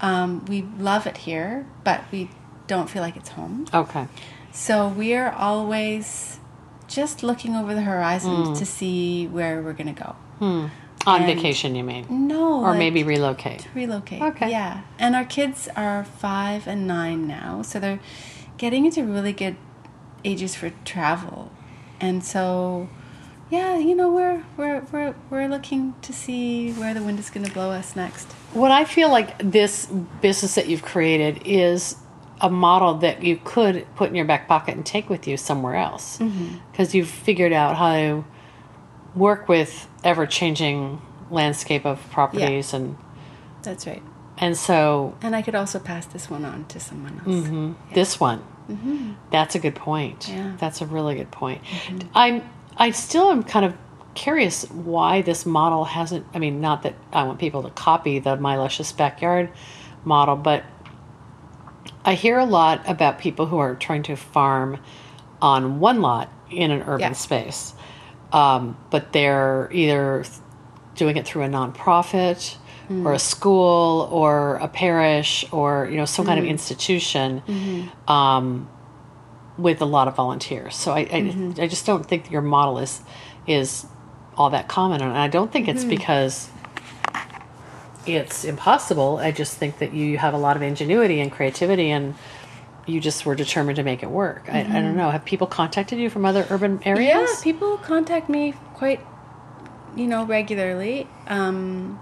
Um, 0.00 0.44
we 0.46 0.62
love 0.78 1.06
it 1.06 1.16
here, 1.18 1.66
but 1.84 2.02
we 2.12 2.28
don't 2.66 2.90
feel 2.90 3.00
like 3.02 3.16
it's 3.16 3.30
home. 3.30 3.66
Okay. 3.72 4.06
So 4.52 4.88
we 4.88 5.14
are 5.14 5.32
always 5.32 6.38
just 6.88 7.22
looking 7.22 7.54
over 7.56 7.74
the 7.74 7.82
horizon 7.82 8.46
Hmm. 8.46 8.52
to 8.54 8.66
see 8.66 9.26
where 9.28 9.62
we're 9.62 9.72
going 9.72 9.94
to 9.94 10.02
go. 10.02 10.16
On 10.40 10.70
And- 11.06 11.24
vacation, 11.26 11.74
you 11.74 11.84
mean, 11.84 12.06
No, 12.08 12.60
or 12.64 12.70
like, 12.70 12.78
maybe 12.78 13.02
relocate. 13.02 13.66
relocate. 13.74 14.20
Okay. 14.22 14.50
Yeah. 14.50 14.80
And 14.98 15.14
our 15.14 15.24
kids 15.24 15.68
are 15.76 16.04
five 16.04 16.66
and 16.66 16.86
nine 16.86 17.26
now, 17.26 17.62
so 17.62 17.78
they're 17.78 18.00
getting 18.58 18.84
into 18.86 19.04
really 19.04 19.32
good 19.32 19.56
ages 20.24 20.54
for 20.54 20.70
travel. 20.84 21.50
And 22.00 22.22
so 22.24 22.88
yeah, 23.50 23.76
you 23.78 23.94
know, 23.94 24.12
we're 24.12 24.44
we're 24.56 24.80
we're 24.92 25.14
we're 25.30 25.48
looking 25.48 25.94
to 26.02 26.12
see 26.12 26.72
where 26.72 26.94
the 26.94 27.02
wind 27.02 27.18
is 27.18 27.30
gonna 27.30 27.50
blow 27.50 27.70
us 27.70 27.94
next. 27.96 28.24
What 28.52 28.70
I 28.70 28.84
feel 28.84 29.10
like 29.10 29.38
this 29.38 29.86
business 30.20 30.54
that 30.54 30.68
you've 30.68 30.82
created 30.82 31.42
is 31.44 31.96
a 32.40 32.50
model 32.50 32.94
that 32.94 33.22
you 33.22 33.38
could 33.44 33.86
put 33.96 34.08
in 34.08 34.14
your 34.14 34.24
back 34.24 34.48
pocket 34.48 34.74
and 34.74 34.84
take 34.84 35.08
with 35.08 35.26
you 35.26 35.36
somewhere 35.36 35.76
else. 35.76 36.18
Mm-hmm. 36.18 36.56
Because 36.70 36.94
you've 36.94 37.08
figured 37.08 37.52
out 37.52 37.76
how 37.76 37.92
to 37.92 38.24
work 39.14 39.48
with 39.48 39.88
ever 40.02 40.26
changing 40.26 41.00
landscape 41.30 41.86
of 41.86 42.00
properties 42.10 42.74
and 42.74 42.96
That's 43.62 43.86
right. 43.86 44.02
and 44.38 44.56
so 44.56 45.16
And 45.22 45.34
I 45.34 45.42
could 45.42 45.54
also 45.54 45.78
pass 45.78 46.06
this 46.06 46.28
one 46.28 46.44
on 46.44 46.66
to 46.66 46.80
someone 46.80 47.18
else. 47.20 47.46
Mm-hmm. 47.46 47.94
this 47.94 48.18
one. 48.18 48.42
Mm-hmm. 48.68 49.12
That's 49.30 49.54
a 49.54 49.58
good 49.58 49.74
point. 49.74 50.28
Yeah. 50.28 50.56
that's 50.58 50.80
a 50.80 50.86
really 50.86 51.14
good 51.14 51.30
point. 51.30 51.62
I'm 52.14 52.42
i 52.76 52.90
still 52.90 53.30
am 53.30 53.42
kind 53.42 53.64
of 53.64 53.74
curious 54.14 54.64
why 54.70 55.22
this 55.22 55.44
model 55.44 55.84
hasn't 55.84 56.24
i 56.34 56.38
mean 56.38 56.60
not 56.60 56.82
that 56.82 56.94
i 57.12 57.22
want 57.24 57.38
people 57.38 57.62
to 57.62 57.70
copy 57.70 58.18
the 58.20 58.36
my 58.36 58.56
luscious 58.56 58.92
backyard 58.92 59.50
model 60.04 60.36
but 60.36 60.62
i 62.04 62.14
hear 62.14 62.38
a 62.38 62.44
lot 62.44 62.80
about 62.88 63.18
people 63.18 63.46
who 63.46 63.58
are 63.58 63.74
trying 63.74 64.02
to 64.02 64.14
farm 64.16 64.78
on 65.42 65.80
one 65.80 66.00
lot 66.00 66.30
in 66.50 66.70
an 66.70 66.82
urban 66.82 67.00
Yeah. 67.00 67.12
space 67.12 67.74
um, 68.32 68.76
but 68.90 69.12
they're 69.12 69.68
either 69.72 70.24
doing 70.96 71.16
it 71.16 71.24
through 71.26 71.42
a 71.42 71.48
nonprofit 71.48 72.56
or 72.90 73.12
a 73.14 73.18
school 73.18 74.08
or 74.12 74.56
a 74.56 74.68
parish 74.68 75.44
or 75.52 75.88
you 75.90 75.96
know 75.96 76.04
some 76.04 76.26
kind 76.26 76.38
of 76.38 76.44
institution. 76.44 77.42
Um, 78.08 78.68
with 79.56 79.80
a 79.80 79.84
lot 79.84 80.08
of 80.08 80.16
volunteers. 80.16 80.76
So 80.76 80.92
I, 80.92 81.00
I, 81.00 81.04
mm-hmm. 81.04 81.60
I 81.60 81.66
just 81.66 81.86
don't 81.86 82.06
think 82.06 82.30
your 82.30 82.42
model 82.42 82.78
is 82.78 83.02
is 83.46 83.86
all 84.36 84.50
that 84.50 84.68
common, 84.68 85.00
and 85.00 85.16
I 85.16 85.28
don't 85.28 85.52
think 85.52 85.68
it's 85.68 85.80
mm-hmm. 85.80 85.90
because 85.90 86.48
it's 88.06 88.44
impossible. 88.44 89.18
I 89.18 89.32
just 89.32 89.56
think 89.56 89.78
that 89.78 89.92
you 89.92 90.18
have 90.18 90.34
a 90.34 90.38
lot 90.38 90.56
of 90.56 90.62
ingenuity 90.62 91.20
and 91.20 91.32
creativity 91.32 91.90
and. 91.90 92.14
You 92.86 93.00
just 93.00 93.24
were 93.24 93.34
determined 93.34 93.76
to 93.76 93.82
make 93.82 94.02
it 94.02 94.10
work. 94.10 94.44
I, 94.46 94.60
I 94.60 94.62
don't 94.64 94.72
mm-hmm. 94.72 94.96
know. 94.98 95.10
Have 95.10 95.24
people 95.24 95.46
contacted 95.46 95.98
you 95.98 96.10
from 96.10 96.26
other 96.26 96.46
urban 96.50 96.82
areas? 96.84 97.30
Yeah, 97.30 97.42
people 97.42 97.78
contact 97.78 98.28
me 98.28 98.52
quite, 98.74 99.00
you 99.96 100.06
know, 100.06 100.26
regularly. 100.26 101.08
Um, 101.26 101.98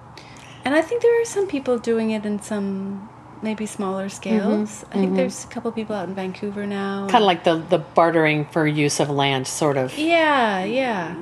And 0.65 0.75
I 0.75 0.83
think 0.83 1.03
there 1.03 1.21
are 1.21 1.25
some 1.25 1.47
people 1.47 1.79
doing 1.79 2.11
it 2.11 2.25
in 2.25 2.41
some 2.43 3.09
maybe 3.43 3.67
smaller 3.67 4.09
scales. 4.09 4.85
I 4.91 4.95
think 4.95 5.17
there's 5.17 5.45
a 5.45 5.49
couple 5.49 5.71
people 5.73 5.95
out 5.97 6.09
in 6.09 6.15
Vancouver 6.15 6.67
now. 6.67 7.09
Kind 7.09 7.23
of 7.23 7.27
like 7.27 7.45
the 7.45 7.57
the 7.57 7.79
bartering 7.79 8.47
for 8.47 8.67
use 8.67 9.01
of 9.01 9.11
land, 9.11 9.47
sort 9.47 9.77
of 9.77 9.97
yeah, 9.99 10.65
yeah. 10.65 11.17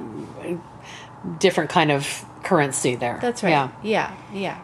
different 1.39 1.71
kind 1.71 1.91
of 1.91 2.25
currency 2.45 2.95
there. 2.95 3.19
That's 3.21 3.43
right. 3.43 3.51
Yeah, 3.51 3.71
Yeah, 3.83 4.15
yeah. 4.33 4.61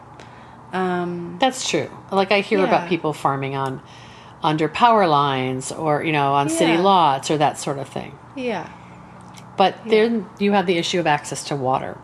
Um, 0.73 1.37
that's 1.39 1.67
true. 1.69 1.89
Like 2.11 2.31
I 2.31 2.41
hear 2.41 2.63
about 2.63 2.89
people 2.89 3.13
farming 3.13 3.55
on 3.55 3.81
under 4.43 4.67
power 4.67 5.07
lines 5.07 5.71
or 5.71 6.03
you 6.03 6.11
know 6.11 6.33
on 6.33 6.49
city 6.49 6.77
lots 6.77 7.31
or 7.31 7.37
that 7.37 7.57
sort 7.57 7.79
of 7.79 7.87
thing. 7.89 8.17
yeah. 8.35 8.69
But 9.57 9.75
then 9.87 10.29
you 10.37 10.51
have 10.51 10.67
the 10.67 10.77
issue 10.77 10.99
of 10.99 11.07
access 11.07 11.45
to 11.45 11.55
water. 11.55 11.97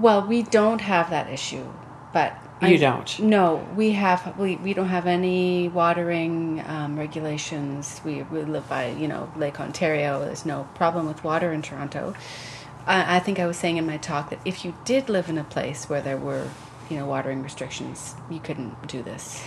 Well, 0.00 0.26
we 0.26 0.42
don't 0.42 0.80
have 0.80 1.10
that 1.10 1.30
issue, 1.30 1.64
but 2.12 2.36
You 2.62 2.78
don't? 2.78 3.18
No, 3.20 3.66
we 3.74 3.92
have. 3.92 4.36
We, 4.38 4.56
we 4.56 4.74
don't 4.74 4.88
have 4.88 5.06
any 5.06 5.68
watering 5.68 6.62
um, 6.66 6.98
regulations. 6.98 8.00
We, 8.04 8.22
we 8.24 8.42
live 8.42 8.68
by 8.68 8.90
you 8.90 9.08
know 9.08 9.32
Lake 9.36 9.58
Ontario. 9.60 10.22
There's 10.24 10.44
no 10.44 10.68
problem 10.74 11.06
with 11.06 11.24
water 11.24 11.52
in 11.52 11.62
Toronto. 11.62 12.14
I, 12.86 13.16
I 13.16 13.18
think 13.20 13.38
I 13.38 13.46
was 13.46 13.56
saying 13.56 13.78
in 13.78 13.86
my 13.86 13.96
talk 13.96 14.30
that 14.30 14.40
if 14.44 14.64
you 14.64 14.74
did 14.84 15.08
live 15.08 15.28
in 15.30 15.38
a 15.38 15.44
place 15.44 15.88
where 15.88 16.02
there 16.02 16.18
were 16.18 16.48
you 16.90 16.98
know 16.98 17.06
watering 17.06 17.42
restrictions, 17.42 18.14
you 18.30 18.40
couldn't 18.40 18.86
do 18.86 19.02
this. 19.02 19.42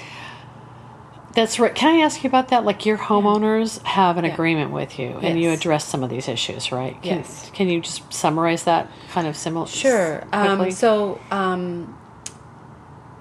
That's 1.35 1.59
right. 1.59 1.73
Can 1.73 1.95
I 1.99 2.03
ask 2.03 2.23
you 2.23 2.27
about 2.27 2.49
that? 2.49 2.63
Like 2.63 2.85
your 2.85 2.97
homeowners 2.97 3.81
have 3.83 4.17
an 4.17 4.25
Yeah. 4.25 4.33
agreement 4.33 4.71
with 4.71 4.99
you, 4.99 5.17
and 5.21 5.39
you 5.39 5.49
address 5.51 5.83
some 5.83 6.03
of 6.03 6.09
these 6.11 6.27
issues, 6.27 6.71
right? 6.71 6.99
Can, 7.01 7.17
Yes. 7.19 7.49
Can 7.53 7.69
you 7.69 7.81
just 7.81 8.11
summarize 8.13 8.63
that 8.65 8.87
kind 9.11 9.25
of 9.27 9.35
similar? 9.35 9.65
Sure. 9.67 10.23
Um, 10.31 10.69
so 10.69 11.19
um, 11.31 11.97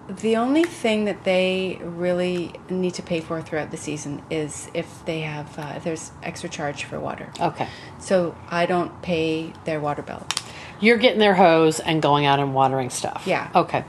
the 0.08 0.36
only 0.36 0.64
thing 0.64 1.04
that 1.04 1.24
they 1.24 1.78
really 1.82 2.52
need 2.68 2.94
to 2.94 3.02
pay 3.02 3.20
for 3.20 3.40
throughout 3.40 3.70
the 3.70 3.76
season 3.76 4.22
is 4.30 4.68
if 4.74 5.04
they 5.06 5.20
have 5.20 5.58
uh, 5.58 5.74
if 5.76 5.84
there's 5.84 6.10
extra 6.22 6.48
charge 6.48 6.84
for 6.84 6.98
water. 6.98 7.30
okay, 7.40 7.68
So 8.00 8.34
I 8.50 8.66
don't 8.66 9.00
pay 9.02 9.52
their 9.64 9.80
water 9.80 10.02
bill. 10.02 10.26
you're 10.80 10.98
getting 10.98 11.20
their 11.20 11.34
hose 11.34 11.78
and 11.80 12.02
going 12.02 12.26
out 12.26 12.40
and 12.40 12.52
watering 12.54 12.90
stuff. 12.90 13.22
Yeah. 13.26 13.50
Okay. 13.54 13.84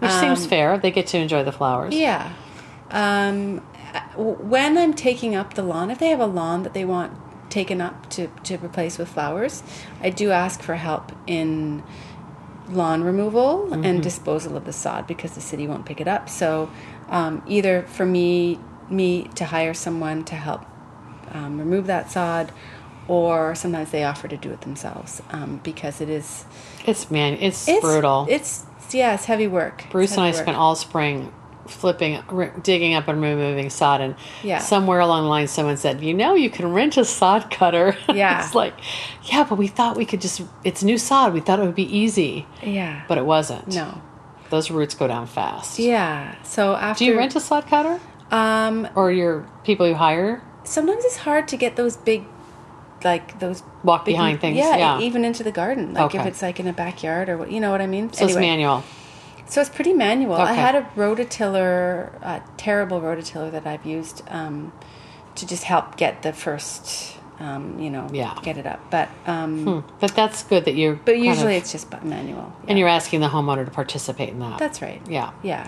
Which 0.00 0.10
seems 0.12 0.44
fair. 0.46 0.76
They 0.76 0.90
get 0.90 1.06
to 1.08 1.18
enjoy 1.18 1.42
the 1.42 1.52
flowers. 1.52 1.94
Yeah. 1.94 2.30
Um, 2.90 3.60
when 4.16 4.76
I'm 4.76 4.92
taking 4.92 5.34
up 5.34 5.54
the 5.54 5.62
lawn, 5.62 5.90
if 5.90 5.98
they 5.98 6.08
have 6.10 6.20
a 6.20 6.26
lawn 6.26 6.62
that 6.64 6.74
they 6.74 6.84
want 6.84 7.12
taken 7.48 7.80
up 7.80 8.10
to, 8.10 8.26
to 8.44 8.56
replace 8.58 8.98
with 8.98 9.08
flowers, 9.08 9.62
I 10.02 10.10
do 10.10 10.30
ask 10.32 10.60
for 10.60 10.74
help 10.74 11.12
in 11.26 11.82
lawn 12.68 13.04
removal 13.04 13.72
and 13.72 14.02
disposal 14.02 14.56
of 14.56 14.64
the 14.64 14.72
sod 14.72 15.06
because 15.06 15.32
the 15.32 15.40
city 15.40 15.66
won't 15.66 15.86
pick 15.86 16.00
it 16.00 16.08
up. 16.08 16.28
So 16.28 16.70
um, 17.08 17.42
either 17.46 17.82
for 17.82 18.04
me 18.04 18.58
me 18.88 19.24
to 19.34 19.44
hire 19.44 19.74
someone 19.74 20.24
to 20.24 20.34
help 20.34 20.64
um, 21.32 21.58
remove 21.58 21.86
that 21.86 22.10
sod, 22.10 22.52
or 23.08 23.54
sometimes 23.54 23.90
they 23.90 24.04
offer 24.04 24.28
to 24.28 24.36
do 24.36 24.50
it 24.50 24.60
themselves 24.62 25.22
um, 25.30 25.60
because 25.62 26.00
it 26.00 26.08
is 26.08 26.44
It's 26.86 27.10
man. 27.10 27.34
It's, 27.34 27.68
it's 27.68 27.80
brutal. 27.80 28.26
It's 28.28 28.64
yeah, 28.90 29.14
it's 29.14 29.24
heavy 29.24 29.48
work. 29.48 29.84
Bruce 29.90 30.12
and 30.12 30.22
I 30.22 30.30
work. 30.30 30.36
spent 30.36 30.56
all 30.56 30.76
spring 30.76 31.32
flipping, 31.66 32.22
r- 32.28 32.52
digging 32.62 32.94
up 32.94 33.08
and 33.08 33.20
removing 33.20 33.70
sod, 33.70 34.00
and 34.00 34.14
Yeah. 34.42 34.58
somewhere 34.58 35.00
along 35.00 35.24
the 35.24 35.28
line, 35.28 35.46
someone 35.48 35.76
said, 35.76 36.00
"You 36.02 36.14
know, 36.14 36.34
you 36.34 36.50
can 36.50 36.72
rent 36.72 36.96
a 36.96 37.04
sod 37.04 37.50
cutter." 37.50 37.96
Yeah. 38.14 38.44
it's 38.44 38.54
like, 38.54 38.74
yeah, 39.24 39.44
but 39.48 39.56
we 39.58 39.66
thought 39.66 39.96
we 39.96 40.04
could 40.04 40.20
just. 40.20 40.42
It's 40.64 40.82
new 40.82 40.98
sod. 40.98 41.32
We 41.34 41.40
thought 41.40 41.58
it 41.58 41.62
would 41.64 41.74
be 41.74 41.96
easy, 41.96 42.46
yeah, 42.62 43.02
but 43.08 43.18
it 43.18 43.26
wasn't. 43.26 43.68
no. 43.74 44.00
those 44.50 44.70
roots 44.70 44.94
go 44.94 45.08
down 45.08 45.26
fast. 45.26 45.78
Yeah. 45.78 46.36
So 46.44 46.74
after 46.76 47.00
Do 47.04 47.06
you 47.10 47.18
rent 47.18 47.34
a 47.34 47.40
sod 47.40 47.66
cutter, 47.66 47.98
um 48.30 48.88
or 48.94 49.10
your 49.10 49.44
people 49.64 49.86
you 49.88 49.94
hire 49.96 50.40
sometimes 50.64 51.04
it's 51.04 51.16
hard 51.16 51.46
to 51.48 51.56
get 51.56 51.74
those 51.76 51.96
big 51.96 52.24
like 53.04 53.38
those 53.40 53.62
walk 53.84 54.04
big- 54.04 54.14
behind 54.14 54.40
things? 54.40 54.56
Yeah, 54.56 54.76
yeah. 54.76 55.00
even 55.00 55.24
into 55.24 55.42
the 55.42 55.52
garden. 55.52 55.94
Like 55.94 56.14
if 56.14 56.24
it's 56.26 56.42
like 56.42 56.58
in 56.60 56.66
a 56.66 56.72
backyard 56.72 57.28
or 57.28 57.36
what 57.36 57.50
you 57.50 57.60
know 57.60 57.70
what 57.70 57.80
I 57.80 57.86
mean? 57.86 58.12
so 58.12 58.24
it's 58.24 58.36
manual. 58.36 58.84
So 59.48 59.60
it's 59.60 59.70
pretty 59.70 59.92
manual. 59.92 60.34
I 60.34 60.52
had 60.52 60.74
a 60.74 60.82
rototiller, 60.96 62.12
a 62.22 62.42
terrible 62.56 63.00
rototiller 63.00 63.50
that 63.52 63.66
I've 63.66 63.84
used 63.86 64.22
um, 64.28 64.72
to 65.36 65.46
just 65.46 65.64
help 65.64 65.96
get 65.96 66.22
the 66.22 66.32
first, 66.32 67.16
um, 67.38 67.78
you 67.78 67.90
know, 67.90 68.08
Yeah. 68.12 68.34
get 68.42 68.58
it 68.58 68.66
up. 68.66 68.80
But 68.90 69.08
um, 69.26 69.64
Hmm. 69.64 69.80
But 70.00 70.14
that's 70.14 70.42
good 70.42 70.64
that 70.64 70.74
you're. 70.74 70.94
but 70.94 71.18
usually 71.18 71.56
of- 71.56 71.62
it's 71.62 71.72
just 71.72 71.86
manual. 72.02 72.52
and 72.68 72.78
you're 72.78 72.88
asking 72.88 73.20
the 73.20 73.28
homeowner 73.28 73.64
to 73.64 73.70
participate 73.70 74.30
in 74.30 74.40
that. 74.40 74.58
That's 74.58 74.82
right. 74.82 75.00
yeah. 75.08 75.30
Yeah. 75.42 75.66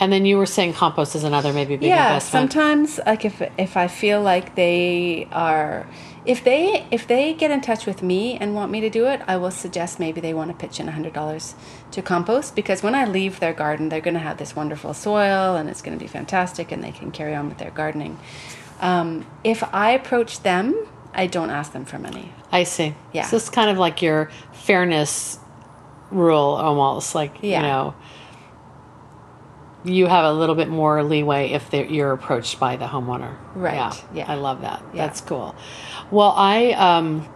And 0.00 0.12
then 0.12 0.24
you 0.24 0.36
were 0.38 0.46
saying 0.46 0.72
compost 0.72 1.14
is 1.14 1.22
another 1.22 1.52
maybe 1.52 1.76
big 1.76 1.88
yeah 1.88 2.08
investment. 2.14 2.52
sometimes 2.52 2.98
like 3.06 3.24
if 3.24 3.40
if 3.58 3.76
i 3.76 3.86
feel 3.86 4.20
like 4.20 4.56
they 4.56 5.28
are 5.30 5.86
if 6.24 6.44
they 6.44 6.86
if 6.90 7.06
they 7.06 7.34
get 7.34 7.50
in 7.50 7.60
touch 7.60 7.84
with 7.86 8.02
me 8.02 8.36
and 8.38 8.54
want 8.54 8.70
me 8.70 8.80
to 8.80 8.88
do 8.90 9.06
it 9.06 9.20
i 9.26 9.36
will 9.36 9.50
suggest 9.50 9.98
maybe 9.98 10.20
they 10.20 10.32
want 10.32 10.50
to 10.50 10.56
pitch 10.56 10.78
in 10.78 10.86
$100 10.86 11.54
to 11.90 12.02
compost 12.02 12.54
because 12.54 12.82
when 12.82 12.94
i 12.94 13.04
leave 13.04 13.40
their 13.40 13.52
garden 13.52 13.88
they're 13.88 14.00
going 14.00 14.14
to 14.14 14.20
have 14.20 14.36
this 14.38 14.54
wonderful 14.54 14.94
soil 14.94 15.56
and 15.56 15.68
it's 15.68 15.82
going 15.82 15.96
to 15.98 16.02
be 16.02 16.08
fantastic 16.08 16.70
and 16.70 16.82
they 16.84 16.92
can 16.92 17.10
carry 17.10 17.34
on 17.34 17.48
with 17.48 17.58
their 17.58 17.70
gardening 17.72 18.18
um, 18.80 19.26
if 19.42 19.62
i 19.74 19.90
approach 19.90 20.40
them 20.42 20.86
i 21.12 21.26
don't 21.26 21.50
ask 21.50 21.72
them 21.72 21.84
for 21.84 21.98
money 21.98 22.32
I 22.54 22.64
see. 22.64 22.94
Yeah. 23.14 23.24
So 23.24 23.36
it's 23.36 23.48
kind 23.48 23.70
of 23.70 23.78
like 23.78 24.02
your 24.02 24.30
fairness 24.52 25.38
rule 26.10 26.36
almost. 26.36 27.14
Like, 27.14 27.38
Yeah. 27.40 27.56
you 27.56 27.66
know, 27.66 27.94
you 29.84 30.06
have 30.06 30.24
a 30.24 30.32
little 30.32 30.54
bit 30.54 30.68
more 30.68 31.02
leeway 31.02 31.50
if 31.52 31.72
you're 31.72 32.12
approached 32.12 32.60
by 32.60 32.76
the 32.76 32.86
homeowner. 32.86 33.36
Right. 33.54 33.74
Yeah. 33.74 33.94
Yeah. 34.14 34.30
I 34.32 34.34
love 34.36 34.60
that. 34.62 34.82
Yeah. 34.94 35.06
That's 35.06 35.20
cool. 35.20 35.54
Well, 36.10 36.32
I, 36.36 36.72
um, 36.72 37.28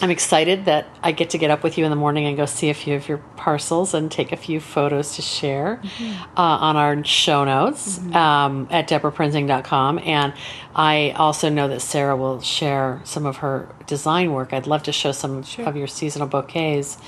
I'm 0.00 0.10
excited 0.10 0.64
that 0.64 0.88
I 1.02 1.12
get 1.12 1.30
to 1.30 1.38
get 1.38 1.50
up 1.50 1.62
with 1.62 1.78
you 1.78 1.84
in 1.84 1.90
the 1.90 1.96
morning 1.96 2.26
and 2.26 2.36
go 2.36 2.44
see 2.44 2.70
a 2.70 2.74
few 2.74 2.96
of 2.96 3.08
your 3.08 3.18
parcels 3.36 3.94
and 3.94 4.10
take 4.10 4.32
a 4.32 4.36
few 4.36 4.58
photos 4.58 5.14
to 5.16 5.22
share 5.22 5.80
Mm-hmm. 5.82 6.22
uh, 6.36 6.42
on 6.42 6.76
our 6.76 7.04
show 7.04 7.44
notes 7.44 7.98
um, 8.12 8.66
at 8.70 8.88
debraprinzing.com. 8.88 10.00
And 10.00 10.34
I 10.74 11.10
also 11.16 11.48
know 11.48 11.68
that 11.68 11.80
Sarah 11.80 12.16
will 12.16 12.40
share 12.40 13.00
some 13.04 13.26
of 13.26 13.36
her 13.38 13.68
design 13.86 14.32
work. 14.32 14.52
I'd 14.52 14.66
love 14.66 14.82
to 14.84 14.92
show 14.92 15.12
some 15.12 15.44
of 15.58 15.76
your 15.76 15.86
seasonal 15.86 16.26
bouquets, 16.26 16.98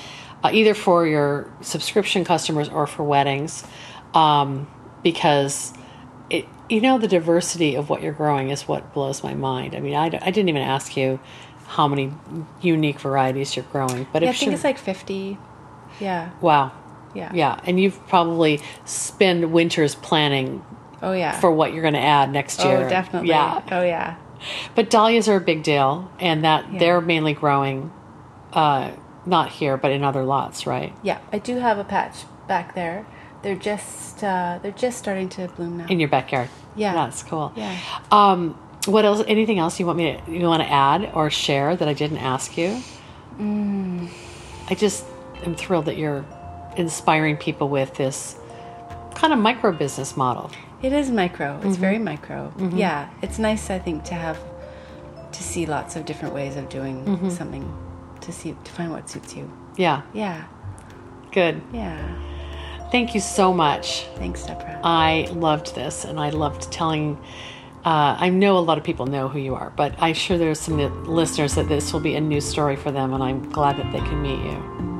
uh, 0.44 0.50
either 0.52 0.74
for 0.74 1.04
your 1.06 1.50
subscription 1.62 2.24
customers 2.24 2.68
or 2.68 2.86
for 2.86 3.02
weddings, 3.02 3.64
um, 4.14 4.66
because 5.02 5.72
it, 6.30 6.46
you 6.68 6.80
know, 6.80 6.98
the 6.98 7.08
diversity 7.08 7.74
of 7.74 7.90
what 7.90 8.02
you're 8.02 8.12
growing 8.12 8.50
is 8.50 8.66
what 8.66 8.94
blows 8.94 9.22
my 9.22 9.34
mind. 9.34 9.74
I 9.74 9.80
mean, 9.80 9.94
I, 9.94 10.06
I 10.06 10.30
didn't 10.30 10.48
even 10.48 10.62
ask 10.62 10.96
you 10.96 11.20
how 11.66 11.88
many 11.88 12.12
unique 12.62 13.00
varieties 13.00 13.56
you're 13.56 13.64
growing, 13.72 14.06
but 14.12 14.22
yeah, 14.22 14.30
i 14.30 14.32
think 14.32 14.52
it's 14.52 14.64
like 14.64 14.78
50 14.78 15.38
yeah 16.00 16.30
wow, 16.40 16.72
yeah 17.14 17.30
yeah, 17.34 17.58
and 17.64 17.80
you've 17.80 18.06
probably 18.08 18.60
spent 18.84 19.48
winters 19.48 19.94
planning 19.94 20.62
oh 21.02 21.12
yeah 21.12 21.38
for 21.40 21.50
what 21.50 21.72
you're 21.72 21.82
going 21.82 21.94
to 21.94 22.00
add 22.00 22.30
next 22.30 22.62
year. 22.64 22.84
oh 22.84 22.88
definitely 22.88 23.30
yeah. 23.30 23.62
oh 23.72 23.82
yeah 23.82 24.16
But 24.74 24.90
dahlias 24.90 25.26
are 25.28 25.36
a 25.36 25.40
big 25.40 25.62
deal, 25.62 26.10
and 26.20 26.44
that 26.44 26.70
Yeah. 26.70 26.78
they're 26.80 27.00
mainly 27.00 27.32
growing, 27.32 27.90
uh, 28.52 28.90
not 29.24 29.48
here, 29.50 29.78
but 29.78 29.90
in 29.90 30.04
other 30.04 30.22
lots, 30.22 30.66
right? 30.66 30.92
Yeah, 31.02 31.18
I 31.32 31.38
do 31.38 31.56
have 31.56 31.78
a 31.78 31.84
patch 31.84 32.24
back 32.46 32.74
there. 32.74 33.06
They're 33.44 33.54
just 33.54 34.24
uh, 34.24 34.58
they're 34.62 34.72
just 34.72 34.98
starting 34.98 35.28
to 35.30 35.46
bloom 35.48 35.76
now. 35.78 35.86
In 35.86 36.00
your 36.00 36.08
backyard. 36.08 36.48
Yeah. 36.74 36.94
that's 36.94 37.22
cool. 37.22 37.52
Yeah. 37.54 37.78
Um, 38.10 38.58
what 38.86 39.04
else? 39.04 39.22
Anything 39.28 39.58
else 39.60 39.78
you 39.78 39.86
want 39.86 39.98
me 39.98 40.18
to 40.26 40.32
you 40.32 40.46
want 40.46 40.62
to 40.62 40.68
add 40.72 41.10
or 41.14 41.30
share 41.30 41.76
that 41.76 41.86
I 41.86 41.92
didn't 41.92 42.18
ask 42.18 42.56
you? 42.58 42.80
Mm. 43.38 44.08
I 44.70 44.74
just 44.74 45.04
am 45.44 45.54
thrilled 45.54 45.84
that 45.84 45.96
you're 45.98 46.24
inspiring 46.76 47.36
people 47.36 47.68
with 47.68 47.94
this 47.94 48.36
kind 49.14 49.32
of 49.32 49.38
micro 49.38 49.72
business 49.72 50.16
model. 50.16 50.50
It 50.82 50.92
is 50.92 51.10
micro. 51.10 51.46
Mm-hmm. 51.58 51.68
It's 51.68 51.76
very 51.76 51.98
micro. 51.98 52.52
Yeah, 52.74 53.08
it's 53.22 53.38
nice. 53.38 53.70
I 53.70 53.78
think 53.78 54.04
to 54.04 54.14
have 54.14 54.38
to 55.32 55.42
see 55.42 55.66
lots 55.66 55.96
of 55.96 56.04
different 56.06 56.34
ways 56.34 56.56
of 56.56 56.68
doing 56.68 57.04
Mm-hmm. 57.04 57.28
something 57.30 57.64
to 58.22 58.32
see 58.32 58.56
to 58.64 58.72
find 58.72 58.90
what 58.90 59.08
suits 59.10 59.34
you. 59.36 59.50
Yeah, 59.76 60.02
Yeah, 60.14 60.44
good. 61.32 61.60
yeah. 61.72 61.98
Thank 62.94 63.12
you 63.12 63.20
so 63.20 63.52
much. 63.52 64.04
Thanks, 64.14 64.44
Debra. 64.44 64.78
I 64.84 65.26
loved 65.32 65.74
this, 65.74 66.04
and 66.04 66.20
I 66.20 66.30
loved 66.30 66.70
telling. 66.70 67.18
Uh, 67.84 68.16
I 68.20 68.28
know 68.28 68.56
a 68.56 68.60
lot 68.60 68.78
of 68.78 68.84
people 68.84 69.06
know 69.06 69.26
who 69.26 69.40
you 69.40 69.56
are, 69.56 69.70
but 69.70 69.96
I'm 69.98 70.14
sure 70.14 70.38
there's 70.38 70.60
some 70.60 70.78
listeners 71.04 71.56
that 71.56 71.66
this 71.66 71.92
will 71.92 71.98
be 71.98 72.14
a 72.14 72.20
new 72.20 72.40
story 72.40 72.76
for 72.76 72.92
them, 72.92 73.12
and 73.12 73.20
I'm 73.20 73.50
glad 73.50 73.78
that 73.78 73.90
they 73.90 73.98
can 73.98 74.22
meet 74.22 74.38
you. 74.38 74.93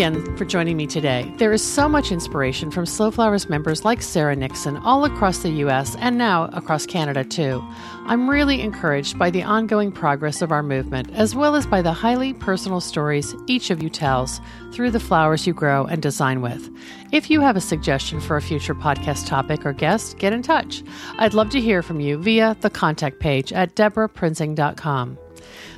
Again 0.00 0.34
for 0.38 0.46
joining 0.46 0.78
me 0.78 0.86
today. 0.86 1.30
There 1.36 1.52
is 1.52 1.62
so 1.62 1.86
much 1.86 2.10
inspiration 2.10 2.70
from 2.70 2.86
Slow 2.86 3.10
Flowers 3.10 3.50
members 3.50 3.84
like 3.84 4.00
Sarah 4.00 4.34
Nixon 4.34 4.78
all 4.78 5.04
across 5.04 5.40
the 5.40 5.50
U.S. 5.50 5.94
and 5.96 6.16
now 6.16 6.44
across 6.54 6.86
Canada, 6.86 7.22
too. 7.22 7.62
I'm 8.06 8.30
really 8.30 8.62
encouraged 8.62 9.18
by 9.18 9.28
the 9.28 9.42
ongoing 9.42 9.92
progress 9.92 10.40
of 10.40 10.52
our 10.52 10.62
movement, 10.62 11.10
as 11.12 11.34
well 11.34 11.54
as 11.54 11.66
by 11.66 11.82
the 11.82 11.92
highly 11.92 12.32
personal 12.32 12.80
stories 12.80 13.34
each 13.46 13.68
of 13.68 13.82
you 13.82 13.90
tells 13.90 14.40
through 14.72 14.90
the 14.90 15.00
flowers 15.00 15.46
you 15.46 15.52
grow 15.52 15.84
and 15.84 16.00
design 16.00 16.40
with. 16.40 16.74
If 17.12 17.28
you 17.28 17.42
have 17.42 17.56
a 17.56 17.60
suggestion 17.60 18.22
for 18.22 18.38
a 18.38 18.42
future 18.42 18.74
podcast 18.74 19.26
topic 19.26 19.66
or 19.66 19.74
guest, 19.74 20.16
get 20.16 20.32
in 20.32 20.40
touch. 20.40 20.82
I'd 21.18 21.34
love 21.34 21.50
to 21.50 21.60
hear 21.60 21.82
from 21.82 22.00
you 22.00 22.16
via 22.16 22.56
the 22.62 22.70
contact 22.70 23.20
page 23.20 23.52
at 23.52 23.76
debraprinzing.com. 23.76 25.18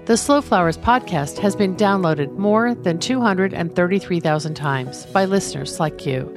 The 0.04 0.16
Slow 0.16 0.40
Flowers 0.40 0.76
podcast 0.76 1.38
has 1.38 1.54
been 1.54 1.76
downloaded 1.76 2.36
more 2.36 2.74
than 2.74 2.98
233,000 2.98 4.54
times 4.54 5.06
by 5.06 5.26
listeners 5.26 5.78
like 5.78 6.04
you. 6.04 6.28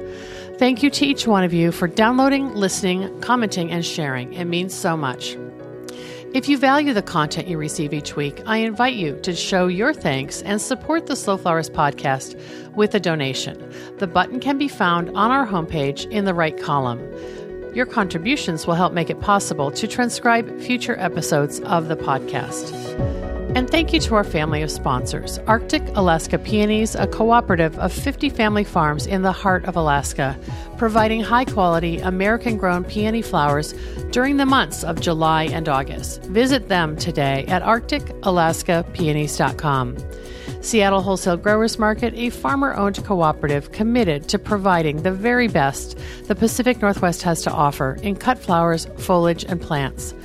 Thank 0.59 0.83
you 0.83 0.91
to 0.91 1.05
each 1.05 1.25
one 1.25 1.43
of 1.43 1.51
you 1.51 1.71
for 1.71 1.87
downloading, 1.87 2.53
listening, 2.53 3.19
commenting, 3.21 3.71
and 3.71 3.83
sharing. 3.83 4.31
It 4.33 4.45
means 4.45 4.75
so 4.75 4.95
much. 4.95 5.35
If 6.35 6.47
you 6.47 6.59
value 6.59 6.93
the 6.93 7.01
content 7.01 7.47
you 7.47 7.57
receive 7.57 7.91
each 7.91 8.15
week, 8.15 8.39
I 8.45 8.57
invite 8.57 8.93
you 8.93 9.19
to 9.21 9.33
show 9.33 9.65
your 9.65 9.95
thanks 9.95 10.43
and 10.43 10.61
support 10.61 11.07
the 11.07 11.15
Slow 11.15 11.35
Flowers 11.35 11.71
podcast 11.71 12.39
with 12.75 12.93
a 12.93 12.99
donation. 12.99 13.73
The 13.97 14.05
button 14.05 14.39
can 14.39 14.59
be 14.59 14.67
found 14.67 15.09
on 15.17 15.31
our 15.31 15.47
homepage 15.47 16.07
in 16.11 16.25
the 16.25 16.35
right 16.35 16.61
column. 16.61 17.01
Your 17.73 17.87
contributions 17.87 18.67
will 18.67 18.75
help 18.75 18.93
make 18.93 19.09
it 19.09 19.21
possible 19.21 19.71
to 19.71 19.87
transcribe 19.87 20.61
future 20.61 20.99
episodes 20.99 21.61
of 21.61 21.87
the 21.87 21.97
podcast. 21.97 23.34
And 23.53 23.69
thank 23.69 23.93
you 23.93 23.99
to 24.01 24.15
our 24.15 24.23
family 24.23 24.61
of 24.61 24.71
sponsors 24.71 25.39
Arctic 25.47 25.83
Alaska 25.95 26.37
Peonies, 26.39 26.95
a 26.95 27.07
cooperative 27.07 27.77
of 27.79 27.93
50 27.93 28.29
family 28.29 28.63
farms 28.63 29.05
in 29.05 29.21
the 29.21 29.31
heart 29.31 29.65
of 29.65 29.75
Alaska, 29.75 30.35
providing 30.77 31.21
high 31.21 31.45
quality 31.45 31.99
American 31.99 32.57
grown 32.57 32.83
peony 32.83 33.21
flowers 33.21 33.73
during 34.11 34.37
the 34.37 34.45
months 34.45 34.83
of 34.83 34.99
July 34.99 35.43
and 35.43 35.69
August. 35.69 36.23
Visit 36.23 36.69
them 36.69 36.97
today 36.97 37.45
at 37.47 37.61
arcticalaskapeonies.com. 37.61 39.97
Seattle 40.61 41.01
Wholesale 41.03 41.37
Growers 41.37 41.77
Market, 41.77 42.15
a 42.15 42.31
farmer 42.31 42.73
owned 42.73 43.05
cooperative 43.05 43.71
committed 43.71 44.27
to 44.29 44.39
providing 44.39 45.03
the 45.03 45.11
very 45.11 45.47
best 45.47 45.95
the 46.23 46.33
Pacific 46.33 46.81
Northwest 46.81 47.21
has 47.21 47.43
to 47.43 47.51
offer 47.51 47.99
in 48.01 48.15
cut 48.15 48.39
flowers, 48.39 48.87
foliage, 48.97 49.43
and 49.43 49.61
plants. 49.61 50.15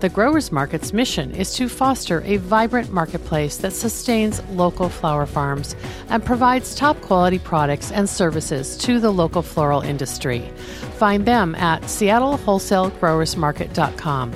The 0.00 0.08
Growers 0.08 0.50
Market's 0.50 0.92
mission 0.94 1.30
is 1.32 1.54
to 1.56 1.68
foster 1.68 2.22
a 2.24 2.38
vibrant 2.38 2.90
marketplace 2.90 3.58
that 3.58 3.74
sustains 3.74 4.42
local 4.52 4.88
flower 4.88 5.26
farms 5.26 5.76
and 6.08 6.24
provides 6.24 6.74
top 6.74 6.98
quality 7.02 7.38
products 7.38 7.92
and 7.92 8.08
services 8.08 8.78
to 8.78 8.98
the 8.98 9.10
local 9.10 9.42
floral 9.42 9.82
industry. 9.82 10.50
Find 10.96 11.26
them 11.26 11.54
at 11.56 11.82
seattlewholesalegrowersmarket.com. 11.82 14.32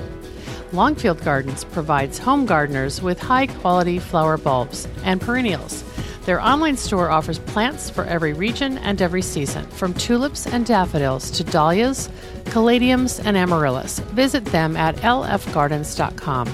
Longfield 0.71 1.23
Gardens 1.23 1.63
provides 1.63 2.19
home 2.19 2.45
gardeners 2.45 3.01
with 3.01 3.19
high 3.19 3.47
quality 3.47 3.97
flower 3.97 4.37
bulbs 4.37 4.87
and 5.03 5.19
perennials. 5.19 5.83
Their 6.25 6.41
online 6.41 6.75
store 6.75 7.11
offers 7.11 7.39
plants 7.39 7.89
for 7.89 8.03
every 8.05 8.33
region 8.33 8.79
and 8.79 9.01
every 9.01 9.21
season, 9.21 9.65
from 9.67 9.93
tulips 9.93 10.47
and 10.47 10.65
daffodils 10.65 11.29
to 11.31 11.43
dahlias, 11.43 12.09
caladiums, 12.45 13.23
and 13.23 13.37
amaryllis. 13.37 13.99
Visit 13.99 14.45
them 14.45 14.75
at 14.75 14.95
lfgardens.com. 14.97 16.49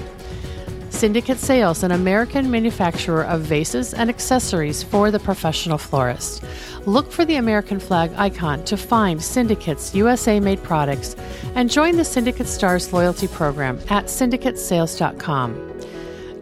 Syndicate 0.90 1.38
Sales, 1.38 1.82
an 1.82 1.90
American 1.90 2.50
manufacturer 2.50 3.24
of 3.24 3.40
vases 3.40 3.94
and 3.94 4.10
accessories 4.10 4.82
for 4.82 5.10
the 5.10 5.18
professional 5.18 5.78
florist. 5.78 6.44
Look 6.86 7.10
for 7.10 7.24
the 7.24 7.36
American 7.36 7.80
flag 7.80 8.12
icon 8.16 8.64
to 8.66 8.76
find 8.76 9.20
Syndicate's 9.20 9.94
USA 9.94 10.38
made 10.38 10.62
products 10.62 11.16
and 11.54 11.70
join 11.70 11.96
the 11.96 12.04
Syndicate 12.04 12.46
Stars 12.46 12.92
loyalty 12.92 13.26
program 13.26 13.78
at 13.88 14.04
syndicatesales.com. 14.04 15.71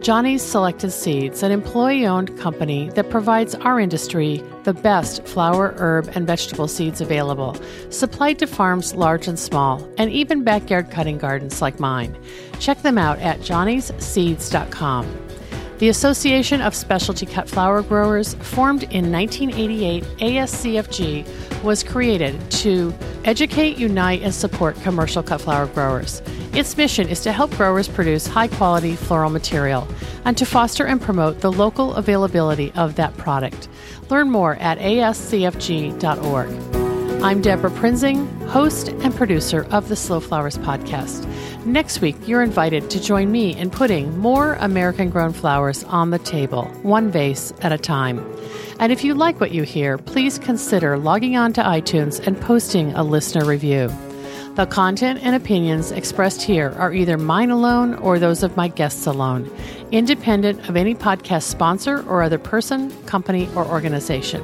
Johnny's 0.01 0.41
Selected 0.41 0.89
Seeds, 0.89 1.43
an 1.43 1.51
employee 1.51 2.07
owned 2.07 2.35
company 2.39 2.89
that 2.95 3.11
provides 3.11 3.53
our 3.53 3.79
industry 3.79 4.43
the 4.63 4.73
best 4.73 5.23
flower, 5.27 5.75
herb, 5.77 6.09
and 6.15 6.25
vegetable 6.25 6.67
seeds 6.67 7.01
available, 7.01 7.55
supplied 7.91 8.39
to 8.39 8.47
farms 8.47 8.95
large 8.95 9.27
and 9.27 9.37
small, 9.37 9.87
and 9.99 10.09
even 10.09 10.43
backyard 10.43 10.89
cutting 10.89 11.19
gardens 11.19 11.61
like 11.61 11.79
mine. 11.79 12.17
Check 12.59 12.81
them 12.81 12.97
out 12.97 13.19
at 13.19 13.41
johnnyseeds.com. 13.41 15.30
The 15.81 15.89
Association 15.89 16.61
of 16.61 16.75
Specialty 16.75 17.25
Cut 17.25 17.49
Flower 17.49 17.81
Growers, 17.81 18.35
formed 18.35 18.83
in 18.83 19.11
1988, 19.11 20.03
ASCFG, 20.19 21.63
was 21.63 21.81
created 21.81 22.39
to 22.51 22.93
educate, 23.25 23.79
unite, 23.79 24.21
and 24.21 24.31
support 24.31 24.79
commercial 24.83 25.23
cut 25.23 25.41
flower 25.41 25.65
growers. 25.65 26.21
Its 26.53 26.77
mission 26.77 27.09
is 27.09 27.21
to 27.21 27.31
help 27.31 27.49
growers 27.57 27.87
produce 27.87 28.27
high 28.27 28.47
quality 28.47 28.95
floral 28.95 29.31
material 29.31 29.87
and 30.23 30.37
to 30.37 30.45
foster 30.45 30.85
and 30.85 31.01
promote 31.01 31.41
the 31.41 31.51
local 31.51 31.95
availability 31.95 32.71
of 32.75 32.93
that 32.97 33.17
product. 33.17 33.67
Learn 34.11 34.29
more 34.29 34.57
at 34.57 34.77
ascfg.org. 34.77 36.80
I'm 37.23 37.39
Debra 37.39 37.69
Prinzing, 37.69 38.25
host 38.47 38.87
and 38.87 39.13
producer 39.13 39.67
of 39.69 39.89
the 39.89 39.95
Slow 39.95 40.19
Flowers 40.19 40.57
podcast. 40.57 41.27
Next 41.67 42.01
week, 42.01 42.15
you're 42.27 42.41
invited 42.41 42.89
to 42.89 42.99
join 42.99 43.31
me 43.31 43.55
in 43.55 43.69
putting 43.69 44.17
more 44.17 44.55
American 44.55 45.11
grown 45.11 45.31
flowers 45.31 45.83
on 45.83 46.09
the 46.09 46.17
table, 46.17 46.65
one 46.81 47.11
vase 47.11 47.53
at 47.61 47.71
a 47.71 47.77
time. 47.77 48.17
And 48.79 48.91
if 48.91 49.03
you 49.03 49.13
like 49.13 49.39
what 49.39 49.51
you 49.51 49.61
hear, 49.61 49.99
please 49.99 50.39
consider 50.39 50.97
logging 50.97 51.37
on 51.37 51.53
to 51.53 51.61
iTunes 51.61 52.25
and 52.25 52.41
posting 52.41 52.91
a 52.93 53.03
listener 53.03 53.45
review. 53.45 53.91
The 54.55 54.65
content 54.65 55.19
and 55.21 55.35
opinions 55.35 55.91
expressed 55.91 56.41
here 56.41 56.73
are 56.79 56.91
either 56.91 57.19
mine 57.19 57.51
alone 57.51 57.93
or 57.93 58.17
those 58.17 58.41
of 58.41 58.57
my 58.57 58.67
guests 58.67 59.05
alone, 59.05 59.47
independent 59.91 60.67
of 60.67 60.75
any 60.75 60.95
podcast 60.95 61.43
sponsor 61.43 62.01
or 62.09 62.23
other 62.23 62.39
person, 62.39 62.89
company, 63.03 63.47
or 63.55 63.63
organization. 63.63 64.43